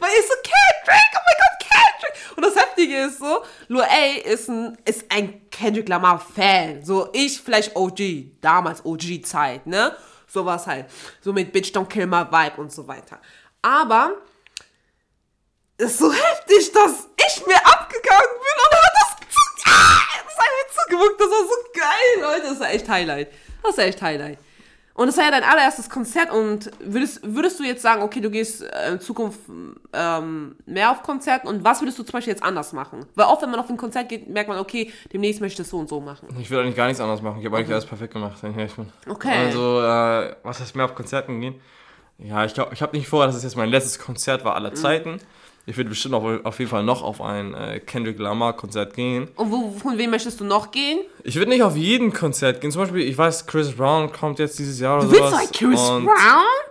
Weil 0.00 0.10
ich 0.10 0.26
so, 0.26 0.34
Kendrick, 0.42 1.12
oh 1.14 1.20
mein 1.26 1.36
Gott, 1.38 1.58
Kendrick. 1.60 2.56
Heftige 2.56 2.96
ist 3.06 3.18
so, 3.18 3.42
Lil 3.68 3.82
A 3.82 4.20
ist 4.24 4.48
ein, 4.48 4.76
ist 4.84 5.04
ein 5.10 5.50
Kendrick 5.50 5.88
Lamar 5.88 6.18
Fan. 6.20 6.82
So, 6.84 7.08
ich 7.12 7.40
vielleicht 7.40 7.74
OG, 7.76 8.40
damals 8.40 8.84
OG-Zeit, 8.84 9.66
ne? 9.66 9.94
Sowas 10.26 10.66
halt. 10.66 10.86
So 11.20 11.32
mit 11.32 11.52
Bitch 11.52 11.70
Don't 11.74 11.86
Kill 11.86 12.06
My 12.06 12.24
Vibe 12.30 12.60
und 12.60 12.72
so 12.72 12.86
weiter. 12.86 13.18
Aber, 13.62 14.12
ist 15.78 15.98
so 15.98 16.12
heftig, 16.12 16.72
dass 16.72 17.08
ich 17.26 17.46
mir 17.46 17.56
abgegangen 17.66 18.32
bin 18.32 18.56
und 18.64 18.76
hat 18.76 18.92
das, 18.94 19.16
ah, 19.66 20.00
das 20.24 20.36
hat 20.38 20.50
mir 20.56 20.98
zugeguckt. 20.98 21.20
Das 21.20 21.28
war 21.28 21.46
so 21.46 21.54
geil, 21.74 22.22
Leute. 22.22 22.48
Das 22.48 22.60
war 22.60 22.70
echt 22.70 22.88
Highlight. 22.88 23.28
Das 23.62 23.76
war 23.76 23.84
echt 23.84 24.00
Highlight. 24.00 24.38
Und 24.94 25.08
es 25.08 25.16
war 25.18 25.24
ja 25.24 25.30
dein 25.30 25.44
allererstes 25.44 25.90
Konzert 25.90 26.30
und 26.32 26.70
würdest, 26.80 27.20
würdest 27.22 27.60
du 27.60 27.64
jetzt 27.64 27.82
sagen, 27.82 28.00
okay, 28.00 28.22
du 28.22 28.30
gehst 28.30 28.62
äh, 28.62 28.92
in 28.92 29.00
Zukunft 29.00 29.40
ähm, 29.92 30.56
mehr 30.64 30.90
auf 30.90 31.02
Konzerten 31.02 31.48
und 31.48 31.62
was 31.64 31.82
würdest 31.82 31.98
du 31.98 32.02
zum 32.02 32.14
Beispiel 32.14 32.32
jetzt 32.32 32.42
anders 32.42 32.72
machen? 32.72 33.04
Weil 33.14 33.26
oft, 33.26 33.42
wenn 33.42 33.50
man 33.50 33.60
auf 33.60 33.68
ein 33.68 33.76
Konzert 33.76 34.08
geht, 34.08 34.26
merkt 34.26 34.48
man, 34.48 34.58
okay, 34.58 34.90
demnächst 35.12 35.42
möchte 35.42 35.60
ich 35.60 35.66
das 35.66 35.70
so 35.70 35.76
und 35.76 35.90
so 35.90 36.00
machen. 36.00 36.28
Ich 36.40 36.50
will 36.50 36.60
eigentlich 36.60 36.76
gar 36.76 36.86
nichts 36.86 37.00
anderes 37.02 37.20
machen. 37.20 37.40
Ich 37.40 37.44
habe 37.44 37.58
eigentlich 37.58 37.72
alles 37.72 37.84
perfekt 37.84 38.14
gemacht, 38.14 38.38
wenn 38.40 38.52
ich 38.52 38.56
ehrlich 38.56 38.74
bin. 38.74 38.90
Okay. 39.06 39.36
Also, 39.36 39.82
äh, 39.82 40.34
was 40.42 40.60
heißt 40.60 40.74
mehr 40.74 40.86
auf 40.86 40.94
Konzerten 40.94 41.42
gehen? 41.42 41.60
Ja, 42.16 42.46
ich 42.46 42.54
glaube, 42.54 42.72
ich 42.72 42.80
habe 42.80 42.96
nicht 42.96 43.06
vor, 43.06 43.26
dass 43.26 43.34
es 43.34 43.42
jetzt 43.42 43.56
mein 43.56 43.68
letztes 43.68 43.98
Konzert 43.98 44.46
war 44.46 44.54
aller 44.54 44.74
Zeiten. 44.74 45.20
Ich 45.68 45.76
würde 45.76 45.90
bestimmt 45.90 46.14
auch, 46.14 46.44
auf 46.44 46.60
jeden 46.60 46.70
Fall 46.70 46.84
noch 46.84 47.02
auf 47.02 47.20
ein 47.20 47.52
äh, 47.52 47.80
Kendrick 47.80 48.20
Lamar 48.20 48.52
Konzert 48.52 48.94
gehen. 48.94 49.28
Und 49.34 49.50
wo, 49.50 49.72
von 49.72 49.98
wem 49.98 50.10
möchtest 50.10 50.38
du 50.38 50.44
noch 50.44 50.70
gehen? 50.70 51.00
Ich 51.24 51.34
würde 51.34 51.50
nicht 51.50 51.64
auf 51.64 51.76
jeden 51.76 52.12
Konzert 52.12 52.60
gehen. 52.60 52.70
Zum 52.70 52.82
Beispiel, 52.82 53.00
ich 53.00 53.18
weiß, 53.18 53.48
Chris 53.48 53.72
Brown 53.72 54.12
kommt 54.12 54.38
jetzt 54.38 54.60
dieses 54.60 54.78
Jahr 54.78 54.98
oder 54.98 55.06
Du 55.06 55.10
willst 55.10 55.28
sowas. 55.28 55.50
Chris 55.52 55.80
Brown? 55.80 56.08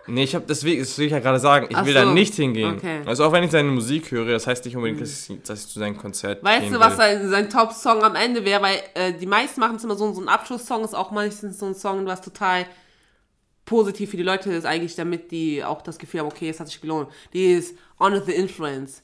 Nee, 0.07 0.23
ich 0.23 0.33
habe 0.33 0.45
deswegen, 0.47 0.79
das 0.79 0.97
will 0.97 1.07
ich 1.07 1.11
ja 1.11 1.19
gerade 1.19 1.39
sagen, 1.39 1.67
ich 1.69 1.75
Ach 1.75 1.85
will 1.85 1.93
so. 1.93 1.99
da 1.99 2.05
nicht 2.05 2.35
hingehen. 2.35 2.75
Okay. 2.77 3.01
Also 3.05 3.25
auch 3.25 3.33
wenn 3.33 3.43
ich 3.43 3.51
seine 3.51 3.69
Musik 3.69 4.11
höre, 4.11 4.31
das 4.31 4.47
heißt 4.47 4.63
nicht 4.63 4.77
unbedingt, 4.77 5.01
dass, 5.01 5.29
ich, 5.29 5.41
dass 5.43 5.65
ich 5.65 5.67
zu 5.67 5.79
seinem 5.79 5.97
Konzert 5.97 6.41
Weißt 6.41 6.61
gehen 6.61 6.73
du, 6.73 6.79
was 6.79 6.95
sein, 6.95 7.29
sein 7.29 7.49
Top-Song 7.49 8.01
am 8.01 8.15
Ende 8.15 8.45
wäre? 8.45 8.61
Weil 8.61 8.77
äh, 8.93 9.11
die 9.11 9.25
meisten 9.25 9.59
machen 9.59 9.75
es 9.75 9.83
immer 9.83 9.95
so, 9.95 10.13
so 10.13 10.21
ein 10.21 10.29
Abschlusssong, 10.29 10.85
ist 10.85 10.95
auch 10.95 11.11
meistens 11.11 11.59
so 11.59 11.65
ein 11.65 11.75
Song, 11.75 12.05
was 12.05 12.21
total 12.21 12.65
positiv 13.65 14.11
für 14.11 14.17
die 14.17 14.23
Leute 14.23 14.51
ist, 14.51 14.65
eigentlich, 14.65 14.95
damit 14.95 15.31
die 15.31 15.63
auch 15.63 15.81
das 15.81 15.97
Gefühl 15.97 16.21
haben, 16.21 16.27
okay, 16.27 16.49
es 16.49 16.59
hat 16.59 16.67
sich 16.67 16.79
gelohnt. 16.79 17.09
Die 17.33 17.53
ist 17.53 17.75
Honor 17.99 18.21
the 18.21 18.33
Influence. 18.33 19.01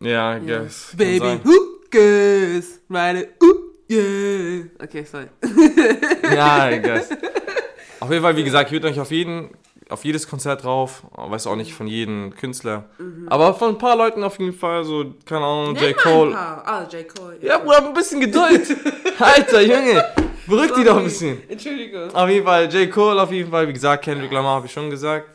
Ja, 0.00 0.36
I 0.36 0.40
guess. 0.40 0.88
kann 0.90 0.98
Baby, 0.98 1.40
who 1.44 1.52
cares? 1.90 2.80
Meine, 2.88 3.28
uh, 3.42 3.92
yeah. 3.92 4.64
Okay, 4.82 5.04
sorry. 5.04 5.28
Ja, 6.34 6.70
I 6.70 6.80
guess. 6.80 7.10
Auf 8.00 8.10
jeden 8.10 8.22
Fall, 8.22 8.36
wie 8.36 8.44
gesagt, 8.44 8.68
ich 8.68 8.72
würde 8.72 8.88
euch 8.88 9.00
auf 9.00 9.10
jeden, 9.10 9.56
auf 9.88 10.04
jedes 10.04 10.28
Konzert 10.28 10.62
drauf, 10.62 11.04
weiß 11.16 11.46
auch 11.46 11.56
nicht 11.56 11.72
von 11.72 11.86
jedem 11.86 12.34
Künstler, 12.34 12.90
aber 13.28 13.54
von 13.54 13.70
ein 13.70 13.78
paar 13.78 13.96
Leuten 13.96 14.22
auf 14.24 14.38
jeden 14.38 14.52
Fall, 14.52 14.84
so, 14.84 15.14
keine 15.24 15.46
Ahnung, 15.46 15.74
J. 15.76 15.84
Nenn 15.84 15.96
Cole. 15.96 16.36
Ah, 16.36 16.86
J. 16.90 17.08
Cole. 17.08 17.38
Ja, 17.40 17.56
Bruder, 17.58 17.86
ein 17.86 17.94
bisschen 17.94 18.20
Geduld. 18.20 18.76
Alter, 19.18 19.62
Junge, 19.62 20.04
beruhig 20.46 20.72
dich 20.72 20.84
doch 20.84 20.96
ein 20.98 21.04
bisschen. 21.04 21.48
Entschuldige. 21.48 22.08
Auf 22.12 22.28
jeden 22.28 22.44
Fall, 22.44 22.72
J. 22.72 22.90
Cole 22.90 23.20
auf 23.20 23.30
jeden 23.32 23.50
Fall, 23.50 23.68
wie 23.68 23.72
gesagt, 23.72 24.04
Kendrick 24.04 24.32
Lamar 24.32 24.56
habe 24.56 24.66
ich 24.66 24.72
schon 24.72 24.90
gesagt. 24.90 25.28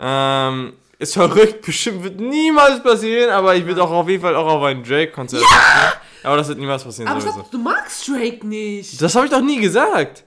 Ähm, 0.00 0.72
ist 0.98 1.14
verrückt, 1.14 1.62
bestimmt 1.66 2.02
wird 2.02 2.20
niemals 2.20 2.82
passieren, 2.82 3.30
aber 3.30 3.54
ich 3.54 3.64
würde 3.66 3.82
auch 3.82 3.90
auf 3.90 4.08
jeden 4.08 4.22
Fall 4.22 4.34
auch 4.34 4.46
auf 4.46 4.62
ein 4.64 4.82
Drake-Konzert 4.82 5.42
ja! 5.42 5.92
Aber 6.24 6.36
das 6.36 6.48
wird 6.48 6.58
niemals 6.58 6.82
passieren 6.82 7.08
Aber 7.08 7.18
ich 7.18 7.24
sowieso. 7.24 7.40
glaub, 7.40 7.50
du 7.52 7.58
magst 7.58 8.08
Drake 8.08 8.46
nicht. 8.46 9.00
Das 9.00 9.14
habe 9.14 9.26
ich 9.26 9.30
doch 9.30 9.40
nie 9.40 9.60
gesagt. 9.60 10.24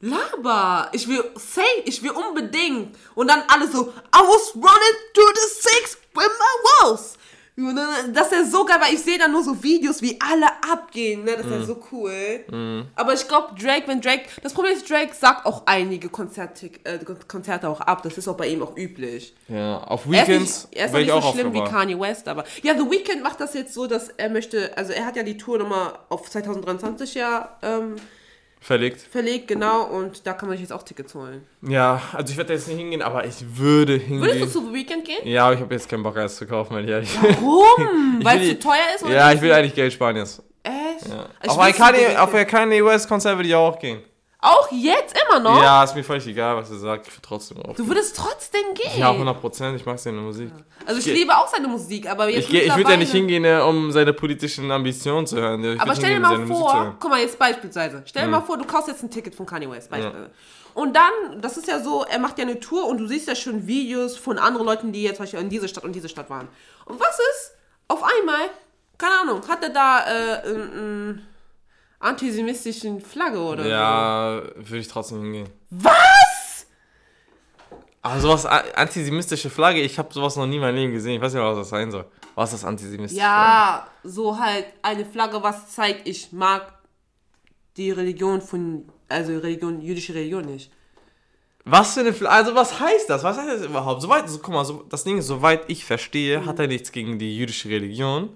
Laber. 0.00 0.88
Ich 0.92 1.06
will 1.06 1.22
say, 1.36 1.62
ich 1.84 2.02
will 2.02 2.10
unbedingt. 2.10 2.96
Und 3.14 3.28
dann 3.28 3.42
alle 3.48 3.70
so, 3.70 3.88
I 3.88 4.18
was 4.18 4.54
running 4.54 4.96
through 5.14 5.32
the 5.34 5.60
six 5.60 5.98
with 6.14 6.28
my 6.38 6.88
walls. 6.88 7.18
Und 7.68 7.76
dann, 7.76 8.12
das 8.12 8.32
ist 8.32 8.52
so 8.52 8.64
geil, 8.64 8.78
weil 8.80 8.94
ich 8.94 9.00
sehe 9.00 9.18
dann 9.18 9.32
nur 9.32 9.42
so 9.42 9.62
Videos, 9.62 10.02
wie 10.02 10.18
alle 10.20 10.46
abgehen. 10.70 11.24
Ne? 11.24 11.36
Das 11.36 11.46
ist 11.46 11.52
ja 11.52 11.62
so 11.64 11.82
cool. 11.92 12.86
Aber 12.94 13.14
ich 13.14 13.26
glaube, 13.28 13.54
Drake, 13.60 13.86
wenn 13.86 14.00
Drake, 14.00 14.24
das 14.42 14.52
Problem 14.52 14.74
ist, 14.74 14.88
Drake 14.88 15.14
sagt 15.14 15.46
auch 15.46 15.62
einige 15.66 16.08
Konzerte, 16.08 16.70
äh, 16.84 16.98
Konzerte 17.28 17.68
auch 17.68 17.80
ab. 17.80 18.02
Das 18.02 18.16
ist 18.18 18.28
auch 18.28 18.36
bei 18.36 18.48
ihm 18.48 18.62
auch 18.62 18.76
üblich. 18.76 19.34
Ja, 19.48 19.78
auf 19.78 20.06
Er 20.06 20.22
ist 20.22 20.28
Weekends 20.28 20.68
nicht, 20.68 20.78
er 20.78 20.86
ist 20.86 20.94
nicht 20.94 21.08
so 21.08 21.14
auch 21.14 21.32
schlimm 21.34 21.52
wie. 21.52 21.64
Kanye 21.64 21.98
West, 21.98 22.28
aber. 22.28 22.44
Ja, 22.62 22.74
The 22.74 22.90
Weeknd 22.90 23.22
macht 23.22 23.40
das 23.40 23.54
jetzt 23.54 23.74
so, 23.74 23.86
dass 23.86 24.08
er 24.08 24.30
möchte, 24.30 24.76
also 24.76 24.92
er 24.92 25.06
hat 25.06 25.16
ja 25.16 25.22
die 25.22 25.36
Tour 25.36 25.58
nochmal 25.58 25.92
auf 26.08 26.30
2023 26.30 27.14
ja 27.14 27.56
ähm, 27.62 27.96
Verlegt. 28.62 29.00
verlegt, 29.00 29.48
genau, 29.48 29.84
und 29.84 30.26
da 30.26 30.34
kann 30.34 30.48
man 30.48 30.56
sich 30.58 30.62
jetzt 30.68 30.72
auch 30.72 30.82
Tickets 30.82 31.14
holen. 31.14 31.46
Ja, 31.62 32.00
also 32.12 32.30
ich 32.30 32.36
werde 32.36 32.48
da 32.48 32.54
jetzt 32.54 32.68
nicht 32.68 32.76
hingehen, 32.76 33.00
aber 33.00 33.24
ich 33.24 33.36
würde 33.56 33.94
hingehen. 33.94 34.20
Würdest 34.20 34.54
du 34.54 34.60
zu 34.60 34.66
The 34.68 34.74
Weeknd 34.74 35.04
gehen? 35.04 35.26
ja, 35.26 35.46
aber 35.46 35.54
ich 35.54 35.60
habe 35.60 35.72
jetzt 35.74 35.88
keinen 35.88 36.02
Bock, 36.02 36.16
eins 36.18 36.36
zu 36.36 36.46
kaufen, 36.46 36.74
weil 36.74 36.84
ich 36.84 36.90
ehrlich 36.90 37.10
Warum? 37.22 38.20
Weil 38.22 38.40
es 38.42 38.48
zu 38.50 38.58
teuer 38.58 38.74
ist? 38.94 39.02
Oder 39.04 39.14
Ja, 39.14 39.32
ich 39.32 39.40
will 39.40 39.50
eigentlich 39.52 39.74
Geld 39.74 39.92
sparen 39.92 40.16
jetzt. 40.16 40.42
Echt? 40.62 41.08
Ja. 41.08 41.24
Ich 41.42 41.48
Auf 41.48 41.58
ein 41.58 41.72
Kanye, 41.72 41.98
Weeknd. 42.00 42.18
auf 42.18 42.34
ein 42.34 42.46
Kanye 42.46 42.84
West 42.84 43.08
Konzert 43.08 43.36
würde 43.38 43.48
ich 43.48 43.54
auch 43.54 43.78
gehen. 43.78 44.02
Auch 44.42 44.68
jetzt 44.72 45.14
immer 45.28 45.38
noch? 45.40 45.62
Ja, 45.62 45.84
ist 45.84 45.94
mir 45.94 46.02
völlig 46.02 46.26
egal, 46.26 46.56
was 46.56 46.70
er 46.70 46.78
sagt. 46.78 47.06
Ich 47.08 47.12
würde 47.12 47.22
trotzdem 47.22 47.58
auch. 47.62 47.74
Du 47.74 47.86
würdest 47.86 48.16
trotzdem 48.16 48.72
gehen. 48.74 48.98
Ja, 48.98 49.10
100 49.10 49.38
Prozent. 49.38 49.76
Ich 49.78 49.84
mag 49.84 49.98
seine 49.98 50.18
Musik. 50.18 50.50
also 50.86 50.98
ich 50.98 51.04
geh- 51.04 51.12
liebe 51.12 51.36
auch 51.36 51.46
seine 51.48 51.68
Musik, 51.68 52.08
aber 52.08 52.28
jetzt 52.30 52.48
Ich, 52.48 52.54
ich 52.66 52.74
würde 52.76 52.90
ja 52.90 52.96
nicht 52.96 53.12
hingehen, 53.12 53.44
äh, 53.44 53.60
um 53.60 53.90
seine 53.92 54.14
politischen 54.14 54.70
Ambitionen 54.70 55.26
zu 55.26 55.36
hören. 55.36 55.62
Ich 55.74 55.80
Aber 55.80 55.94
stell 55.94 56.14
dir 56.14 56.20
mal 56.20 56.46
vor, 56.46 56.96
guck 56.98 57.10
mal 57.10 57.20
jetzt 57.20 57.38
beispielsweise, 57.38 58.02
stell 58.06 58.24
dir 58.24 58.30
mal 58.30 58.40
vor, 58.40 58.56
du 58.56 58.64
kaufst 58.64 58.88
jetzt 58.88 59.02
ein 59.02 59.10
Ticket 59.10 59.34
von 59.34 59.44
Kanye 59.44 59.70
West, 59.70 59.90
beispielsweise. 59.90 60.30
Und 60.72 60.94
dann, 60.96 61.40
das 61.42 61.56
ist 61.58 61.66
ja 61.68 61.80
so, 61.82 62.04
er 62.08 62.18
macht 62.18 62.38
ja 62.38 62.44
eine 62.44 62.58
Tour 62.60 62.86
und 62.86 62.98
du 62.98 63.06
siehst 63.06 63.26
ja 63.28 63.34
schon 63.34 63.66
Videos 63.66 64.16
von 64.16 64.38
anderen 64.38 64.64
Leuten, 64.66 64.92
die 64.92 65.02
jetzt 65.02 65.16
zum 65.16 65.24
Beispiel 65.24 65.40
in 65.40 65.50
diese 65.50 65.68
Stadt 65.68 65.84
und 65.84 65.92
diese 65.92 66.08
Stadt 66.08 66.30
waren. 66.30 66.48
Und 66.86 66.98
was 67.00 67.18
ist? 67.18 67.52
Auf 67.88 68.02
einmal, 68.04 68.48
keine 68.96 69.20
Ahnung, 69.20 69.42
hat 69.48 69.62
er 69.64 69.70
da 69.70 69.98
äh, 70.06 70.42
einen 70.48 71.26
antisemitischen 72.00 73.00
Flagge 73.00 73.38
oder 73.38 73.62
so? 73.62 73.68
Ja, 73.68 74.42
würde 74.56 74.78
ich 74.78 74.88
trotzdem 74.88 75.22
hingehen. 75.22 75.48
Was? 75.70 76.66
Aber 78.02 78.18
sowas, 78.18 78.46
antisemitische 78.46 79.50
Flagge, 79.50 79.80
ich 79.82 79.98
habe 79.98 80.12
sowas 80.12 80.34
noch 80.36 80.46
nie 80.46 80.56
in 80.56 80.62
meinem 80.62 80.76
Leben 80.76 80.92
gesehen. 80.92 81.16
Ich 81.16 81.20
weiß 81.20 81.34
nicht, 81.34 81.42
was 81.42 81.58
das 81.58 81.68
sein 81.68 81.90
soll. 81.90 82.06
Was 82.34 82.52
ist 82.52 82.62
das 82.62 82.68
antisemitische 82.68 83.20
Flagge? 83.20 83.30
Ja, 83.30 83.86
so 84.02 84.38
halt 84.38 84.66
eine 84.82 85.04
Flagge, 85.04 85.42
was 85.42 85.70
zeigt, 85.70 86.08
ich 86.08 86.32
mag 86.32 86.72
die 87.76 87.90
Religion 87.90 88.40
von, 88.40 88.88
also 89.08 89.32
Religion, 89.38 89.82
jüdische 89.82 90.14
Religion 90.14 90.46
nicht. 90.46 90.72
Was 91.66 91.92
für 91.92 92.00
eine 92.00 92.14
Flagge? 92.14 92.34
Also, 92.34 92.54
was 92.54 92.80
heißt 92.80 93.10
das? 93.10 93.22
Was 93.22 93.36
heißt 93.36 93.60
das 93.60 93.66
überhaupt? 93.66 94.00
Soweit, 94.00 94.28
so, 94.30 94.38
guck 94.38 94.54
mal, 94.54 94.64
so, 94.64 94.84
das 94.88 95.04
Ding 95.04 95.18
ist, 95.18 95.26
soweit 95.26 95.68
ich 95.68 95.84
verstehe, 95.84 96.46
hat 96.46 96.58
er 96.58 96.68
nichts 96.68 96.90
gegen 96.90 97.18
die 97.18 97.36
jüdische 97.36 97.68
Religion, 97.68 98.30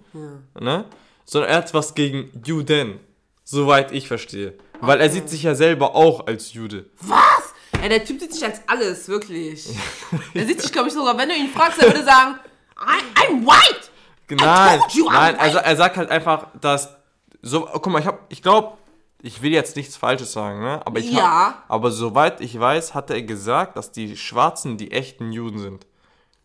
ne? 0.60 0.84
Sondern 1.24 1.50
er 1.50 1.56
hat 1.56 1.72
was 1.72 1.94
gegen 1.94 2.30
Juden. 2.44 3.00
Soweit 3.44 3.92
ich 3.92 4.08
verstehe. 4.08 4.54
Weil 4.80 5.00
er 5.00 5.10
sieht 5.10 5.28
sich 5.28 5.42
ja 5.42 5.54
selber 5.54 5.94
auch 5.94 6.26
als 6.26 6.52
Jude. 6.54 6.86
Was? 7.00 7.54
Ey, 7.82 7.88
der 7.88 8.04
Typ 8.04 8.20
sieht 8.20 8.32
sich 8.32 8.44
als 8.44 8.60
alles, 8.66 9.08
wirklich. 9.08 9.68
er 10.34 10.46
sieht 10.46 10.62
sich, 10.62 10.72
glaube 10.72 10.88
ich, 10.88 10.94
sogar, 10.94 11.16
wenn 11.18 11.28
du 11.28 11.34
ihn 11.34 11.48
fragst, 11.50 11.78
er 11.82 11.88
würde 11.88 12.04
sagen, 12.04 12.38
I, 12.80 13.20
I'm 13.20 13.44
white. 13.46 13.88
Nein, 14.30 14.80
you 14.94 15.06
I'm 15.08 15.12
nein, 15.12 15.36
also 15.38 15.58
er 15.58 15.76
sagt 15.76 15.96
halt 15.98 16.10
einfach, 16.10 16.46
dass 16.60 16.96
so, 17.42 17.68
guck 17.70 17.86
mal, 17.88 17.98
ich 18.00 18.06
hab, 18.06 18.20
ich 18.30 18.40
glaube, 18.42 18.78
ich 19.20 19.42
will 19.42 19.52
jetzt 19.52 19.76
nichts 19.76 19.96
Falsches 19.96 20.32
sagen, 20.32 20.60
ne? 20.60 20.80
Aber 20.86 20.98
ich 20.98 21.12
Ja. 21.12 21.22
hab, 21.22 21.64
aber 21.68 21.90
soweit 21.90 22.40
ich 22.40 22.58
weiß, 22.58 22.94
hat 22.94 23.10
er 23.10 23.20
gesagt, 23.22 23.76
dass 23.76 23.92
die 23.92 24.16
Schwarzen 24.16 24.78
die 24.78 24.92
echten 24.92 25.30
Juden 25.32 25.58
sind. 25.58 25.86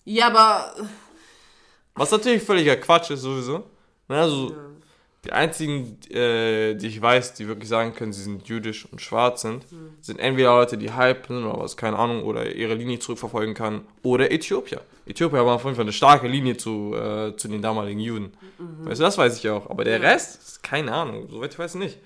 Ja, 0.03 0.27
aber 0.27 0.73
Was 1.95 2.11
natürlich 2.11 2.43
völliger 2.43 2.75
Quatsch 2.77 3.11
ist 3.11 3.21
sowieso. 3.21 3.63
Ne, 4.07 4.19
also 4.21 4.53
die 5.25 5.33
einzigen, 5.33 5.97
äh, 6.11 6.75
die 6.75 6.87
ich 6.87 7.01
weiß, 7.01 7.33
die 7.33 7.47
wirklich 7.47 7.67
sagen 7.67 7.93
können, 7.93 8.13
sie 8.13 8.23
sind 8.23 8.47
jüdisch 8.47 8.87
und 8.89 9.01
schwarz 9.01 9.41
sind, 9.41 9.65
sind 9.99 10.19
entweder 10.19 10.55
Leute, 10.55 10.77
die 10.77 10.91
sind 10.91 11.43
oder 11.43 11.59
was, 11.59 11.75
keine 11.75 11.97
Ahnung, 11.97 12.23
oder 12.23 12.55
ihre 12.55 12.73
Linie 12.73 12.99
zurückverfolgen 12.99 13.53
kann, 13.53 13.81
oder 14.01 14.31
Äthiopier. 14.31 14.81
Äthiopier 15.05 15.39
haben 15.39 15.49
auf 15.49 15.63
jeden 15.63 15.75
Fall 15.75 15.83
eine 15.83 15.91
starke 15.91 16.27
Linie 16.27 16.55
zu, 16.55 16.95
äh, 16.95 17.35
zu 17.35 17.47
den 17.49 17.61
damaligen 17.61 17.99
Juden. 17.99 18.31
Weißt 18.85 18.99
du, 18.99 19.03
das 19.03 19.17
weiß 19.17 19.37
ich 19.37 19.49
auch. 19.49 19.69
Aber 19.69 19.83
der 19.83 20.01
Rest, 20.01 20.41
ist 20.41 20.63
keine 20.63 20.93
Ahnung, 20.93 21.27
soweit 21.29 21.51
ich 21.51 21.59
weiß 21.59 21.75
nicht. 21.75 21.97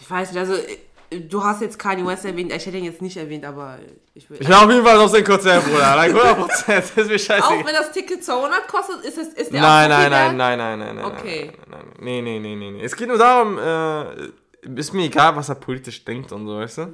ich 0.00 0.10
weiß 0.10 0.30
nicht, 0.32 0.38
also 0.38 0.54
äh, 0.54 0.78
du 1.20 1.42
hast 1.42 1.60
jetzt 1.62 1.78
Kanye 1.78 2.04
West 2.06 2.24
erwähnt, 2.24 2.52
ich 2.52 2.66
hätte 2.66 2.76
ihn 2.76 2.84
jetzt 2.84 3.02
nicht 3.02 3.16
erwähnt, 3.16 3.44
aber 3.44 3.78
ich 4.14 4.28
will. 4.28 4.38
Ich 4.40 4.46
bin 4.46 4.56
auf 4.56 4.70
jeden 4.70 4.84
Fall 4.84 4.98
auf 4.98 5.10
sein 5.10 5.24
Konzert, 5.24 5.64
Bruder. 5.64 5.96
Like 5.96 6.14
100%. 6.14 6.66
Das 6.66 6.90
ist 6.90 6.96
mir 6.96 7.02
auch 7.02 7.18
scheiße. 7.18 7.64
wenn 7.64 7.74
das 7.74 7.92
Ticket 7.92 8.24
200 8.24 8.68
kostet, 8.68 9.04
ist, 9.04 9.18
es, 9.18 9.28
ist 9.28 9.52
der 9.52 9.60
Nein, 9.60 9.92
auch 9.92 9.96
nein, 9.96 10.10
nein, 10.10 10.36
nein, 10.36 10.58
nein, 10.58 10.78
nein, 10.78 10.96
nein. 10.96 11.04
Okay. 11.04 11.46
Nein, 11.46 11.56
nein, 11.70 11.80
nein. 11.86 11.96
Nee, 12.00 12.22
nee, 12.22 12.38
nee, 12.38 12.70
nee. 12.70 12.82
Es 12.82 12.96
geht 12.96 13.08
nur 13.08 13.18
darum, 13.18 13.58
äh, 13.58 14.30
ist 14.78 14.92
mir 14.92 15.04
egal, 15.04 15.34
was 15.36 15.48
er 15.48 15.56
politisch 15.56 16.04
denkt 16.04 16.32
und 16.32 16.46
so, 16.46 16.56
weißt 16.56 16.78
du? 16.78 16.92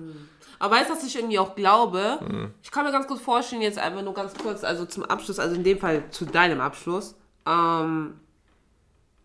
Aber 0.58 0.74
weißt 0.74 0.90
du, 0.90 0.94
was 0.94 1.04
ich 1.04 1.16
irgendwie 1.16 1.38
auch 1.38 1.54
glaube? 1.54 2.18
Mhm. 2.26 2.54
Ich 2.62 2.70
kann 2.70 2.84
mir 2.84 2.92
ganz 2.92 3.06
gut 3.06 3.20
vorstellen, 3.20 3.62
jetzt 3.62 3.78
einfach 3.78 4.02
nur 4.02 4.14
ganz 4.14 4.34
kurz, 4.34 4.64
also 4.64 4.86
zum 4.86 5.04
Abschluss, 5.04 5.38
also 5.38 5.54
in 5.54 5.64
dem 5.64 5.78
Fall 5.78 6.10
zu 6.10 6.24
deinem 6.24 6.60
Abschluss, 6.60 7.14
ähm, 7.46 8.14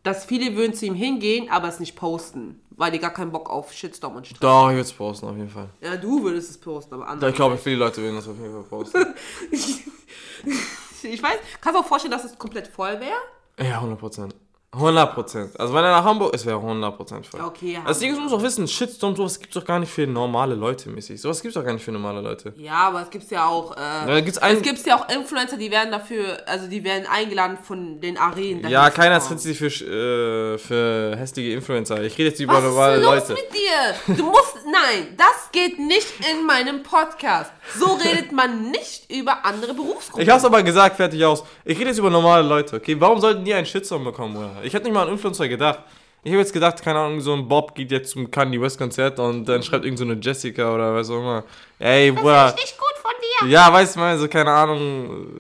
dass 0.04 0.26
viele 0.26 0.56
würden 0.56 0.74
zu 0.74 0.86
ihm 0.86 0.96
hingehen, 0.96 1.50
aber 1.50 1.70
es 1.70 1.80
nicht 1.80 1.96
posten, 1.96 2.62
weil 2.72 2.92
die 2.92 3.00
gar 3.00 3.14
keinen 3.14 3.32
Bock 3.32 3.50
auf 3.50 3.72
Shitstorm 3.72 4.18
und 4.18 4.28
Stress 4.28 4.40
Doch, 4.40 4.68
ich 4.68 4.76
würde 4.76 4.82
es 4.82 4.94
posten, 4.94 5.28
auf 5.28 5.38
jeden 5.38 5.50
Fall. 5.50 5.70
Ja, 5.82 5.96
du 5.96 6.24
würdest 6.24 6.50
es 6.50 6.58
posten, 6.58 6.94
aber 6.94 7.08
andere. 7.08 7.30
ich 7.30 7.36
glaube, 7.36 7.58
viele 7.58 7.78
Leute 7.78 8.02
würden 8.02 8.16
das 8.16 8.28
auf 8.28 8.38
jeden 8.38 8.52
Fall 8.52 8.64
posten. 8.64 9.16
ich 9.52 11.24
weiß, 11.24 11.38
kannst 11.62 11.80
du 11.80 11.84
auch 11.84 11.88
vorstellen, 11.88 12.12
dass 12.12 12.26
es 12.26 12.38
komplett 12.38 12.68
voll 12.68 13.00
wäre? 13.00 13.70
ja, 13.70 13.82
100%. 13.82 14.32
100 14.74 15.14
Prozent. 15.14 15.60
Also 15.60 15.74
wenn 15.74 15.84
er 15.84 15.92
nach 15.92 16.04
Hamburg 16.04 16.34
ist, 16.34 16.46
wäre 16.46 16.58
er 16.58 16.62
100 16.64 16.98
Prozent 16.98 17.28
voll. 17.28 17.42
Okay, 17.42 17.80
Das 17.86 18.00
Ding 18.00 18.10
ist, 18.12 18.18
du 18.18 18.22
musst 18.24 18.34
auch 18.34 18.42
wissen, 18.42 18.68
Shitstorm, 18.68 19.16
sowas 19.16 19.40
gibt's 19.40 19.54
doch 19.54 19.64
gar 19.66 19.78
nicht 19.80 19.92
für 19.92 20.08
normale 20.08 20.56
Leute 20.56 20.90
mäßig. 20.90 21.22
Sowas 21.22 21.42
gibt's 21.42 21.54
doch 21.56 21.64
gar 21.64 21.74
nicht 21.74 21.84
für 21.86 21.92
normale 21.92 22.22
Leute. 22.22 22.54
Ja, 22.58 22.88
aber 22.88 23.04
es 23.04 23.10
gibt 23.12 23.30
ja 23.30 23.46
auch. 23.48 23.76
Äh, 23.78 24.22
gibt's 24.24 24.40
einen- 24.40 24.58
es 24.58 24.64
gibt 24.64 24.84
ja 24.86 24.98
auch 24.98 25.08
Influencer, 25.10 25.58
die 25.58 25.70
werden 25.70 25.92
dafür, 25.92 26.38
also 26.48 26.68
die 26.68 26.84
werden 26.84 27.06
eingeladen 27.08 27.58
von 27.62 28.02
den 28.02 28.18
Arenen. 28.18 28.68
Ja, 28.70 28.90
keiner 28.90 29.20
tritt 29.20 29.40
sich 29.40 29.58
für, 29.60 29.68
äh, 29.68 30.58
für 30.58 31.16
hässliche 31.18 31.52
Influencer. 31.52 32.02
Ich 32.04 32.18
rede 32.18 32.30
jetzt 32.30 32.40
über 32.40 32.54
Was 32.54 32.64
ist 32.64 32.70
normale 32.72 32.96
los 32.98 33.06
Leute. 33.30 33.34
mit 33.34 33.54
dir? 33.54 34.16
Du 34.16 34.24
musst, 34.26 34.63
nein, 34.74 35.16
das 35.18 35.52
geht 35.52 35.80
nicht 35.80 36.08
in 36.32 36.46
meinem 36.46 36.84
Podcast. 36.84 37.52
So 37.78 37.94
redet 37.94 38.32
man 38.32 38.72
nicht 38.72 39.10
über 39.12 39.46
andere 39.46 39.74
Berufsgruppen. 39.74 40.24
Ich 40.24 40.30
hab's 40.30 40.44
aber 40.44 40.64
gesagt, 40.64 40.98
fertig 40.98 41.24
aus. 41.24 41.44
Ich 41.64 41.78
rede 41.78 41.90
jetzt 41.90 42.00
über 42.00 42.10
normale 42.10 42.46
Leute, 42.46 42.76
okay? 42.76 43.00
Warum 43.00 43.20
sollten 43.20 43.46
die 43.46 43.54
einen 43.54 43.66
Shitstorm 43.66 44.04
bekommen, 44.04 44.36
oder? 44.36 44.58
Ich 44.64 44.74
hätte 44.74 44.86
nicht 44.86 44.94
mal 44.94 45.04
an 45.04 45.10
Influencer 45.10 45.48
gedacht. 45.48 45.80
Ich 46.24 46.32
habe 46.32 46.40
jetzt 46.40 46.54
gedacht, 46.54 46.82
keine 46.82 47.00
Ahnung, 47.00 47.20
so 47.20 47.34
ein 47.34 47.48
Bob 47.48 47.76
geht 47.76 47.92
jetzt 47.92 48.12
zum 48.12 48.32
Kanye 48.32 48.60
West 48.62 48.78
Konzert 48.78 49.20
und 49.20 49.46
dann 49.46 49.62
schreibt 49.62 49.84
irgend 49.84 50.00
so 50.00 50.06
eine 50.06 50.16
Jessica 50.16 50.74
oder 50.74 50.96
was 50.96 51.10
auch 51.10 51.20
immer. 51.20 51.44
Ey, 51.80 52.12
Bruder. 52.12 52.54
nicht 52.56 52.78
gut 52.78 52.96
von 53.02 53.12
dir. 53.20 53.50
Ja, 53.52 53.72
weißt 53.72 53.96
du 53.96 54.00
mal, 54.00 54.18
so 54.18 54.30
keine 54.30 54.52
Ahnung, 54.52 55.38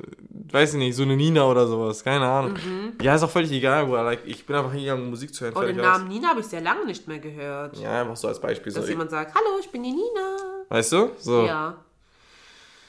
weiß 0.54 0.74
ich 0.74 0.80
nicht, 0.80 0.96
so 0.96 1.04
eine 1.04 1.16
Nina 1.18 1.46
oder 1.46 1.66
sowas, 1.68 2.04
keine 2.04 2.26
Ahnung. 2.26 2.56
Ja, 3.02 3.16
ist 3.16 3.24
auch 3.24 3.30
völlig 3.30 3.52
egal, 3.52 3.86
Bruder. 3.86 4.04
Like, 4.04 4.22
ich 4.26 4.46
bin 4.46 4.56
einfach 4.56 4.72
hingegangen, 4.72 5.04
um 5.04 5.10
Musik 5.10 5.34
zu 5.34 5.46
hören. 5.46 5.54
Oh, 5.56 5.62
den 5.62 5.76
fertig 5.76 5.92
aus. 5.92 5.98
Namen 5.98 6.10
Nina 6.10 6.28
habe 6.30 6.40
ich 6.42 6.46
sehr 6.46 6.62
lange 6.62 6.86
nicht 6.86 7.08
mehr 7.08 7.20
gehört. 7.20 7.78
Ja, 7.78 8.02
einfach 8.02 8.16
so 8.16 8.28
als 8.28 8.40
Beispiel. 8.40 8.72
So. 8.72 8.80
Dass 8.82 8.90
jemand 8.90 9.10
sagt, 9.10 9.34
hallo, 9.34 9.60
ich 9.60 9.70
bin 9.70 9.84
die 9.84 9.92
Nina. 9.92 10.38
Weißt 10.70 10.92
du? 10.92 11.12
So. 11.18 11.46
Ja. 11.46 11.76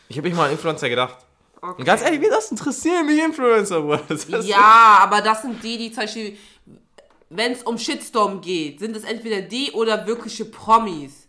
Ich 0.09 0.19
habe 0.19 0.29
mich 0.29 0.37
mal 0.37 0.47
an 0.47 0.53
Influencer 0.53 0.89
gedacht. 0.89 1.17
Okay. 1.61 1.75
Und 1.79 1.85
ganz 1.87 2.03
ehrlich, 2.03 2.21
wie 2.21 2.29
das 2.29 2.51
interessiert 2.51 3.07
mich 3.07 3.19
Influencer, 3.23 3.81
Bruder? 3.81 4.41
Ja, 4.43 4.99
aber 5.01 5.23
das 5.23 5.41
sind 5.41 5.63
die, 5.65 5.79
die 5.79 5.91
zum 5.91 6.03
Beispiel, 6.03 6.37
wenn 7.31 7.53
es 7.53 7.63
um 7.63 7.79
Shitstorm 7.79 8.43
geht, 8.43 8.81
sind 8.81 8.95
es 8.95 9.05
entweder 9.05 9.41
die 9.41 9.73
oder 9.73 10.07
wirkliche 10.07 10.45
Promis. 10.45 11.27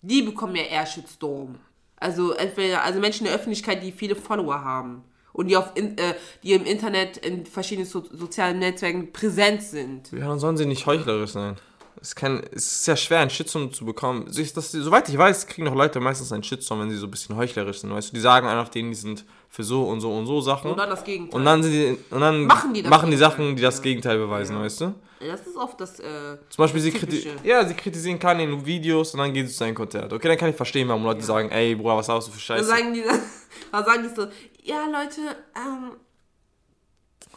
Die 0.00 0.22
bekommen 0.22 0.56
ja 0.56 0.62
eher 0.62 0.86
Shitstorm. 0.86 1.56
Also 1.96 2.32
entweder, 2.32 2.82
also 2.82 2.98
Menschen 2.98 3.26
in 3.26 3.32
der 3.32 3.34
Öffentlichkeit, 3.34 3.82
die 3.82 3.92
viele 3.92 4.16
Follower 4.16 4.64
haben. 4.64 5.04
Und 5.34 5.48
die, 5.48 5.56
auf 5.56 5.72
in, 5.74 5.98
äh, 5.98 6.14
die 6.42 6.52
im 6.52 6.64
Internet 6.64 7.18
in 7.18 7.44
verschiedenen 7.44 7.86
so 7.86 8.04
sozialen 8.12 8.60
Netzwerken 8.60 9.12
präsent 9.12 9.62
sind. 9.62 10.10
Ja, 10.12 10.28
dann 10.28 10.38
sollen 10.38 10.56
sie 10.56 10.64
nicht 10.64 10.86
heuchlerisch 10.86 11.32
sein. 11.32 11.56
Es, 12.00 12.14
kann, 12.14 12.42
es 12.52 12.64
ist 12.64 12.84
sehr 12.84 12.96
schwer, 12.96 13.18
einen 13.20 13.30
Shitstorm 13.30 13.72
zu 13.72 13.84
bekommen. 13.84 14.26
So 14.28 14.40
ist 14.40 14.56
das, 14.56 14.70
soweit 14.72 15.08
ich 15.08 15.18
weiß, 15.18 15.46
kriegen 15.46 15.66
doch 15.66 15.74
Leute 15.74 16.00
meistens 16.00 16.32
einen 16.32 16.42
Shitstorm, 16.44 16.80
wenn 16.80 16.90
sie 16.90 16.96
so 16.96 17.06
ein 17.06 17.10
bisschen 17.10 17.36
heuchlerisch 17.36 17.80
sind. 17.80 17.90
Weißt 17.90 18.10
du, 18.10 18.14
die 18.14 18.20
sagen 18.20 18.46
einfach 18.46 18.68
denen, 18.68 18.90
die 18.90 18.96
sind 18.96 19.24
für 19.50 19.64
so 19.64 19.84
und 19.84 20.00
so 20.00 20.16
und 20.16 20.26
so 20.26 20.40
Sachen. 20.40 20.70
Und 20.70 20.76
dann 20.76 20.90
das 20.90 21.02
Gegenteil. 21.02 21.38
Und 21.38 21.44
dann, 21.44 21.62
sind 21.62 21.72
die, 21.72 21.98
und 22.10 22.20
dann 22.20 22.44
Machen 22.44 22.74
die 22.74 22.82
das 22.82 22.90
machen 22.90 23.10
die. 23.10 23.16
Sachen, 23.16 23.56
die 23.56 23.62
das 23.62 23.82
Gegenteil 23.82 24.18
beweisen, 24.18 24.58
weißt 24.58 24.80
du? 24.82 24.94
das 25.26 25.46
ist 25.46 25.56
oft 25.56 25.80
das, 25.80 25.98
äh, 26.00 26.36
Zum 26.48 26.62
Beispiel, 26.64 26.80
sie, 26.80 26.90
kriti 26.90 27.26
ja, 27.42 27.64
sie 27.66 27.74
kritisieren 27.74 28.18
Kanye 28.18 28.44
in 28.44 28.64
Videos 28.64 29.14
und 29.14 29.20
dann 29.20 29.32
gehen 29.32 29.46
sie 29.46 29.52
zu 29.52 29.58
seinem 29.58 29.74
Konzert. 29.74 30.12
Okay, 30.12 30.28
dann 30.28 30.36
kann 30.36 30.50
ich 30.50 30.56
verstehen, 30.56 30.88
warum 30.88 31.04
Leute 31.04 31.22
sagen, 31.22 31.50
ey, 31.50 31.74
Bruder, 31.74 31.96
was 31.96 32.08
hast 32.08 32.28
du 32.28 32.32
für 32.32 32.36
dann 32.36 32.58
Scheiße? 32.58 32.64
sagen 32.64 32.94
die, 32.94 33.02
dann 33.72 33.84
sagen 33.84 34.02
die 34.02 34.14
so, 34.14 34.26
ja 34.64 34.86
Leute, 34.86 35.20
ähm, 35.54 35.92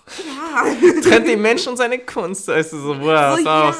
ja. 0.25 1.01
Trennt 1.01 1.27
den 1.27 1.41
Menschen 1.41 1.69
und 1.69 1.77
seine 1.77 1.99
Kunst, 1.99 2.47
weißt 2.47 2.73
du, 2.73 2.79
so, 2.79 2.95
Bruder, 2.95 3.35
So, 3.35 3.43
ja. 3.43 3.75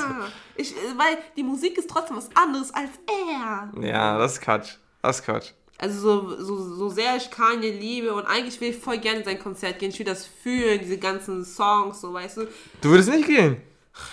Ich, 0.56 0.72
äh, 0.72 0.98
weil 0.98 1.18
die 1.36 1.44
Musik 1.44 1.78
ist 1.78 1.90
trotzdem 1.90 2.18
was 2.18 2.30
anderes 2.36 2.74
als 2.74 2.90
er. 3.08 3.72
Ja, 3.82 4.18
das 4.18 4.34
ist 4.34 4.42
Quatsch. 4.42 4.76
Das 5.02 5.20
ist 5.20 5.26
Quatsch. 5.26 5.52
Also 5.80 6.00
so, 6.00 6.44
so, 6.44 6.76
so 6.76 6.90
sehr 6.90 7.16
ich 7.18 7.30
Kanye 7.30 7.70
liebe 7.70 8.14
und 8.14 8.26
eigentlich 8.26 8.60
will 8.60 8.72
ich 8.72 8.78
voll 8.78 8.98
gerne 8.98 9.20
in 9.20 9.26
sein 9.26 9.40
Konzert 9.40 9.78
gehen. 9.78 9.90
Ich 9.90 10.00
will 10.00 10.08
das 10.08 10.26
fühlen, 10.26 10.80
diese 10.80 10.98
ganzen 10.98 11.46
Songs, 11.46 12.02
so 12.02 12.12
weißt 12.12 12.38
du. 12.38 12.48
Du 12.82 12.90
würdest 12.90 13.10
nicht 13.10 13.28
gehen? 13.28 13.62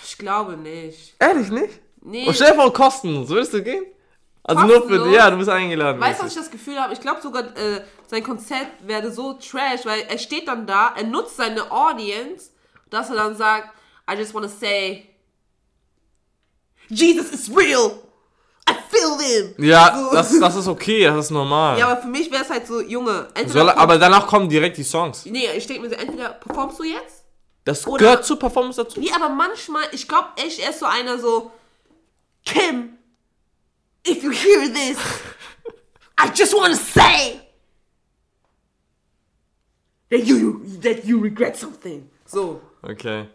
Ich 0.03 0.17
glaube 0.17 0.57
nicht. 0.57 1.15
Ehrlich 1.19 1.49
nicht? 1.49 1.79
Nee. 2.01 2.27
Und 2.27 2.35
stell 2.35 2.51
dir 2.51 2.55
vor, 2.55 2.71
kostenlos. 2.71 3.29
Würdest 3.29 3.53
du 3.53 3.63
gehen? 3.63 3.83
Also 4.43 4.61
nur 4.61 4.83
für 4.83 4.89
Kostenlos? 4.89 5.15
Ja, 5.15 5.31
du 5.31 5.37
bist 5.37 5.49
eingeladen. 5.49 5.99
Weißt 5.99 6.19
du, 6.19 6.25
was 6.25 6.33
ich 6.33 6.37
das 6.37 6.51
Gefühl 6.51 6.79
habe? 6.79 6.93
Ich 6.93 7.01
glaube 7.01 7.19
sogar, 7.19 7.57
äh, 7.57 7.81
sein 8.07 8.23
Konzert 8.23 8.67
werde 8.81 9.11
so 9.11 9.33
trash, 9.33 9.85
weil 9.85 10.01
er 10.07 10.17
steht 10.17 10.47
dann 10.47 10.65
da, 10.67 10.93
er 10.95 11.03
nutzt 11.03 11.37
seine 11.37 11.71
Audience, 11.71 12.51
dass 12.89 13.09
er 13.09 13.15
dann 13.15 13.35
sagt, 13.35 13.69
I 14.09 14.15
just 14.15 14.33
wanna 14.33 14.47
say, 14.47 15.09
Jesus 16.89 17.31
is 17.31 17.49
real! 17.55 17.99
I 18.69 18.73
feel 18.89 19.17
him! 19.19 19.55
Ja, 19.65 19.95
So. 19.97 20.11
das, 20.13 20.39
das 20.39 20.55
ist 20.55 20.67
okay, 20.67 21.03
das 21.05 21.25
ist 21.25 21.31
normal. 21.31 21.77
Ja, 21.79 21.87
aber 21.87 22.01
für 22.01 22.07
mich 22.07 22.31
wäre 22.31 22.43
es 22.43 22.49
halt 22.49 22.67
so, 22.67 22.81
Junge, 22.81 23.27
Soll, 23.47 23.69
aber 23.69 23.97
danach 23.97 24.27
kommen 24.27 24.49
direkt 24.49 24.77
die 24.77 24.83
Songs. 24.83 25.25
Nee, 25.25 25.47
ich 25.55 25.65
denke 25.67 25.83
mir 25.83 25.89
so, 25.89 25.95
entweder 25.95 26.29
performst 26.29 26.79
du 26.79 26.83
jetzt? 26.83 27.23
Das 27.63 27.85
Oder- 27.87 27.97
gehört 28.03 28.25
zur 28.25 28.37
Performance 28.37 28.83
dazu. 28.83 28.99
Nee, 28.99 29.11
aber 29.15 29.29
manchmal, 29.29 29.83
ich 29.91 30.07
glaube 30.07 30.27
echt, 30.37 30.59
er 30.59 30.69
ist 30.69 30.79
so 30.79 30.85
einer 30.85 31.17
so, 31.17 31.51
Kim, 32.45 32.97
if 34.07 34.21
you 34.23 34.31
hear 34.31 34.71
this, 34.71 34.97
I 36.19 36.29
just 36.35 36.53
wanna 36.53 36.75
say 36.75 37.41
that 40.17 40.27
you, 40.27 40.61
that 40.81 41.03
you 41.05 41.19
regret 41.21 41.55
something. 41.55 42.09
So. 42.25 42.61
Okay. 42.81 43.27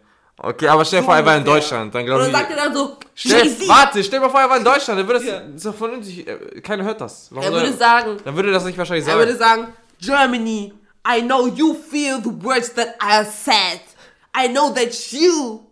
Okay, 0.43 0.67
aber 0.67 0.83
stell 0.85 1.01
dir 1.01 1.05
vor, 1.05 1.15
er 1.15 1.25
war 1.25 1.37
in. 1.37 1.45
Deutschland. 1.45 1.93
Dann 1.93 2.01
Und 2.01 2.05
glaube 2.07 2.21
dann 2.23 2.31
ich. 2.31 2.37
sagt 2.37 2.49
er 2.51 2.57
dann 2.57 2.73
so, 2.73 2.97
Stell, 3.13 3.67
warte, 3.67 4.03
stell 4.03 4.19
dir 4.19 4.25
mal 4.25 4.31
vor, 4.31 4.39
er 4.41 4.49
war 4.49 4.57
in 4.57 4.63
Deutschland. 4.63 4.99
Dann 4.99 5.07
würde 5.07 5.19
das, 5.19 5.27
Ja. 5.29 5.39
das 5.41 5.55
ist 5.55 5.65
doch 5.65 6.57
äh, 6.57 6.61
Keiner 6.61 6.83
hört 6.83 6.99
das. 6.99 7.27
Warum 7.31 7.45
Er 7.45 7.51
würde 7.53 7.73
sagen, 7.73 8.17
Dann 8.25 8.35
würde 8.35 8.51
das 8.51 8.65
nicht 8.65 8.77
wahrscheinlich 8.77 9.07
er 9.07 9.17
würde 9.17 9.35
sagen. 9.35 9.61
sagen, 9.63 9.73
Germany, 9.99 10.73
I 11.07 11.21
know 11.21 11.47
you 11.47 11.75
feel 11.75 12.19
the 12.23 12.31
words 12.43 12.73
that 12.73 12.95
I 13.01 13.17
have 13.17 13.29
said. 13.31 13.81
I 14.35 14.47
know 14.47 14.71
that 14.73 15.11
you, 15.11 15.67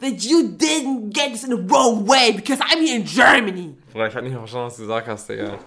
that 0.00 0.20
you 0.24 0.42
didn't 0.56 1.10
get 1.12 1.32
this 1.32 1.44
in 1.44 1.50
the 1.50 1.62
wrong 1.72 2.08
way 2.08 2.32
because 2.32 2.58
I'm 2.60 2.80
here 2.80 2.96
in 2.96 3.04
Germany. 3.04 3.76
Bruder, 3.92 4.08
ich 4.08 4.14
hab 4.16 4.22
nicht 4.22 4.32
mehr 4.32 4.40
verstanden, 4.40 4.66
was 4.66 4.76
du 4.76 4.82
gesagt 4.82 5.06
hast, 5.06 5.28
Digga. 5.28 5.58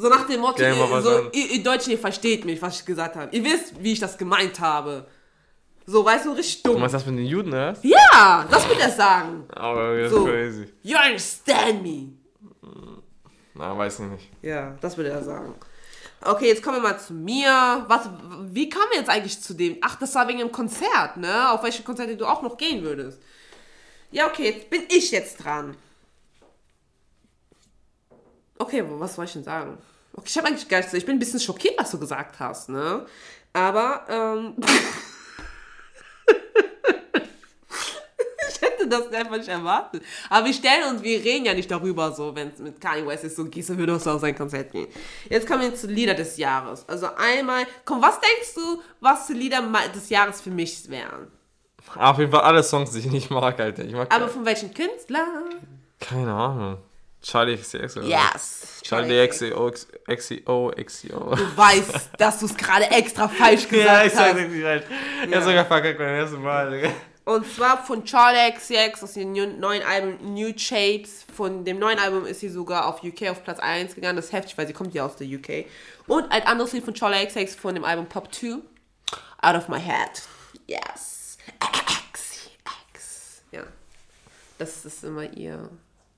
So 0.00 0.08
nach 0.08 0.26
dem 0.28 0.40
Motto, 0.40 0.62
ihr, 0.62 0.74
so, 1.02 1.28
ihr, 1.32 1.50
ihr 1.50 1.62
Deutschen, 1.64 1.90
ihr 1.90 1.98
versteht 1.98 2.44
mich, 2.44 2.62
was 2.62 2.78
ich 2.78 2.86
gesagt 2.86 3.16
habe. 3.16 3.34
Ihr 3.36 3.42
wisst, 3.44 3.82
wie 3.82 3.92
ich 3.94 3.98
das 3.98 4.16
gemeint 4.16 4.60
habe. 4.60 5.08
So, 5.86 6.04
weißt 6.04 6.26
du, 6.26 6.32
richtig 6.32 6.62
Du 6.62 6.70
dumm. 6.72 6.80
meinst 6.82 6.94
das 6.94 7.04
mit 7.04 7.18
den 7.18 7.26
Juden, 7.26 7.50
ne? 7.50 7.74
Ja, 7.82 8.46
das 8.48 8.68
wird 8.68 8.78
er 8.78 8.90
sagen. 8.92 9.44
Aber 9.48 9.98
das 9.98 10.12
So. 10.12 10.24
crazy. 10.24 10.68
You 10.84 10.96
understand 11.04 11.82
me. 11.82 12.12
Na, 13.54 13.76
weiß 13.76 13.98
ich 13.98 14.06
nicht. 14.06 14.28
Ja, 14.40 14.76
das 14.80 14.96
würde 14.96 15.10
er 15.10 15.24
sagen. 15.24 15.52
Okay, 16.24 16.46
jetzt 16.48 16.62
kommen 16.62 16.76
wir 16.76 16.82
mal 16.82 16.98
zu 17.00 17.12
mir. 17.12 17.84
Was, 17.88 18.08
wie 18.52 18.68
kamen 18.68 18.86
wir 18.92 18.98
jetzt 19.00 19.10
eigentlich 19.10 19.40
zu 19.40 19.52
dem? 19.54 19.78
Ach, 19.80 19.96
das 19.96 20.14
war 20.14 20.28
wegen 20.28 20.38
dem 20.38 20.52
Konzert, 20.52 21.16
ne? 21.16 21.50
Auf 21.50 21.64
welche 21.64 21.82
Konzerte 21.82 22.16
du 22.16 22.24
auch 22.26 22.42
noch 22.42 22.56
gehen 22.56 22.84
würdest. 22.84 23.20
Ja, 24.12 24.28
okay, 24.28 24.50
jetzt 24.50 24.70
bin 24.70 24.82
ich 24.88 25.10
jetzt 25.10 25.44
dran. 25.44 25.76
Okay, 28.58 28.84
was 28.86 29.14
soll 29.14 29.24
ich 29.24 29.32
denn 29.32 29.44
sagen? 29.44 29.78
Okay, 30.14 30.26
ich 30.26 30.36
habe 30.36 30.48
eigentlich 30.48 30.68
gar 30.68 30.78
nichts. 30.78 30.92
Ich 30.94 31.06
bin 31.06 31.16
ein 31.16 31.20
bisschen 31.20 31.40
schockiert, 31.40 31.74
was 31.78 31.90
du 31.90 31.98
gesagt 31.98 32.38
hast, 32.40 32.68
ne? 32.68 33.06
Aber, 33.52 34.04
ähm. 34.08 34.54
ich 38.48 38.60
hätte 38.60 38.88
das 38.88 39.12
einfach 39.12 39.36
nicht 39.36 39.48
erwartet. 39.48 40.02
Aber 40.28 40.46
wir 40.46 40.52
stellen 40.52 40.88
uns, 40.90 41.02
wir 41.02 41.22
reden 41.22 41.44
ja 41.46 41.54
nicht 41.54 41.70
darüber, 41.70 42.12
so, 42.12 42.34
wenn 42.34 42.48
es 42.48 42.58
mit 42.58 42.80
Kanye 42.80 43.06
West 43.06 43.24
ist, 43.24 43.36
so 43.36 43.44
gehst 43.44 43.68
du, 43.70 43.78
würdest 43.78 44.06
du 44.06 44.10
auf 44.10 44.20
sein 44.20 44.36
Konzert 44.36 44.72
gehen. 44.72 44.88
Jetzt 45.28 45.46
kommen 45.46 45.62
wir 45.62 45.74
zu 45.74 45.86
Lieder 45.86 46.14
des 46.14 46.36
Jahres. 46.36 46.88
Also 46.88 47.08
einmal, 47.16 47.66
komm, 47.84 48.02
was 48.02 48.18
denkst 48.20 48.54
du, 48.54 48.82
was 49.00 49.26
die 49.28 49.34
Lieder 49.34 49.62
des 49.94 50.08
Jahres 50.10 50.40
für 50.40 50.50
mich 50.50 50.88
wären? 50.90 51.28
Auf 51.94 52.18
jeden 52.18 52.30
Fall 52.32 52.42
alle 52.42 52.62
Songs, 52.62 52.90
die 52.90 52.98
ich 52.98 53.06
nicht 53.06 53.30
mag, 53.30 53.58
Alter. 53.60 53.84
Ich 53.84 53.92
mag 53.92 54.12
Aber 54.12 54.28
von 54.28 54.44
welchem 54.44 54.74
Künstler? 54.74 55.26
keine 56.00 56.32
Ahnung. 56.32 56.78
Charlie 57.28 57.58
XCX 57.58 57.98
oder? 57.98 58.06
Yes. 58.06 58.80
Charlie 58.82 59.28
XCO, 59.28 59.70
XCO, 60.06 60.72
XCO. 60.82 61.34
Du 61.36 61.56
weißt, 61.56 62.10
dass 62.16 62.38
du 62.38 62.46
es 62.46 62.56
gerade 62.56 62.86
extra 62.90 63.28
falsch 63.28 63.68
gesagt 63.68 63.72
Ja, 63.86 64.02
ich 64.04 64.14
hast. 64.14 64.16
sag 64.16 64.34
nicht 64.48 64.62
falsch. 64.62 64.84
Ich 65.28 65.34
hab 65.34 65.42
sogar 65.42 65.64
verkackt 65.66 65.98
beim 65.98 66.08
ersten 66.08 66.42
Mal. 66.42 66.90
Und 67.26 67.46
zwar 67.54 67.84
von 67.84 68.02
Charlie 68.02 68.50
XCX 68.52 69.02
aus 69.02 69.12
dem 69.12 69.32
neuen 69.32 69.82
Album 69.82 70.32
New 70.32 70.56
Shapes. 70.56 71.26
Von 71.36 71.66
dem 71.66 71.78
neuen 71.78 71.98
Album 71.98 72.24
ist 72.24 72.40
sie 72.40 72.48
sogar 72.48 72.86
auf 72.86 73.02
UK 73.04 73.28
auf 73.28 73.44
Platz 73.44 73.58
1 73.58 73.94
gegangen. 73.94 74.16
Das 74.16 74.26
ist 74.26 74.32
heftig, 74.32 74.56
weil 74.56 74.66
sie 74.66 74.72
kommt 74.72 74.94
ja 74.94 75.04
aus 75.04 75.16
der 75.16 75.26
UK. 75.26 75.66
Und 76.06 76.32
ein 76.32 76.42
anderes 76.44 76.72
Lied 76.72 76.84
von 76.84 76.94
Charlie 76.94 77.26
XCX 77.26 77.56
von 77.56 77.74
dem 77.74 77.84
Album 77.84 78.06
Pop 78.06 78.32
2. 78.34 78.56
Out 79.42 79.54
of 79.54 79.68
My 79.68 79.78
Head. 79.78 80.22
Yes. 80.66 81.36
XCX. 82.10 83.42
Ja. 83.52 83.64
Das 84.56 84.86
ist 84.86 85.04
immer 85.04 85.30
ihr, 85.34 85.68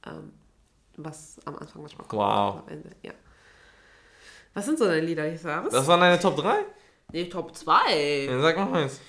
ähm, 0.07 0.33
was 1.05 1.37
am 1.45 1.57
Anfang 1.57 1.83
manchmal 1.83 2.07
kommt. 2.07 2.21
Wow. 2.21 2.63
Am 2.63 2.69
Ende, 2.69 2.91
ja. 3.03 3.13
Was 4.55 4.67
sind 4.67 4.79
so 4.79 4.87
deine 4.87 5.07
Lieder 5.07 5.31
des 5.31 5.43
Jahres? 5.43 5.73
Das 5.73 5.87
waren 5.87 6.01
deine 6.01 6.19
Top 6.19 6.37
3? 6.37 6.65
Nee, 7.13 7.29
Top 7.29 7.55
2. 7.55 8.27
Dann 8.29 8.41
sag 8.41 8.57
noch 8.57 8.73
eins. 8.73 9.01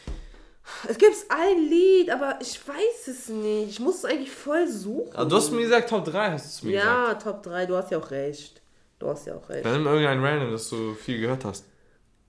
Es 0.88 0.98
gibt 0.98 1.16
ein 1.30 1.58
Lied, 1.70 2.10
aber 2.12 2.38
ich 2.40 2.60
weiß 2.68 3.08
es 3.08 3.30
nicht. 3.30 3.70
Ich 3.72 3.80
muss 3.80 3.98
es 3.98 4.06
eigentlich 4.06 4.32
voll 4.32 4.68
suchen. 4.68 5.16
Aber 5.16 5.30
du 5.30 5.36
hast 5.36 5.52
mir 5.52 5.62
gesagt, 5.62 5.90
Top 5.90 6.06
3 6.06 6.32
hast 6.32 6.46
du 6.46 6.60
zu 6.62 6.66
mir 6.68 6.74
gesagt. 6.74 7.26
Ja, 7.26 7.32
Top 7.32 7.44
3, 7.44 7.66
du 7.66 7.76
hast 7.76 7.92
ja 7.92 7.98
auch 7.98 8.12
recht. 8.12 8.62
Du 9.00 9.08
hast 9.08 9.26
ja 9.26 9.36
auch 9.36 9.50
recht. 9.50 9.66
Dann 9.66 9.74
nimm 9.74 9.88
irgendein 9.88 10.24
Random, 10.24 10.52
das 10.52 10.70
du 10.70 10.94
viel 10.94 11.20
gehört 11.20 11.44
hast. 11.44 11.66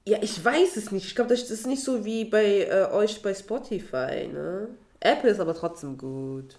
Ja, 0.04 0.18
ich 0.20 0.42
weiß 0.42 0.76
es 0.76 0.90
nicht. 0.90 1.06
Ich 1.06 1.14
glaube, 1.14 1.30
das 1.30 1.50
ist 1.50 1.66
nicht 1.66 1.84
so 1.84 2.04
wie 2.04 2.24
bei 2.24 2.64
äh, 2.64 2.88
euch 2.92 3.22
bei 3.22 3.34
Spotify, 3.34 4.26
ne? 4.32 4.68
Apple 4.98 5.30
ist 5.30 5.40
aber 5.40 5.54
trotzdem 5.54 5.98
gut. 5.98 6.56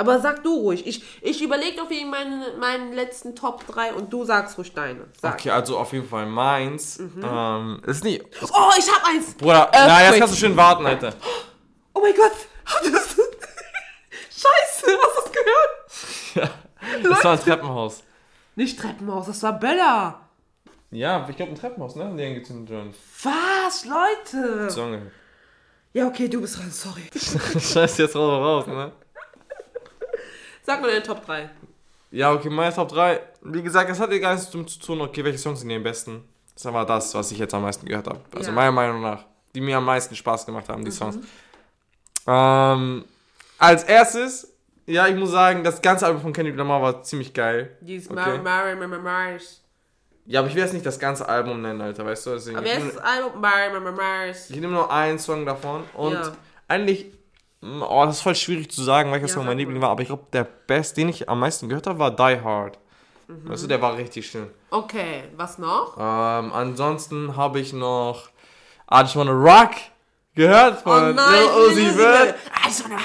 Aber 0.00 0.18
sag 0.18 0.42
du 0.42 0.54
ruhig. 0.54 0.86
Ich, 0.86 1.04
ich 1.22 1.42
überlege 1.42 1.76
noch 1.76 1.90
wegen 1.90 2.08
meinen, 2.08 2.58
meinen 2.58 2.92
letzten 2.94 3.36
Top 3.36 3.66
3 3.66 3.92
und 3.92 4.10
du 4.10 4.24
sagst 4.24 4.56
ruhig 4.56 4.72
deine. 4.72 5.06
Sag. 5.20 5.34
Okay, 5.34 5.50
also 5.50 5.76
auf 5.78 5.92
jeden 5.92 6.08
Fall 6.08 6.24
meins. 6.24 6.98
Ähm, 6.98 7.82
ist 7.86 8.02
nie. 8.02 8.20
Oh, 8.42 8.70
ich 8.78 8.90
hab 8.90 9.06
eins! 9.06 9.34
Bruder, 9.34 9.68
na, 9.72 9.78
jetzt 9.78 9.90
Earthquake. 9.90 10.18
kannst 10.20 10.34
du 10.34 10.38
schön 10.38 10.56
warten, 10.56 10.86
Alter. 10.86 11.12
Oh 11.94 12.00
mein 12.00 12.14
Gott! 12.14 12.32
Habt 12.64 12.86
ihr 12.86 12.92
das? 12.92 13.08
Scheiße, 14.30 14.90
hast 15.02 15.16
du 15.16 15.22
das 15.22 15.32
gehört? 16.34 16.50
Das 17.02 17.22
war 17.24 17.32
ein 17.32 17.40
Treppenhaus. 17.40 18.02
Nicht 18.56 18.80
Treppenhaus, 18.80 19.26
das 19.26 19.42
war 19.42 19.58
Bella. 19.58 20.22
Ja, 20.90 21.26
ich 21.28 21.36
glaube 21.36 21.52
ein 21.52 21.58
Treppenhaus, 21.58 21.94
ne? 21.94 22.12
Die 22.16 22.24
angezündet 22.24 22.70
wurden. 22.74 22.94
Was, 23.22 23.84
Leute? 23.84 24.70
So 24.70 24.84
angehört. 24.84 25.12
Ja, 25.92 26.06
okay, 26.06 26.28
du 26.28 26.40
bist 26.40 26.56
dran, 26.58 26.70
sorry. 26.70 27.02
Scheiße, 27.14 28.02
jetzt 28.02 28.16
raus, 28.16 28.66
raus, 28.66 28.66
ne? 28.66 28.92
Sag 30.62 30.80
mal 30.80 30.88
deine 30.90 31.02
Top 31.02 31.24
3. 31.26 31.48
Ja, 32.12 32.32
okay, 32.32 32.50
meine 32.50 32.74
Top 32.74 32.88
3. 32.88 33.20
Wie 33.42 33.62
gesagt, 33.62 33.90
es 33.90 34.00
hat 34.00 34.10
ja 34.12 34.18
gar 34.18 34.34
nichts 34.34 34.50
damit 34.50 34.68
zu 34.70 34.78
tun, 34.80 35.00
okay, 35.00 35.24
welche 35.24 35.38
Songs 35.38 35.60
sind 35.60 35.68
die 35.68 35.76
am 35.76 35.82
besten. 35.82 36.24
Das 36.54 36.62
ist 36.62 36.66
aber 36.66 36.84
das, 36.84 37.14
was 37.14 37.30
ich 37.32 37.38
jetzt 37.38 37.54
am 37.54 37.62
meisten 37.62 37.86
gehört 37.86 38.06
habe. 38.08 38.20
Also 38.34 38.48
Ja. 38.50 38.54
meiner 38.54 38.72
Meinung 38.72 39.00
nach. 39.00 39.24
Die 39.54 39.60
mir 39.60 39.76
am 39.78 39.84
meisten 39.84 40.14
Spaß 40.14 40.46
gemacht 40.46 40.68
haben, 40.68 40.84
die 40.84 40.90
Songs. 40.90 41.18
Ähm, 42.26 43.04
als 43.58 43.84
erstes, 43.84 44.52
ja, 44.86 45.06
ich 45.08 45.16
muss 45.16 45.30
sagen, 45.30 45.64
das 45.64 45.80
ganze 45.82 46.06
Album 46.06 46.22
von 46.22 46.32
Kendrick 46.32 46.56
Lamar 46.56 46.82
war 46.82 47.02
ziemlich 47.02 47.32
geil. 47.34 47.76
Dieses 47.80 48.10
Okay. 48.10 48.38
Mary, 48.38 48.76
Mary, 48.76 48.98
Mary. 48.98 49.38
Ja, 50.26 50.40
aber 50.40 50.48
ich 50.48 50.54
will 50.54 50.62
jetzt 50.62 50.74
nicht 50.74 50.86
das 50.86 50.98
ganze 50.98 51.28
Album 51.28 51.62
nennen, 51.62 51.80
Alter, 51.80 52.04
weißt 52.06 52.26
du? 52.26 52.30
Deswegen, 52.30 52.56
Aber 52.58 52.66
ich, 52.66 52.72
wer 52.72 52.78
ist 52.78 52.84
nehm- 52.84 52.94
das 52.96 53.04
Album? 53.04 53.40
Mary, 53.40 53.80
Mary, 53.80 53.92
Mary. 53.92 54.30
ich 54.30 54.50
nehme 54.60 54.72
nur 54.74 54.92
einen 54.92 55.18
Song 55.18 55.44
davon 55.46 55.82
und 55.94 56.12
Ja. 56.12 56.32
eigentlich, 56.68 57.06
oh, 57.62 58.02
das 58.06 58.16
ist 58.16 58.22
voll 58.22 58.34
schwierig 58.34 58.70
zu 58.70 58.82
sagen, 58.82 59.12
welcher 59.12 59.26
Ja, 59.26 59.42
mein. 59.42 59.58
Liebling 59.58 59.80
war, 59.82 59.90
aber 59.90 60.02
ich 60.02 60.08
glaube, 60.08 60.26
der 60.32 60.44
best, 60.44 60.96
den 60.96 61.08
ich 61.08 61.28
am 61.28 61.40
meisten 61.40 61.68
gehört 61.68 61.86
habe, 61.86 61.98
war 61.98 62.10
Die 62.10 62.40
Hard. 62.42 62.78
Mhm. 63.28 63.48
Weißt 63.48 63.62
du, 63.64 63.66
der 63.68 63.80
war 63.80 63.96
richtig 63.96 64.26
schön. 64.30 64.50
Okay, 64.70 65.24
was 65.36 65.58
noch? 65.58 65.96
Ähm, 65.98 66.52
ansonsten 66.52 67.36
habe 67.36 67.60
ich 67.60 67.72
noch 67.72 68.28
I 68.92 69.00
Just 69.02 69.16
Wanna 69.16 69.30
Rock 69.32 69.70
gehört 70.34 70.80
von 70.82 71.10
oh 71.10 71.12
nein, 71.12 71.32
Lil 71.74 71.86
Uzi 71.86 71.90
Vert. 71.96 72.34
Ah, 72.52 72.66
ich 72.68 72.74
so 72.74 72.84
eine- 72.86 72.96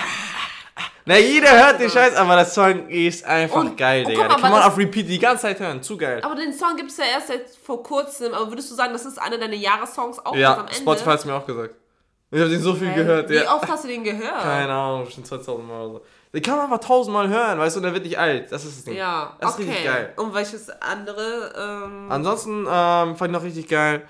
Na, 1.08 1.18
jeder 1.20 1.52
hört 1.52 1.80
den 1.80 1.88
Scheiß, 1.92 2.16
aber 2.16 2.36
der 2.36 2.46
Song 2.46 2.90
ist 2.90 3.24
einfach 3.26 3.58
Und- 3.58 3.78
geil, 3.78 4.04
oh, 4.08 4.10
Digga. 4.10 4.24
mal, 4.24 4.30
Den 4.34 4.42
kann 4.42 4.52
man 4.52 4.64
auf 4.64 4.76
Repeat 4.76 5.08
die 5.08 5.20
ganze 5.20 5.44
Zeit 5.44 5.60
hören. 5.60 5.84
Zu 5.84 5.98
geil. 5.98 6.20
Aber 6.24 6.34
den 6.34 6.52
Song 6.52 6.76
gibt 6.76 6.90
es 6.90 6.98
ja 6.98 7.06
erst 7.06 7.28
seit 7.28 7.48
vor 7.64 7.84
kurzem. 7.84 8.34
Aber 8.34 8.50
würdest 8.50 8.72
du 8.72 8.76
sagen, 8.76 8.92
das 8.94 9.06
ist 9.06 9.20
einer 9.22 9.38
deiner 9.38 9.54
Jahressongs 9.54 10.18
auch 10.26 10.36
Ja, 10.36 10.54
am 10.56 10.60
Ende? 10.62 10.74
Spotify 10.74 11.10
hat 11.12 11.20
es 11.20 11.26
mir 11.26 11.36
auch 11.36 11.46
gesagt. 11.46 11.76
Ich 12.36 12.42
habe 12.42 12.50
den 12.52 12.62
so 12.62 12.74
viel 12.74 12.90
Hä? 12.90 12.96
gehört, 12.96 13.30
Wie 13.30 13.36
ja. 13.36 13.56
oft 13.56 13.68
hast 13.70 13.84
du 13.86 13.88
den 13.88 14.04
gehört? 14.04 14.42
Keine 14.42 14.74
Ahnung, 14.74 15.10
schon 15.10 15.24
2000 15.24 15.68
Mal 15.68 15.82
oder 15.86 15.94
so. 16.00 16.06
Den 16.34 16.42
kann 16.42 16.58
man 16.58 16.66
einfach 16.66 16.86
tausendmal 16.86 17.30
hören, 17.30 17.58
weißt 17.58 17.76
du, 17.76 17.80
und 17.80 17.84
der 17.84 17.94
wird 17.94 18.04
nicht 18.04 18.20
alt. 18.20 18.52
Das 18.52 18.66
ist 18.66 18.78
das 18.80 18.84
Ding. 18.86 18.96
Ja, 18.98 19.38
Das 19.40 19.52
ist 19.52 19.60
okay. 19.60 19.70
richtig 19.70 19.86
geil. 19.86 20.14
Und 20.18 20.34
welches 20.34 20.70
andere? 20.82 21.54
Ähm, 21.58 22.12
Ansonsten 22.12 22.60
ähm, 22.70 23.16
fand 23.16 23.22
ich 23.22 23.32
noch 23.32 23.44
richtig 23.44 23.68
geil 23.70 24.04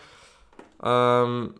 ähm, 0.83 1.55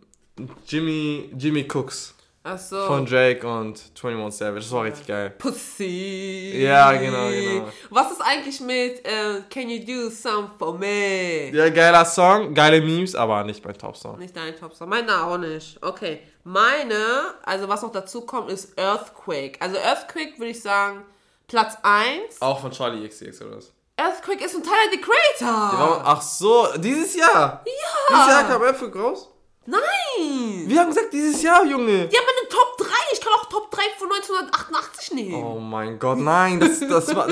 Jimmy, 0.66 1.30
Jimmy 1.36 1.66
Cooks 1.72 2.14
achso. 2.46 2.86
von 2.86 3.04
Drake 3.04 3.46
und 3.46 3.82
21 4.02 4.38
Savage. 4.38 4.60
Das 4.60 4.72
war 4.72 4.84
richtig 4.84 5.06
geil. 5.06 5.30
Pussy. 5.30 6.62
Ja, 6.62 6.92
genau, 6.92 7.28
genau. 7.28 7.68
Was 7.90 8.12
ist 8.12 8.20
eigentlich 8.20 8.60
mit 8.60 9.04
äh, 9.04 9.42
Can 9.50 9.68
You 9.68 9.84
Do 9.84 10.10
Some 10.10 10.50
For 10.58 10.78
Me? 10.78 11.50
Ja, 11.52 11.68
geiler 11.70 12.04
Song, 12.04 12.54
geile 12.54 12.80
Memes, 12.80 13.14
aber 13.14 13.44
nicht 13.44 13.64
mein 13.64 13.76
Top-Song. 13.76 14.18
Nicht 14.18 14.36
dein 14.36 14.56
Top-Song. 14.56 14.88
Meine 14.88 15.24
auch 15.24 15.38
nicht. 15.38 15.78
Okay. 15.82 16.20
Meine, 16.44 17.34
also 17.44 17.68
was 17.68 17.82
noch 17.82 17.90
dazu 17.92 18.20
kommt, 18.20 18.50
ist 18.50 18.78
Earthquake. 18.78 19.56
Also 19.60 19.76
Earthquake 19.78 20.38
würde 20.38 20.50
ich 20.50 20.62
sagen, 20.62 21.02
Platz 21.48 21.76
1. 21.82 22.40
Auch 22.40 22.60
von 22.60 22.70
Charlie 22.70 23.06
XCX 23.08 23.42
oder 23.42 23.56
was? 23.56 23.72
Earthquake 23.96 24.44
ist 24.44 24.52
von 24.52 24.62
Tyler, 24.62 24.90
the 24.92 25.00
Creator. 25.00 25.78
Warum? 25.78 26.02
Ach 26.04 26.22
so, 26.22 26.68
dieses 26.76 27.16
Jahr. 27.16 27.64
Ja. 27.64 27.72
Dieses 28.10 28.28
Jahr 28.28 28.44
kam 28.44 28.62
Earthquake 28.62 28.98
raus. 28.98 29.30
Nein. 29.66 30.64
Wir 30.66 30.80
haben 30.80 30.88
gesagt, 30.88 31.12
dieses 31.12 31.42
Jahr, 31.42 31.64
Junge. 31.64 32.06
Die 32.08 32.16
haben 32.16 32.26
eine 32.40 32.48
Top 32.48 32.76
3. 32.78 32.86
Ich 33.12 33.20
kann 33.20 33.32
auch 33.34 33.46
Top 33.46 33.70
3 33.70 33.82
von 33.98 34.08
1988 34.12 35.12
nehmen. 35.14 35.34
Oh 35.44 35.58
mein 35.58 35.98
Gott, 35.98 36.18
nein, 36.18 36.60
das, 36.60 36.80
das 36.80 37.14
war 37.14 37.28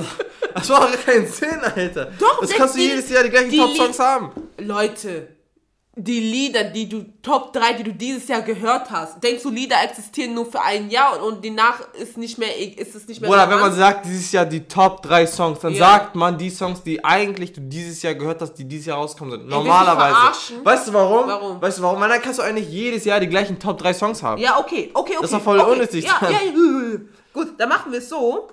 das 0.55 0.69
war 0.71 0.91
kein 0.93 1.27
Sinn, 1.27 1.61
Alter. 1.61 2.13
Doch, 2.19 2.41
das 2.41 2.51
kannst 2.51 2.75
du 2.75 2.79
die- 2.81 2.87
jedes 2.89 3.09
Jahr 3.11 3.23
die 3.25 3.31
gleichen 3.31 3.57
Top-Songs 3.57 3.99
haben. 3.99 4.31
Leute, 4.59 5.29
die 5.97 6.19
Lieder, 6.19 6.65
die 6.65 6.89
du, 6.89 7.05
Top 7.23 7.53
3, 7.53 7.75
die 7.75 7.85
du 7.85 7.93
dieses 7.93 8.27
Jahr 8.27 8.43
gehört 8.43 8.91
hast, 8.91 9.23
denkst 9.23 9.45
du, 9.45 9.51
Lieder 9.51 9.77
existieren 9.85 10.35
nur 10.35 10.45
für 10.45 10.61
ein 10.61 10.91
Jahr 10.91 11.23
und, 11.23 11.35
und 11.35 11.45
danach 11.45 11.81
ist, 11.93 12.17
nicht 12.17 12.37
mehr, 12.37 12.49
ist 12.57 12.97
es 12.97 13.07
nicht 13.07 13.21
mehr 13.21 13.31
Oder 13.31 13.49
wenn 13.49 13.61
man 13.61 13.73
sagt, 13.73 14.05
dieses 14.05 14.33
Jahr 14.33 14.45
die 14.45 14.67
Top 14.67 15.03
3 15.03 15.27
Songs, 15.27 15.61
dann 15.61 15.73
Ja. 15.73 15.93
sagt 15.93 16.17
man 16.17 16.37
die 16.37 16.51
Songs, 16.51 16.83
die 16.83 17.05
eigentlich 17.05 17.53
du 17.53 17.61
dieses 17.61 18.03
Jahr 18.03 18.15
gehört 18.15 18.43
hast, 18.43 18.55
die 18.55 18.65
dieses 18.65 18.87
Jahr 18.87 18.99
rauskommen 18.99 19.39
sind. 19.39 19.49
Normalerweise. 19.49 20.65
Weißt 20.65 20.89
du 20.89 20.93
warum? 20.93 21.29
Warum? 21.29 21.63
Weißt 21.63 21.79
du 21.79 21.83
warum? 21.83 22.01
Weil 22.01 22.09
dann 22.09 22.23
kannst 22.23 22.41
du 22.41 22.43
eigentlich 22.43 22.69
jedes 22.69 23.05
Jahr 23.05 23.21
die 23.21 23.29
gleichen 23.29 23.61
Top 23.61 23.79
3 23.79 23.95
Songs 23.95 24.21
haben. 24.21 24.43
Ja, 24.43 24.59
okay, 24.59 24.91
okay, 24.95 25.13
okay. 25.13 25.17
Das 25.21 25.31
ist 25.31 25.37
doch 25.37 25.43
voll 25.43 25.61
okay. 25.61 25.71
unnötig 25.71 26.05
ja, 26.05 26.19
ja. 26.29 26.39
Gut, 27.33 27.55
dann 27.59 27.69
machen 27.69 27.93
wir 27.93 28.01
es 28.01 28.09
so. 28.09 28.49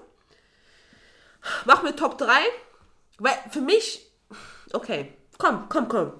Machen 1.65 1.85
wir 1.85 1.95
Top 1.95 2.19
3. 2.19 2.27
Weil 3.17 3.33
für 3.49 3.61
mich. 3.61 4.07
Okay, 4.73 5.13
komm, 5.39 5.65
komm, 5.69 5.87
komm. 5.87 6.11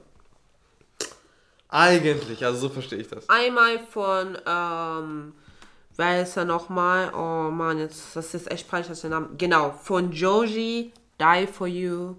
Eigentlich, 1.72 2.44
also 2.46 2.60
so 2.60 2.70
verstehe 2.70 3.00
ich 3.00 3.08
das. 3.08 3.28
Einmal 3.30 3.80
von, 3.80 4.38
ähm, 4.46 5.34
wer 5.96 6.22
ist 6.22 6.36
er 6.38 6.44
nochmal? 6.46 7.14
Oh 7.14 7.50
Mann, 7.50 7.80
jetzt, 7.80 8.14
das 8.16 8.34
ist 8.34 8.52
echt 8.52 8.70
peinlich, 8.70 8.90
dass 8.90 8.98
ich 8.98 9.04
den 9.04 9.12
Namen. 9.12 9.38
Genau, 9.38 9.72
von 9.72 10.12
Joji, 10.12 10.92
Die 11.20 11.48
for 11.48 11.68
You. 11.68 12.16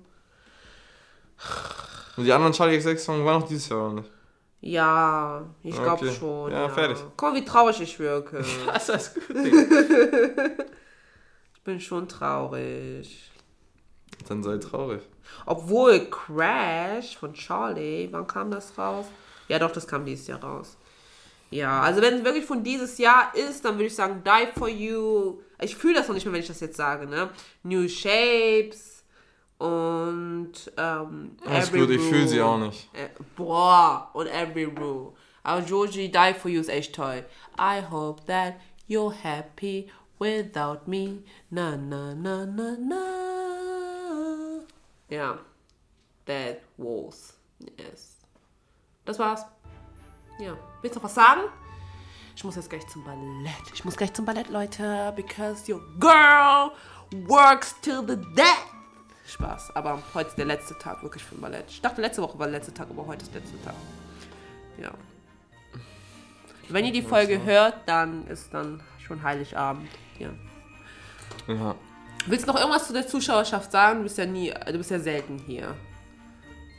Und 2.16 2.24
die 2.24 2.32
anderen 2.32 2.52
Charlie 2.54 2.78
XX 2.78 3.02
Songs 3.04 3.24
waren 3.24 3.40
noch 3.40 3.48
dieses 3.48 3.68
Jahr 3.68 3.86
oder 3.86 3.94
nicht? 4.00 4.10
Ja, 4.62 5.44
ich 5.62 5.74
glaube 5.74 6.06
Okay. 6.06 6.14
schon. 6.18 6.52
Ja, 6.52 6.68
fertig. 6.68 6.98
Guck, 7.16 7.34
wie 7.34 7.44
traurig 7.44 7.80
ich 7.80 7.98
wirke. 7.98 8.44
Das 8.66 8.88
ist 8.88 9.14
gut, 9.14 9.36
ich 11.54 11.62
bin 11.64 11.80
schon 11.80 12.08
traurig. 12.08 13.30
Dann 14.28 14.42
sei 14.42 14.58
traurig. 14.58 15.02
Obwohl 15.46 16.08
Crash 16.10 17.16
von 17.16 17.32
Charlie, 17.34 18.08
wann 18.10 18.26
kam 18.26 18.50
das 18.50 18.76
raus? 18.78 19.06
Ja, 19.48 19.58
doch, 19.58 19.72
das 19.72 19.86
kam 19.86 20.04
dieses 20.04 20.26
Jahr 20.26 20.42
raus. 20.42 20.76
Ja, 21.50 21.82
also 21.82 22.00
wenn 22.00 22.14
es 22.14 22.24
wirklich 22.24 22.46
von 22.46 22.64
dieses 22.64 22.96
Jahr 22.96 23.34
ist, 23.34 23.64
dann 23.64 23.74
würde 23.74 23.86
ich 23.86 23.94
sagen 23.94 24.22
Die 24.24 24.58
for 24.58 24.68
You. 24.68 25.40
Ich 25.60 25.76
fühle 25.76 25.94
das 25.94 26.08
noch 26.08 26.14
nicht 26.14 26.24
mehr, 26.24 26.32
wenn 26.32 26.40
ich 26.40 26.46
das 26.48 26.60
jetzt 26.60 26.76
sage, 26.76 27.06
ne? 27.06 27.28
New 27.62 27.86
Shapes 27.86 29.04
und 29.58 30.52
ähm, 30.76 31.36
Alles 31.46 31.68
Every 31.68 31.80
gut, 31.80 31.90
ich 31.90 32.00
fühle 32.00 32.26
sie 32.26 32.40
auch 32.40 32.58
nicht. 32.58 32.88
Äh, 32.94 33.08
boah, 33.36 34.10
und 34.14 34.26
Every 34.26 34.64
Rule. 34.64 35.12
Aber 35.42 35.60
Georgie, 35.62 36.08
Die 36.10 36.34
for 36.34 36.50
You 36.50 36.60
ist 36.60 36.70
echt 36.70 36.94
toll. 36.94 37.24
I 37.58 37.82
hope 37.90 38.24
that 38.26 38.54
you're 38.88 39.12
happy 39.12 39.90
without 40.18 40.86
me. 40.86 41.18
Na, 41.50 41.76
na, 41.76 42.14
na, 42.14 42.46
na, 42.46 42.76
na. 42.78 43.31
Ja. 45.12 45.38
That 46.24 46.62
was. 46.78 47.34
Yes. 47.76 48.16
Das 49.04 49.18
war's. 49.18 49.44
Ja. 50.38 50.56
Willst 50.80 50.96
du 50.96 51.00
noch 51.00 51.04
was 51.04 51.14
sagen? 51.14 51.42
Ich 52.34 52.42
muss 52.44 52.56
jetzt 52.56 52.70
gleich 52.70 52.86
zum 52.88 53.04
Ballett. 53.04 53.72
Ich 53.74 53.84
muss 53.84 53.94
gleich 53.94 54.14
zum 54.14 54.24
Ballett, 54.24 54.48
Leute. 54.48 55.12
Because 55.14 55.70
your 55.70 55.82
girl 56.00 56.70
works 57.28 57.78
till 57.82 58.02
the 58.08 58.16
death. 58.34 58.64
Spaß. 59.26 59.76
Aber 59.76 60.02
heute 60.14 60.30
ist 60.30 60.38
der 60.38 60.46
letzte 60.46 60.78
Tag 60.78 61.02
wirklich 61.02 61.22
für 61.22 61.34
Ballett. 61.34 61.66
Ich 61.68 61.82
dachte, 61.82 62.00
letzte 62.00 62.22
Woche 62.22 62.38
war 62.38 62.46
der 62.46 62.56
letzte 62.58 62.72
Tag, 62.72 62.88
aber 62.88 63.06
heute 63.06 63.24
ist 63.24 63.34
der 63.34 63.42
letzte 63.42 63.62
Tag. 63.62 63.74
Ja. 64.78 64.92
Wenn 66.70 66.86
ihr 66.86 66.92
die 66.92 67.02
Folge 67.02 67.44
hört, 67.44 67.86
dann 67.86 68.26
ist 68.28 68.54
dann 68.54 68.82
schon 68.98 69.22
Heiligabend. 69.22 69.90
Ja. 70.18 70.30
Ja. 71.48 71.74
Willst 72.26 72.46
du 72.46 72.52
noch 72.52 72.58
irgendwas 72.58 72.86
zu 72.86 72.92
der 72.92 73.06
Zuschauerschaft 73.06 73.72
sagen? 73.72 73.98
Du 73.98 74.02
bist 74.04 74.18
ja 74.18 74.26
nie, 74.26 74.52
du 74.66 74.78
bist 74.78 74.90
ja 74.90 75.00
selten 75.00 75.38
hier. 75.46 75.74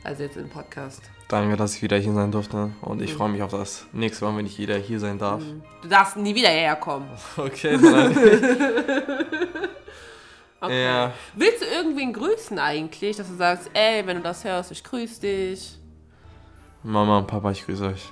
Also 0.02 0.22
jetzt 0.22 0.36
im 0.36 0.48
Podcast. 0.50 1.02
Danke, 1.28 1.56
dass 1.56 1.74
ich 1.76 1.82
wieder 1.82 1.96
hier 1.98 2.12
sein 2.12 2.30
durfte. 2.30 2.72
Und 2.82 3.00
ich 3.02 3.14
freue 3.14 3.30
mich 3.30 3.42
auf 3.42 3.50
das 3.50 3.86
nächste 3.92 4.24
Mal, 4.24 4.36
wenn 4.36 4.46
ich 4.46 4.58
wieder 4.58 4.76
hier 4.76 5.00
sein 5.00 5.18
darf. 5.18 5.42
Du 5.82 5.88
darfst 5.88 6.16
nie 6.16 6.34
wieder 6.34 6.48
hierher 6.50 6.76
kommen. 6.76 7.08
Okay, 7.36 7.78
dann. 7.80 8.16
Okay. 10.60 10.82
Ja. 10.84 11.12
Willst 11.34 11.60
du 11.60 11.66
irgendwen 11.66 12.14
grüßen 12.14 12.58
eigentlich? 12.58 13.18
Dass 13.18 13.28
du 13.28 13.34
sagst, 13.34 13.68
ey, 13.74 14.06
wenn 14.06 14.16
du 14.16 14.22
das 14.22 14.44
hörst, 14.44 14.70
ich 14.72 14.82
grüße 14.82 15.20
dich. 15.20 15.76
Mama 16.82 17.18
und 17.18 17.26
Papa, 17.26 17.50
ich 17.50 17.66
grüße 17.66 17.84
euch. 17.84 18.02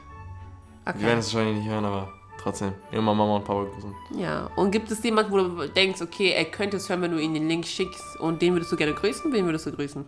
Die 0.83 0.87
werden 0.87 0.97
Okay. 1.13 1.19
es 1.19 1.33
wahrscheinlich 1.33 1.61
nicht 1.65 1.71
hören, 1.73 1.87
aber 1.87 2.13
trotzdem. 2.43 2.75
Immer 2.91 3.15
Mama 3.15 3.37
und 3.37 3.45
Papa 3.45 3.65
grüßen. 3.65 3.95
Ja. 4.17 4.51
Und 4.57 4.71
gibt 4.71 4.91
es 4.91 5.03
jemanden, 5.03 5.33
wo 5.33 5.37
du 5.39 5.69
denkst, 5.69 6.03
okay, 6.03 6.33
er 6.33 6.45
könnte 6.47 6.77
es 6.77 6.89
hören, 6.89 7.03
wenn 7.03 7.13
du 7.13 7.19
ihm 7.21 7.35
den 7.35 7.49
Link 7.49 7.67
schickst 7.67 8.19
und 8.21 8.43
den 8.43 8.55
würdest 8.55 8.73
du 8.73 8.77
gerne 8.77 8.95
grüßen? 8.95 9.33
Wen 9.33 9.47
würdest 9.47 9.67
du 9.67 9.73
grüßen? 9.73 10.05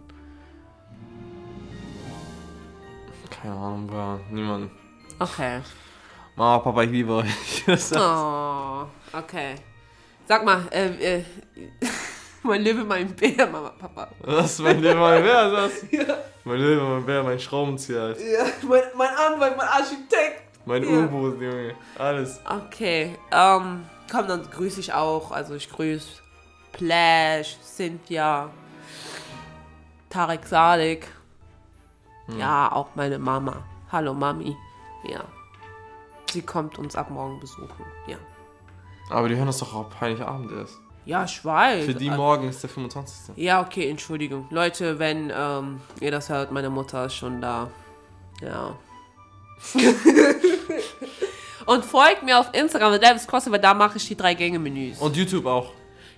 Keine 3.30 3.54
Ahnung, 3.54 3.90
war 3.92 4.20
niemand. 4.30 4.70
Okay. 5.18 5.60
Mama, 6.36 6.58
Papa, 6.58 6.82
ich 6.82 6.90
liebe 6.90 7.12
euch. 7.12 7.28
Oh, 7.96 8.86
okay. 9.12 9.54
Sag 10.26 10.44
mal, 10.44 10.62
äh, 10.70 11.18
äh, 11.18 11.24
mein 12.42 12.62
Löwe, 12.64 12.84
mein 12.84 13.14
Bär, 13.14 13.46
Mama, 13.46 13.70
Papa. 13.78 14.08
Was? 14.20 14.58
Mein 14.58 14.80
Löwe, 14.80 14.96
mein 14.96 15.22
Bär, 15.22 15.52
was? 15.52 15.72
Ja, 15.90 16.16
Mein 16.44 16.58
Löwe, 16.58 16.82
mein 16.82 17.06
Bär, 17.06 17.22
mein 17.22 17.38
Schraubenzieher. 17.38 18.16
Ja 18.18 18.44
mein, 18.66 18.82
mein 18.96 19.10
Anwalt, 19.10 19.56
mein 19.56 19.68
Architekt. 19.68 20.43
Mein 20.66 20.82
Ja. 20.82 21.04
U-Boot, 21.04 21.40
Junge. 21.40 21.74
Alles. 21.98 22.40
Okay, 22.48 23.18
ähm, 23.30 23.84
komm, 24.10 24.26
dann 24.28 24.48
grüße 24.50 24.80
ich 24.80 24.92
auch. 24.92 25.30
Also 25.30 25.54
ich 25.54 25.70
grüße 25.70 26.22
Plash, 26.72 27.56
Cynthia, 27.62 28.50
Tarek 30.08 30.46
Salik. 30.46 31.08
Ja, 32.38 32.72
auch 32.72 32.88
meine 32.94 33.18
Mama. 33.18 33.62
Hallo 33.92 34.14
Mami. 34.14 34.56
Ja. 35.04 35.22
Sie 36.32 36.40
kommt 36.42 36.78
uns 36.78 36.96
ab 36.96 37.10
morgen 37.10 37.38
besuchen. 37.38 37.84
Ja. 38.06 38.16
Aber 39.10 39.28
die 39.28 39.36
hören 39.36 39.46
das 39.46 39.58
doch 39.58 39.74
auch 39.74 39.90
Heiligabend 40.00 40.50
erst. 40.50 40.78
Ja, 41.04 41.24
ich 41.24 41.44
weiß. 41.44 41.84
Für 41.84 41.94
die 41.94 42.06
Äh, 42.06 42.16
morgen 42.16 42.48
ist 42.48 42.62
der 42.62 42.70
25. 42.70 43.36
Ja, 43.36 43.60
okay, 43.60 43.90
Entschuldigung. 43.90 44.46
Leute, 44.48 44.98
wenn 44.98 45.30
ähm, 45.36 45.80
ihr 46.00 46.10
das 46.10 46.30
hört, 46.30 46.50
meine 46.50 46.70
Mutter 46.70 47.04
ist 47.04 47.14
schon 47.14 47.42
da. 47.42 47.70
Ja. 48.40 48.74
Und 51.66 51.84
folgt 51.84 52.22
mir 52.22 52.38
auf 52.38 52.50
Instagram, 52.52 53.00
Davis 53.00 53.26
Crossover, 53.26 53.58
da 53.58 53.72
mache 53.74 53.96
ich 53.96 54.06
die 54.06 54.16
drei 54.16 54.34
Gänge-Menüs. 54.34 54.98
Und 54.98 55.16
YouTube 55.16 55.46
auch. 55.46 55.72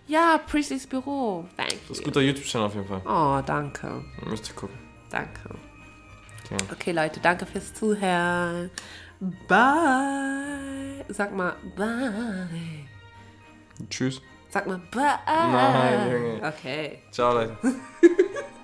Ja, 0.09 0.39
Priestley's 0.47 0.87
Büro. 0.87 1.47
Thank 1.57 1.71
Das 1.89 1.91
ist 1.91 1.99
you. 1.99 2.05
guter 2.05 2.21
YouTube-Channel 2.21 2.67
auf 2.67 2.75
jeden 2.75 2.87
Fall. 2.89 3.03
Oh, 3.05 3.43
danke. 3.45 4.05
Müsst 4.25 4.49
ihr 4.49 4.55
gucken. 4.55 4.79
Danke. 5.11 5.51
Okay. 6.45 6.57
Okay, 6.73 6.93
Leute, 6.93 7.21
danke 7.21 7.45
fürs 7.47 7.75
Zuhören. 7.75 8.71
Bye. 9.49 11.05
Sag 11.09 11.35
mal, 11.35 11.57
bye. 11.77 12.49
Tschüss. 13.91 14.21
Sag 14.49 14.67
mal, 14.67 14.81
bye. 14.93 15.03
Nein, 15.27 16.13
Junge. 16.13 16.47
Okay. 16.47 17.03
Ciao, 17.11 17.33
Leute. 17.35 17.57